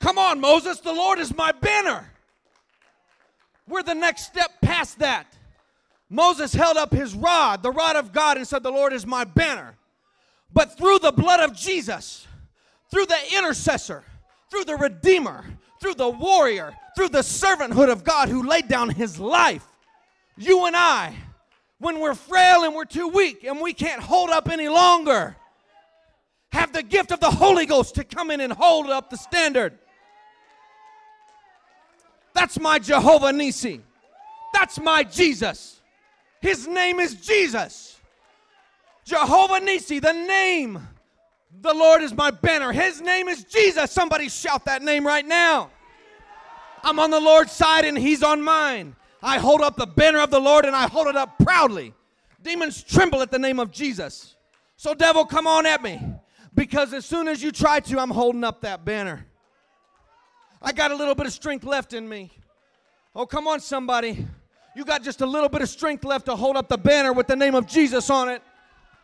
Come 0.00 0.18
on, 0.18 0.38
Moses, 0.38 0.80
the 0.80 0.92
Lord 0.92 1.18
is 1.18 1.34
my 1.34 1.52
banner. 1.52 2.11
We're 3.72 3.82
the 3.82 3.94
next 3.94 4.26
step 4.26 4.50
past 4.60 4.98
that. 4.98 5.26
Moses 6.10 6.52
held 6.52 6.76
up 6.76 6.92
his 6.92 7.14
rod, 7.14 7.62
the 7.62 7.70
rod 7.70 7.96
of 7.96 8.12
God, 8.12 8.36
and 8.36 8.46
said, 8.46 8.62
The 8.62 8.70
Lord 8.70 8.92
is 8.92 9.06
my 9.06 9.24
banner. 9.24 9.76
But 10.52 10.76
through 10.76 10.98
the 10.98 11.10
blood 11.10 11.40
of 11.40 11.56
Jesus, 11.56 12.26
through 12.90 13.06
the 13.06 13.16
intercessor, 13.34 14.04
through 14.50 14.64
the 14.64 14.76
Redeemer, 14.76 15.46
through 15.80 15.94
the 15.94 16.10
warrior, 16.10 16.74
through 16.94 17.08
the 17.08 17.20
servanthood 17.20 17.90
of 17.90 18.04
God 18.04 18.28
who 18.28 18.42
laid 18.42 18.68
down 18.68 18.90
his 18.90 19.18
life, 19.18 19.64
you 20.36 20.66
and 20.66 20.76
I, 20.76 21.16
when 21.78 21.98
we're 21.98 22.14
frail 22.14 22.64
and 22.64 22.74
we're 22.74 22.84
too 22.84 23.08
weak 23.08 23.42
and 23.42 23.58
we 23.58 23.72
can't 23.72 24.02
hold 24.02 24.28
up 24.28 24.50
any 24.50 24.68
longer, 24.68 25.34
have 26.52 26.74
the 26.74 26.82
gift 26.82 27.10
of 27.10 27.20
the 27.20 27.30
Holy 27.30 27.64
Ghost 27.64 27.94
to 27.94 28.04
come 28.04 28.30
in 28.30 28.42
and 28.42 28.52
hold 28.52 28.90
up 28.90 29.08
the 29.08 29.16
standard. 29.16 29.78
That's 32.42 32.58
my 32.58 32.80
Jehovah 32.80 33.32
Nisi. 33.32 33.80
That's 34.52 34.80
my 34.80 35.04
Jesus. 35.04 35.80
His 36.40 36.66
name 36.66 36.98
is 36.98 37.14
Jesus. 37.14 38.00
Jehovah 39.04 39.60
Nisi, 39.60 40.00
the 40.00 40.12
name. 40.12 40.84
The 41.60 41.72
Lord 41.72 42.02
is 42.02 42.12
my 42.12 42.32
banner. 42.32 42.72
His 42.72 43.00
name 43.00 43.28
is 43.28 43.44
Jesus. 43.44 43.92
Somebody 43.92 44.28
shout 44.28 44.64
that 44.64 44.82
name 44.82 45.06
right 45.06 45.24
now. 45.24 45.70
I'm 46.82 46.98
on 46.98 47.12
the 47.12 47.20
Lord's 47.20 47.52
side 47.52 47.84
and 47.84 47.96
He's 47.96 48.24
on 48.24 48.42
mine. 48.42 48.96
I 49.22 49.38
hold 49.38 49.60
up 49.60 49.76
the 49.76 49.86
banner 49.86 50.18
of 50.18 50.32
the 50.32 50.40
Lord 50.40 50.64
and 50.64 50.74
I 50.74 50.88
hold 50.88 51.06
it 51.06 51.14
up 51.14 51.38
proudly. 51.38 51.94
Demons 52.42 52.82
tremble 52.82 53.22
at 53.22 53.30
the 53.30 53.38
name 53.38 53.60
of 53.60 53.70
Jesus. 53.70 54.34
So, 54.76 54.94
devil, 54.94 55.24
come 55.24 55.46
on 55.46 55.64
at 55.64 55.80
me. 55.80 56.02
Because 56.56 56.92
as 56.92 57.06
soon 57.06 57.28
as 57.28 57.40
you 57.40 57.52
try 57.52 57.78
to, 57.78 58.00
I'm 58.00 58.10
holding 58.10 58.42
up 58.42 58.62
that 58.62 58.84
banner. 58.84 59.28
I 60.64 60.70
got 60.72 60.92
a 60.92 60.94
little 60.94 61.16
bit 61.16 61.26
of 61.26 61.32
strength 61.32 61.64
left 61.64 61.92
in 61.92 62.08
me. 62.08 62.30
Oh, 63.16 63.26
come 63.26 63.48
on, 63.48 63.58
somebody. 63.58 64.26
You 64.76 64.84
got 64.84 65.02
just 65.02 65.20
a 65.20 65.26
little 65.26 65.48
bit 65.48 65.60
of 65.60 65.68
strength 65.68 66.04
left 66.04 66.26
to 66.26 66.36
hold 66.36 66.56
up 66.56 66.68
the 66.68 66.78
banner 66.78 67.12
with 67.12 67.26
the 67.26 67.34
name 67.36 67.56
of 67.56 67.66
Jesus 67.66 68.08
on 68.08 68.28
it. 68.28 68.42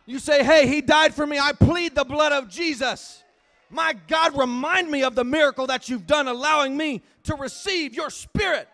You 0.05 0.19
say, 0.19 0.43
Hey, 0.43 0.67
he 0.67 0.81
died 0.81 1.13
for 1.13 1.27
me. 1.27 1.37
I 1.37 1.51
plead 1.51 1.95
the 1.95 2.05
blood 2.05 2.31
of 2.31 2.49
Jesus. 2.49 3.23
My 3.69 3.93
God, 4.07 4.37
remind 4.37 4.89
me 4.89 5.03
of 5.03 5.13
the 5.13 5.23
miracle 5.23 5.67
that 5.67 5.89
you've 5.89 6.07
done, 6.07 6.27
allowing 6.27 6.75
me 6.75 7.03
to 7.23 7.35
receive 7.35 7.93
your 7.93 8.09
spirit. 8.09 8.67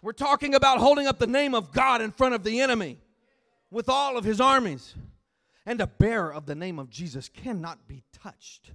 We're 0.00 0.12
talking 0.12 0.54
about 0.54 0.78
holding 0.78 1.08
up 1.08 1.18
the 1.18 1.26
name 1.26 1.54
of 1.54 1.72
God 1.72 2.00
in 2.00 2.12
front 2.12 2.34
of 2.34 2.44
the 2.44 2.60
enemy 2.60 2.98
with 3.70 3.88
all 3.88 4.16
of 4.16 4.24
his 4.24 4.40
armies. 4.40 4.94
And 5.66 5.80
a 5.80 5.86
bearer 5.86 6.32
of 6.32 6.46
the 6.46 6.54
name 6.54 6.78
of 6.78 6.88
Jesus 6.88 7.28
cannot 7.28 7.88
be 7.88 8.04
touched. 8.12 8.70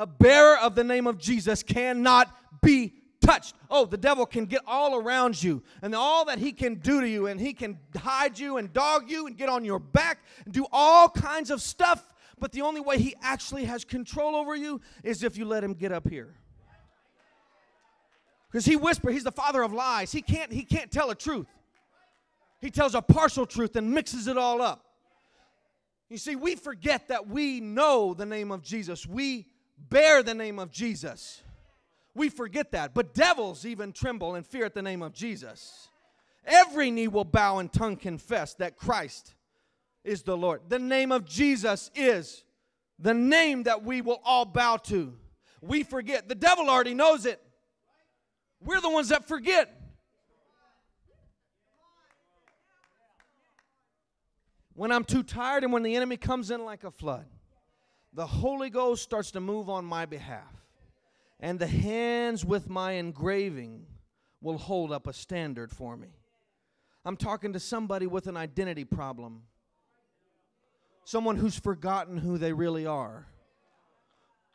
A 0.00 0.06
bearer 0.06 0.56
of 0.56 0.74
the 0.74 0.82
name 0.82 1.06
of 1.06 1.18
Jesus 1.18 1.62
cannot 1.62 2.34
be 2.62 2.94
touched. 3.20 3.54
Oh, 3.68 3.84
the 3.84 3.98
devil 3.98 4.24
can 4.24 4.46
get 4.46 4.62
all 4.66 4.96
around 4.96 5.42
you 5.42 5.62
and 5.82 5.94
all 5.94 6.24
that 6.24 6.38
he 6.38 6.52
can 6.52 6.76
do 6.76 7.02
to 7.02 7.06
you, 7.06 7.26
and 7.26 7.38
he 7.38 7.52
can 7.52 7.78
hide 7.94 8.38
you 8.38 8.56
and 8.56 8.72
dog 8.72 9.10
you 9.10 9.26
and 9.26 9.36
get 9.36 9.50
on 9.50 9.62
your 9.62 9.78
back 9.78 10.20
and 10.46 10.54
do 10.54 10.66
all 10.72 11.10
kinds 11.10 11.50
of 11.50 11.60
stuff. 11.60 12.14
But 12.38 12.50
the 12.52 12.62
only 12.62 12.80
way 12.80 12.96
he 12.96 13.14
actually 13.20 13.66
has 13.66 13.84
control 13.84 14.34
over 14.34 14.56
you 14.56 14.80
is 15.04 15.22
if 15.22 15.36
you 15.36 15.44
let 15.44 15.62
him 15.62 15.74
get 15.74 15.92
up 15.92 16.08
here. 16.08 16.34
Because 18.50 18.64
he 18.64 18.76
whispers, 18.76 19.12
he's 19.12 19.24
the 19.24 19.30
father 19.30 19.62
of 19.62 19.74
lies. 19.74 20.10
He 20.12 20.22
can't, 20.22 20.50
he 20.50 20.62
can't 20.62 20.90
tell 20.90 21.10
a 21.10 21.14
truth. 21.14 21.46
He 22.62 22.70
tells 22.70 22.94
a 22.94 23.02
partial 23.02 23.44
truth 23.44 23.76
and 23.76 23.90
mixes 23.92 24.28
it 24.28 24.38
all 24.38 24.62
up. 24.62 24.82
You 26.08 26.16
see, 26.16 26.36
we 26.36 26.56
forget 26.56 27.08
that 27.08 27.28
we 27.28 27.60
know 27.60 28.14
the 28.14 28.24
name 28.24 28.50
of 28.50 28.62
Jesus. 28.62 29.06
We 29.06 29.46
bear 29.88 30.22
the 30.22 30.34
name 30.34 30.58
of 30.58 30.70
Jesus. 30.70 31.42
We 32.14 32.28
forget 32.28 32.72
that. 32.72 32.94
But 32.94 33.14
devils 33.14 33.64
even 33.64 33.92
tremble 33.92 34.34
and 34.34 34.46
fear 34.46 34.64
at 34.64 34.74
the 34.74 34.82
name 34.82 35.02
of 35.02 35.12
Jesus. 35.12 35.88
Every 36.44 36.90
knee 36.90 37.08
will 37.08 37.24
bow 37.24 37.58
and 37.58 37.72
tongue 37.72 37.96
confess 37.96 38.54
that 38.54 38.76
Christ 38.76 39.34
is 40.04 40.22
the 40.22 40.36
Lord. 40.36 40.62
The 40.68 40.78
name 40.78 41.12
of 41.12 41.24
Jesus 41.24 41.90
is 41.94 42.44
the 42.98 43.14
name 43.14 43.64
that 43.64 43.84
we 43.84 44.00
will 44.00 44.20
all 44.24 44.44
bow 44.44 44.76
to. 44.76 45.14
We 45.60 45.82
forget. 45.82 46.28
The 46.28 46.34
devil 46.34 46.68
already 46.68 46.94
knows 46.94 47.26
it. 47.26 47.40
We're 48.62 48.80
the 48.80 48.90
ones 48.90 49.08
that 49.08 49.26
forget. 49.26 49.76
When 54.74 54.92
I'm 54.92 55.04
too 55.04 55.22
tired 55.22 55.62
and 55.62 55.72
when 55.72 55.82
the 55.82 55.94
enemy 55.94 56.16
comes 56.16 56.50
in 56.50 56.64
like 56.64 56.84
a 56.84 56.90
flood 56.90 57.26
the 58.12 58.26
Holy 58.26 58.70
Ghost 58.70 59.02
starts 59.02 59.30
to 59.32 59.40
move 59.40 59.68
on 59.68 59.84
my 59.84 60.06
behalf. 60.06 60.54
And 61.38 61.58
the 61.58 61.66
hands 61.66 62.44
with 62.44 62.68
my 62.68 62.92
engraving 62.92 63.86
will 64.40 64.58
hold 64.58 64.92
up 64.92 65.06
a 65.06 65.12
standard 65.12 65.70
for 65.70 65.96
me. 65.96 66.08
I'm 67.04 67.16
talking 67.16 67.52
to 67.54 67.60
somebody 67.60 68.06
with 68.06 68.26
an 68.26 68.36
identity 68.36 68.84
problem, 68.84 69.42
someone 71.04 71.36
who's 71.36 71.58
forgotten 71.58 72.18
who 72.18 72.36
they 72.36 72.52
really 72.52 72.84
are, 72.84 73.26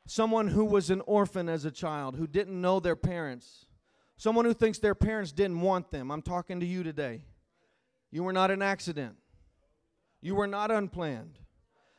someone 0.06 0.48
who 0.48 0.64
was 0.64 0.92
an 0.92 1.02
orphan 1.02 1.50
as 1.50 1.66
a 1.66 1.72
child, 1.72 2.16
who 2.16 2.28
didn't 2.28 2.60
know 2.60 2.80
their 2.80 2.96
parents, 2.96 3.66
someone 4.16 4.46
who 4.46 4.54
thinks 4.54 4.78
their 4.78 4.94
parents 4.94 5.32
didn't 5.32 5.62
want 5.62 5.90
them. 5.90 6.12
I'm 6.12 6.22
talking 6.22 6.60
to 6.60 6.66
you 6.66 6.84
today. 6.84 7.26
You 8.12 8.24
were 8.24 8.34
not 8.34 8.52
an 8.52 8.62
accident, 8.62 9.16
you 10.22 10.36
were 10.36 10.48
not 10.48 10.70
unplanned. 10.70 11.40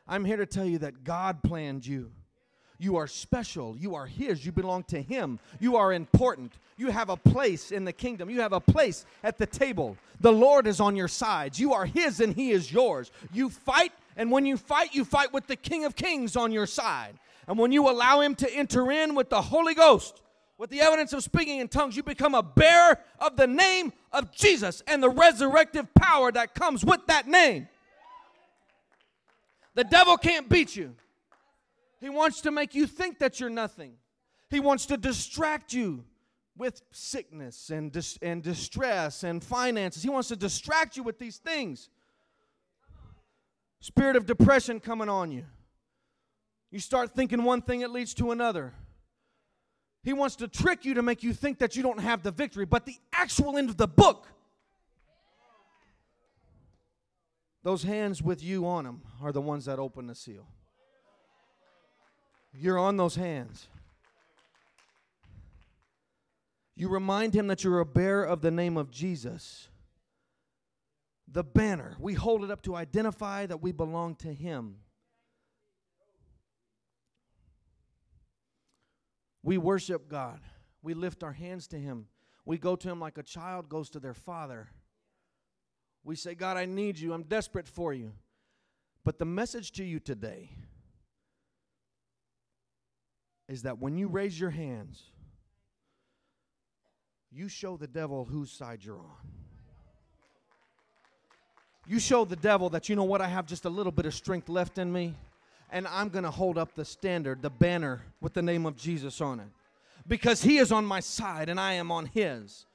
I'm 0.07 0.23
here 0.23 0.37
to 0.37 0.45
tell 0.45 0.65
you 0.65 0.79
that 0.79 1.03
God 1.03 1.43
planned 1.43 1.85
you. 1.85 2.11
You 2.79 2.97
are 2.97 3.07
special. 3.07 3.75
You 3.77 3.95
are 3.95 4.05
His. 4.05 4.45
You 4.45 4.51
belong 4.51 4.83
to 4.85 5.01
Him. 5.01 5.39
You 5.59 5.77
are 5.77 5.93
important. 5.93 6.53
You 6.77 6.91
have 6.91 7.09
a 7.09 7.17
place 7.17 7.71
in 7.71 7.85
the 7.85 7.93
kingdom. 7.93 8.29
You 8.29 8.41
have 8.41 8.53
a 8.53 8.59
place 8.59 9.05
at 9.23 9.37
the 9.37 9.47
table. 9.47 9.97
The 10.19 10.31
Lord 10.31 10.67
is 10.67 10.79
on 10.79 10.95
your 10.95 11.07
sides. 11.07 11.59
You 11.59 11.73
are 11.73 11.85
His 11.85 12.19
and 12.19 12.33
He 12.33 12.51
is 12.51 12.71
yours. 12.71 13.11
You 13.33 13.49
fight, 13.49 13.91
and 14.15 14.31
when 14.31 14.45
you 14.45 14.57
fight, 14.57 14.93
you 14.93 15.03
fight 15.05 15.33
with 15.33 15.47
the 15.47 15.55
King 15.55 15.85
of 15.85 15.95
Kings 15.95 16.35
on 16.35 16.51
your 16.51 16.67
side. 16.67 17.15
And 17.47 17.57
when 17.57 17.71
you 17.71 17.89
allow 17.89 18.21
Him 18.21 18.35
to 18.35 18.53
enter 18.53 18.91
in 18.91 19.15
with 19.15 19.29
the 19.29 19.41
Holy 19.41 19.73
Ghost, 19.73 20.21
with 20.59 20.69
the 20.69 20.81
evidence 20.81 21.13
of 21.13 21.23
speaking 21.23 21.59
in 21.59 21.67
tongues, 21.67 21.95
you 21.95 22.03
become 22.03 22.35
a 22.35 22.43
bearer 22.43 22.97
of 23.19 23.37
the 23.37 23.47
name 23.47 23.93
of 24.11 24.31
Jesus 24.31 24.83
and 24.87 25.01
the 25.01 25.09
resurrective 25.09 25.87
power 25.95 26.31
that 26.31 26.55
comes 26.55 26.83
with 26.85 27.05
that 27.07 27.27
name. 27.27 27.67
The 29.77 29.83
devil 29.83 30.17
can't 30.17 30.49
beat 30.49 30.75
you. 30.75 30.95
He 32.01 32.09
wants 32.09 32.41
to 32.41 32.49
make 32.49 32.73
you 32.73 32.87
think 32.87 33.19
that 33.19 33.39
you're 33.39 33.51
nothing. 33.51 33.93
He 34.49 34.59
wants 34.59 34.87
to 34.87 34.97
distract 34.97 35.71
you 35.71 36.03
with 36.57 36.81
sickness 36.91 37.69
and, 37.69 37.91
dis- 37.91 38.17
and 38.23 38.41
distress 38.41 39.23
and 39.23 39.43
finances. 39.43 40.01
He 40.01 40.09
wants 40.09 40.29
to 40.29 40.35
distract 40.35 40.97
you 40.97 41.03
with 41.03 41.19
these 41.19 41.37
things. 41.37 41.91
Spirit 43.79 44.15
of 44.15 44.25
depression 44.25 44.79
coming 44.79 45.09
on 45.09 45.31
you. 45.31 45.45
You 46.71 46.79
start 46.79 47.13
thinking 47.13 47.43
one 47.43 47.61
thing, 47.61 47.81
it 47.81 47.91
leads 47.91 48.15
to 48.15 48.31
another. 48.31 48.73
He 50.01 50.11
wants 50.11 50.37
to 50.37 50.47
trick 50.47 50.85
you 50.85 50.95
to 50.95 51.03
make 51.03 51.21
you 51.21 51.33
think 51.33 51.59
that 51.59 51.75
you 51.75 51.83
don't 51.83 51.99
have 51.99 52.23
the 52.23 52.31
victory, 52.31 52.65
but 52.65 52.87
the 52.87 52.97
actual 53.13 53.59
end 53.59 53.69
of 53.69 53.77
the 53.77 53.87
book 53.87 54.27
Those 57.67 57.83
hands 57.83 58.23
with 58.23 58.41
you 58.41 58.65
on 58.65 58.85
them 58.85 59.01
are 59.21 59.33
the 59.33 59.41
ones 59.41 59.65
that 59.65 59.77
open 59.77 60.07
the 60.07 60.15
seal. 60.15 60.47
You're 62.53 62.79
on 62.79 62.95
those 62.95 63.17
hands. 63.17 63.67
You 66.77 66.87
remind 66.87 67.33
him 67.33 67.47
that 67.47 67.65
you're 67.65 67.81
a 67.81 67.85
bearer 67.85 68.23
of 68.23 68.39
the 68.39 68.51
name 68.51 68.77
of 68.77 68.89
Jesus. 68.89 69.67
The 71.27 71.43
banner. 71.43 71.97
We 71.99 72.13
hold 72.13 72.45
it 72.45 72.51
up 72.51 72.61
to 72.61 72.75
identify 72.77 73.45
that 73.47 73.61
we 73.61 73.73
belong 73.73 74.15
to 74.19 74.33
him. 74.33 74.77
We 79.43 79.57
worship 79.57 80.07
God. 80.07 80.39
We 80.81 80.93
lift 80.93 81.21
our 81.21 81.33
hands 81.33 81.67
to 81.67 81.77
him. 81.77 82.05
We 82.45 82.57
go 82.57 82.77
to 82.77 82.89
him 82.89 83.01
like 83.01 83.17
a 83.17 83.23
child 83.23 83.67
goes 83.67 83.89
to 83.89 83.99
their 83.99 84.13
father. 84.13 84.69
We 86.07 86.15
say, 86.15 86.35
God, 86.35 86.55
I 86.55 86.63
need 86.63 86.97
you. 86.97 87.11
I'm 87.11 87.23
desperate 87.23 87.67
for 87.67 87.93
you. 87.93 88.13
But 89.03 89.19
the 89.19 89.25
message 89.25 89.73
to 89.73 89.83
you 89.83 89.99
today 89.99 90.49
is 93.49 93.63
that 93.63 93.79
when 93.79 93.97
you 93.97 94.07
raise 94.07 94.39
your 94.39 94.49
hands, 94.49 95.03
you 97.29 97.49
show 97.49 97.75
the 97.75 97.87
devil 97.87 98.23
whose 98.23 98.49
side 98.49 98.85
you're 98.85 98.95
on. 98.95 99.17
You 101.85 101.99
show 101.99 102.23
the 102.23 102.37
devil 102.37 102.69
that, 102.69 102.87
you 102.87 102.95
know 102.95 103.03
what, 103.03 103.19
I 103.19 103.27
have 103.27 103.45
just 103.45 103.65
a 103.65 103.69
little 103.69 103.91
bit 103.91 104.05
of 104.05 104.13
strength 104.13 104.47
left 104.47 104.77
in 104.77 104.89
me, 104.89 105.13
and 105.71 105.85
I'm 105.89 106.07
going 106.07 106.23
to 106.23 106.31
hold 106.31 106.57
up 106.57 106.73
the 106.73 106.85
standard, 106.85 107.41
the 107.41 107.49
banner 107.49 108.01
with 108.21 108.33
the 108.33 108.41
name 108.41 108.65
of 108.65 108.77
Jesus 108.77 109.19
on 109.19 109.41
it. 109.41 109.49
Because 110.07 110.41
he 110.41 110.57
is 110.57 110.71
on 110.71 110.85
my 110.85 111.01
side 111.01 111.49
and 111.49 111.59
I 111.59 111.73
am 111.73 111.91
on 111.91 112.05
his. 112.05 112.65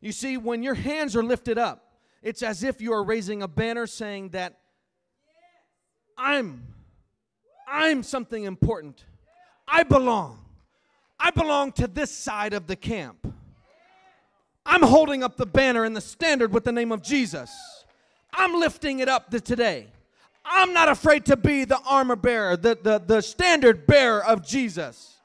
You 0.00 0.12
see, 0.12 0.38
when 0.38 0.62
your 0.62 0.74
hands 0.74 1.14
are 1.14 1.22
lifted 1.22 1.58
up, 1.58 1.85
it's 2.26 2.42
as 2.42 2.64
if 2.64 2.80
you 2.80 2.92
are 2.92 3.04
raising 3.04 3.40
a 3.40 3.46
banner 3.46 3.86
saying 3.86 4.30
that 4.30 4.58
I'm 6.18 6.66
I'm 7.68 8.02
something 8.02 8.42
important. 8.42 9.04
I 9.68 9.84
belong. 9.84 10.44
I 11.20 11.30
belong 11.30 11.70
to 11.72 11.86
this 11.86 12.10
side 12.10 12.52
of 12.52 12.66
the 12.66 12.74
camp. 12.74 13.32
I'm 14.64 14.82
holding 14.82 15.22
up 15.22 15.36
the 15.36 15.46
banner 15.46 15.84
and 15.84 15.94
the 15.94 16.00
standard 16.00 16.52
with 16.52 16.64
the 16.64 16.72
name 16.72 16.90
of 16.90 17.00
Jesus. 17.00 17.54
I'm 18.32 18.54
lifting 18.58 18.98
it 18.98 19.08
up 19.08 19.30
today. 19.30 19.86
I'm 20.44 20.72
not 20.72 20.88
afraid 20.88 21.26
to 21.26 21.36
be 21.36 21.64
the 21.64 21.78
armor 21.88 22.16
bearer, 22.16 22.56
the, 22.56 22.76
the, 22.80 22.98
the 22.98 23.20
standard 23.20 23.86
bearer 23.86 24.24
of 24.24 24.44
Jesus. 24.44 25.16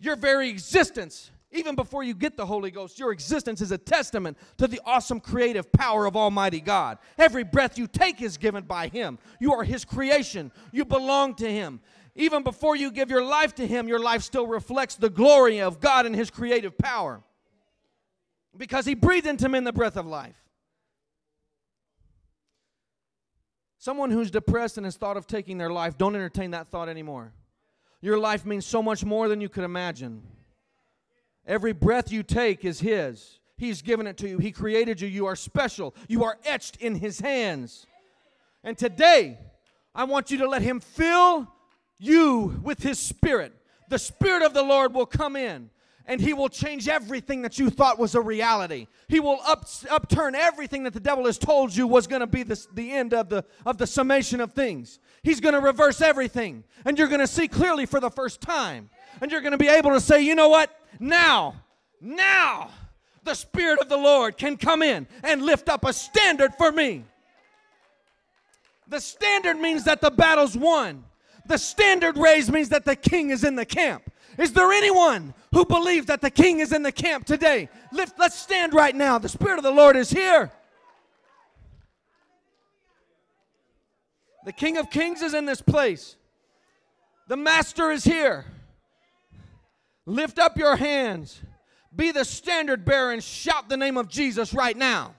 Your 0.00 0.16
very 0.16 0.48
existence, 0.48 1.30
even 1.54 1.76
before 1.76 2.02
you 2.02 2.14
get 2.14 2.36
the 2.36 2.44
Holy 2.44 2.72
Ghost, 2.72 2.98
your 2.98 3.12
existence 3.12 3.60
is 3.60 3.70
a 3.70 3.78
testament 3.78 4.36
to 4.58 4.66
the 4.66 4.80
awesome 4.84 5.20
creative 5.20 5.70
power 5.70 6.04
of 6.04 6.16
Almighty 6.16 6.60
God. 6.60 6.98
Every 7.16 7.44
breath 7.44 7.78
you 7.78 7.86
take 7.86 8.20
is 8.20 8.36
given 8.36 8.64
by 8.64 8.88
Him. 8.88 9.18
You 9.38 9.52
are 9.54 9.62
His 9.62 9.84
creation, 9.84 10.50
you 10.72 10.84
belong 10.84 11.36
to 11.36 11.50
Him. 11.50 11.80
Even 12.16 12.42
before 12.42 12.76
you 12.76 12.90
give 12.90 13.08
your 13.08 13.24
life 13.24 13.54
to 13.56 13.66
Him, 13.66 13.88
your 13.88 14.00
life 14.00 14.22
still 14.22 14.46
reflects 14.46 14.96
the 14.96 15.10
glory 15.10 15.60
of 15.60 15.80
God 15.80 16.06
and 16.06 16.14
His 16.14 16.30
creative 16.30 16.76
power 16.76 17.22
because 18.56 18.84
He 18.84 18.94
breathed 18.94 19.26
into 19.26 19.48
men 19.48 19.62
the 19.62 19.72
breath 19.72 19.96
of 19.96 20.06
life. 20.06 20.36
Someone 23.78 24.10
who's 24.10 24.30
depressed 24.30 24.76
and 24.76 24.86
has 24.86 24.96
thought 24.96 25.16
of 25.16 25.26
taking 25.26 25.58
their 25.58 25.70
life, 25.70 25.96
don't 25.98 26.16
entertain 26.16 26.52
that 26.52 26.68
thought 26.68 26.88
anymore. 26.88 27.32
Your 28.00 28.18
life 28.18 28.44
means 28.44 28.66
so 28.66 28.82
much 28.82 29.04
more 29.04 29.28
than 29.28 29.40
you 29.40 29.48
could 29.48 29.64
imagine. 29.64 30.22
Every 31.46 31.72
breath 31.72 32.10
you 32.10 32.22
take 32.22 32.64
is 32.64 32.80
His. 32.80 33.38
He's 33.56 33.82
given 33.82 34.06
it 34.06 34.16
to 34.18 34.28
you. 34.28 34.38
He 34.38 34.50
created 34.50 35.00
you. 35.00 35.08
You 35.08 35.26
are 35.26 35.36
special. 35.36 35.94
You 36.08 36.24
are 36.24 36.38
etched 36.44 36.76
in 36.76 36.96
His 36.96 37.20
hands. 37.20 37.86
And 38.62 38.76
today, 38.76 39.38
I 39.94 40.04
want 40.04 40.30
you 40.30 40.38
to 40.38 40.48
let 40.48 40.62
Him 40.62 40.80
fill 40.80 41.48
you 41.98 42.60
with 42.62 42.82
His 42.82 42.98
Spirit. 42.98 43.52
The 43.88 43.98
Spirit 43.98 44.42
of 44.42 44.54
the 44.54 44.62
Lord 44.62 44.94
will 44.94 45.06
come 45.06 45.36
in 45.36 45.70
and 46.06 46.20
he 46.20 46.34
will 46.34 46.48
change 46.48 46.88
everything 46.88 47.42
that 47.42 47.58
you 47.58 47.70
thought 47.70 47.98
was 47.98 48.14
a 48.14 48.20
reality. 48.20 48.86
He 49.08 49.20
will 49.20 49.38
up, 49.46 49.66
upturn 49.90 50.34
everything 50.34 50.82
that 50.84 50.92
the 50.92 51.00
devil 51.00 51.24
has 51.24 51.38
told 51.38 51.74
you 51.74 51.86
was 51.86 52.06
going 52.06 52.20
to 52.20 52.26
be 52.26 52.42
the, 52.42 52.62
the 52.74 52.92
end 52.92 53.14
of 53.14 53.28
the, 53.28 53.44
of 53.64 53.78
the 53.78 53.86
summation 53.86 54.40
of 54.40 54.52
things. 54.52 54.98
He's 55.22 55.40
going 55.40 55.54
to 55.54 55.60
reverse 55.60 56.02
everything, 56.02 56.64
and 56.84 56.98
you're 56.98 57.08
going 57.08 57.20
to 57.20 57.26
see 57.26 57.48
clearly 57.48 57.86
for 57.86 58.00
the 58.00 58.10
first 58.10 58.40
time. 58.40 58.90
And 59.20 59.30
you're 59.30 59.40
going 59.40 59.52
to 59.52 59.58
be 59.58 59.68
able 59.68 59.92
to 59.92 60.00
say, 60.00 60.22
you 60.22 60.34
know 60.34 60.48
what? 60.48 60.70
Now, 60.98 61.56
now, 62.00 62.70
the 63.24 63.34
Spirit 63.34 63.80
of 63.80 63.88
the 63.88 63.96
Lord 63.96 64.36
can 64.36 64.56
come 64.56 64.82
in 64.82 65.06
and 65.22 65.42
lift 65.42 65.68
up 65.68 65.84
a 65.84 65.92
standard 65.92 66.54
for 66.56 66.70
me. 66.70 67.04
The 68.88 69.00
standard 69.00 69.56
means 69.56 69.84
that 69.84 70.00
the 70.00 70.10
battle's 70.10 70.56
won. 70.56 71.04
The 71.46 71.56
standard 71.56 72.16
raised 72.16 72.52
means 72.52 72.68
that 72.70 72.84
the 72.84 72.96
king 72.96 73.30
is 73.30 73.44
in 73.44 73.56
the 73.56 73.64
camp. 73.64 74.10
Is 74.38 74.52
there 74.52 74.72
anyone 74.72 75.34
who 75.52 75.64
believes 75.64 76.06
that 76.06 76.20
the 76.20 76.30
king 76.30 76.60
is 76.60 76.72
in 76.72 76.82
the 76.82 76.92
camp 76.92 77.24
today? 77.24 77.68
Lift, 77.92 78.18
let's 78.18 78.38
stand 78.38 78.74
right 78.74 78.94
now. 78.94 79.18
The 79.18 79.28
Spirit 79.28 79.58
of 79.58 79.64
the 79.64 79.70
Lord 79.70 79.96
is 79.96 80.10
here. 80.10 80.50
The 84.44 84.52
King 84.52 84.76
of 84.76 84.90
Kings 84.90 85.22
is 85.22 85.32
in 85.32 85.46
this 85.46 85.62
place. 85.62 86.16
The 87.28 87.36
Master 87.36 87.90
is 87.90 88.04
here. 88.04 88.44
Lift 90.06 90.38
up 90.38 90.58
your 90.58 90.76
hands. 90.76 91.40
Be 91.94 92.10
the 92.10 92.24
standard 92.24 92.84
bearer 92.84 93.12
and 93.12 93.22
shout 93.22 93.68
the 93.68 93.76
name 93.76 93.96
of 93.96 94.08
Jesus 94.08 94.52
right 94.52 94.76
now. 94.76 95.14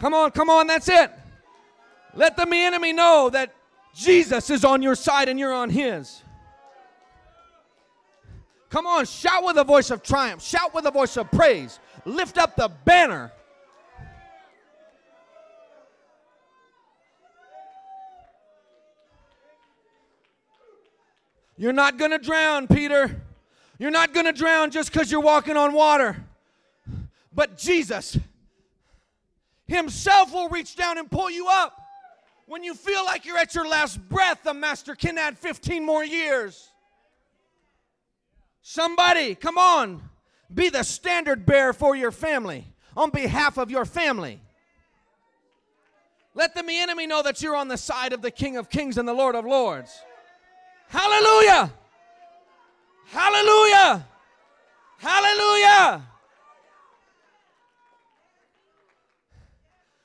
Come 0.00 0.14
on, 0.14 0.30
come 0.30 0.48
on, 0.48 0.66
that's 0.66 0.88
it. 0.88 1.10
Let 2.14 2.36
the 2.36 2.46
enemy 2.50 2.92
know 2.92 3.30
that 3.30 3.54
Jesus 3.94 4.50
is 4.50 4.64
on 4.64 4.82
your 4.82 4.94
side 4.94 5.28
and 5.28 5.38
you're 5.38 5.52
on 5.52 5.70
his. 5.70 6.22
Come 8.70 8.86
on, 8.86 9.04
shout 9.04 9.44
with 9.44 9.58
a 9.58 9.64
voice 9.64 9.90
of 9.90 10.02
triumph, 10.02 10.42
shout 10.42 10.72
with 10.72 10.86
a 10.86 10.90
voice 10.90 11.16
of 11.16 11.30
praise, 11.30 11.80
lift 12.04 12.38
up 12.38 12.56
the 12.56 12.70
banner. 12.84 13.32
You're 21.60 21.74
not 21.74 21.98
going 21.98 22.10
to 22.10 22.18
drown, 22.18 22.68
Peter. 22.68 23.20
You're 23.78 23.90
not 23.90 24.14
going 24.14 24.24
to 24.24 24.32
drown 24.32 24.70
just 24.70 24.90
because 24.90 25.12
you're 25.12 25.20
walking 25.20 25.58
on 25.58 25.74
water. 25.74 26.24
But 27.34 27.58
Jesus 27.58 28.18
Himself 29.66 30.32
will 30.32 30.48
reach 30.48 30.74
down 30.74 30.96
and 30.96 31.10
pull 31.10 31.30
you 31.30 31.48
up. 31.50 31.78
When 32.46 32.64
you 32.64 32.72
feel 32.72 33.04
like 33.04 33.26
you're 33.26 33.36
at 33.36 33.54
your 33.54 33.68
last 33.68 34.00
breath, 34.08 34.42
the 34.42 34.54
Master 34.54 34.94
can 34.94 35.18
add 35.18 35.36
15 35.36 35.84
more 35.84 36.02
years. 36.02 36.70
Somebody, 38.62 39.34
come 39.34 39.58
on, 39.58 40.00
be 40.52 40.70
the 40.70 40.82
standard 40.82 41.44
bearer 41.44 41.74
for 41.74 41.94
your 41.94 42.10
family 42.10 42.64
on 42.96 43.10
behalf 43.10 43.58
of 43.58 43.70
your 43.70 43.84
family. 43.84 44.40
Let 46.34 46.54
the 46.54 46.64
enemy 46.66 47.06
know 47.06 47.22
that 47.22 47.42
you're 47.42 47.54
on 47.54 47.68
the 47.68 47.76
side 47.76 48.14
of 48.14 48.22
the 48.22 48.30
King 48.30 48.56
of 48.56 48.70
Kings 48.70 48.96
and 48.96 49.06
the 49.06 49.12
Lord 49.12 49.34
of 49.34 49.44
Lords. 49.44 50.00
Hallelujah! 50.90 51.72
Hallelujah! 53.06 54.06
Hallelujah! 54.98 56.02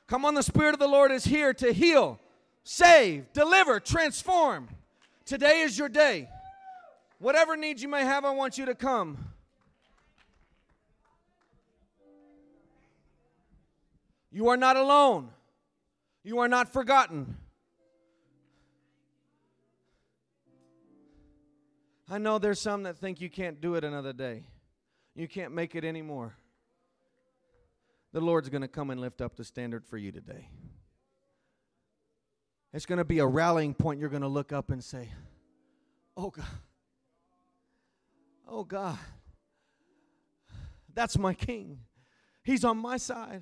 Come 0.07 0.25
on, 0.25 0.36
the 0.36 0.43
Spirit 0.43 0.75
of 0.75 0.79
the 0.79 0.88
Lord 0.88 1.11
is 1.11 1.25
here 1.25 1.55
to 1.55 1.73
heal, 1.73 2.19
save, 2.63 3.33
deliver, 3.33 3.79
transform. 3.79 4.69
Today 5.25 5.61
is 5.61 5.75
your 5.75 5.89
day. 5.89 6.29
Whatever 7.17 7.57
needs 7.57 7.81
you 7.81 7.89
may 7.89 8.05
have, 8.05 8.23
I 8.23 8.29
want 8.29 8.59
you 8.59 8.67
to 8.67 8.75
come. 8.75 9.17
You 14.31 14.49
are 14.49 14.57
not 14.57 14.77
alone. 14.77 15.29
You 16.23 16.38
are 16.39 16.47
not 16.47 16.71
forgotten. 16.71 17.38
I 22.09 22.17
know 22.17 22.37
there's 22.37 22.59
some 22.59 22.83
that 22.83 22.97
think 22.97 23.19
you 23.19 23.29
can't 23.29 23.59
do 23.59 23.75
it 23.75 23.83
another 23.83 24.13
day. 24.13 24.43
You 25.15 25.27
can't 25.27 25.53
make 25.53 25.75
it 25.75 25.83
anymore. 25.83 26.35
The 28.11 28.21
Lord's 28.21 28.49
going 28.49 28.61
to 28.61 28.67
come 28.67 28.91
and 28.91 29.01
lift 29.01 29.21
up 29.21 29.35
the 29.35 29.43
standard 29.43 29.85
for 29.85 29.97
you 29.97 30.11
today. 30.11 30.49
It's 32.73 32.85
going 32.85 32.97
to 32.97 33.05
be 33.05 33.19
a 33.19 33.25
rallying 33.25 33.73
point. 33.73 33.99
You're 33.99 34.09
going 34.09 34.21
to 34.21 34.27
look 34.27 34.51
up 34.53 34.69
and 34.69 34.83
say, 34.83 35.09
Oh 36.17 36.29
God, 36.29 36.45
oh 38.47 38.63
God, 38.63 38.97
that's 40.93 41.17
my 41.17 41.33
King. 41.33 41.79
He's 42.43 42.63
on 42.63 42.77
my 42.77 42.97
side. 42.97 43.41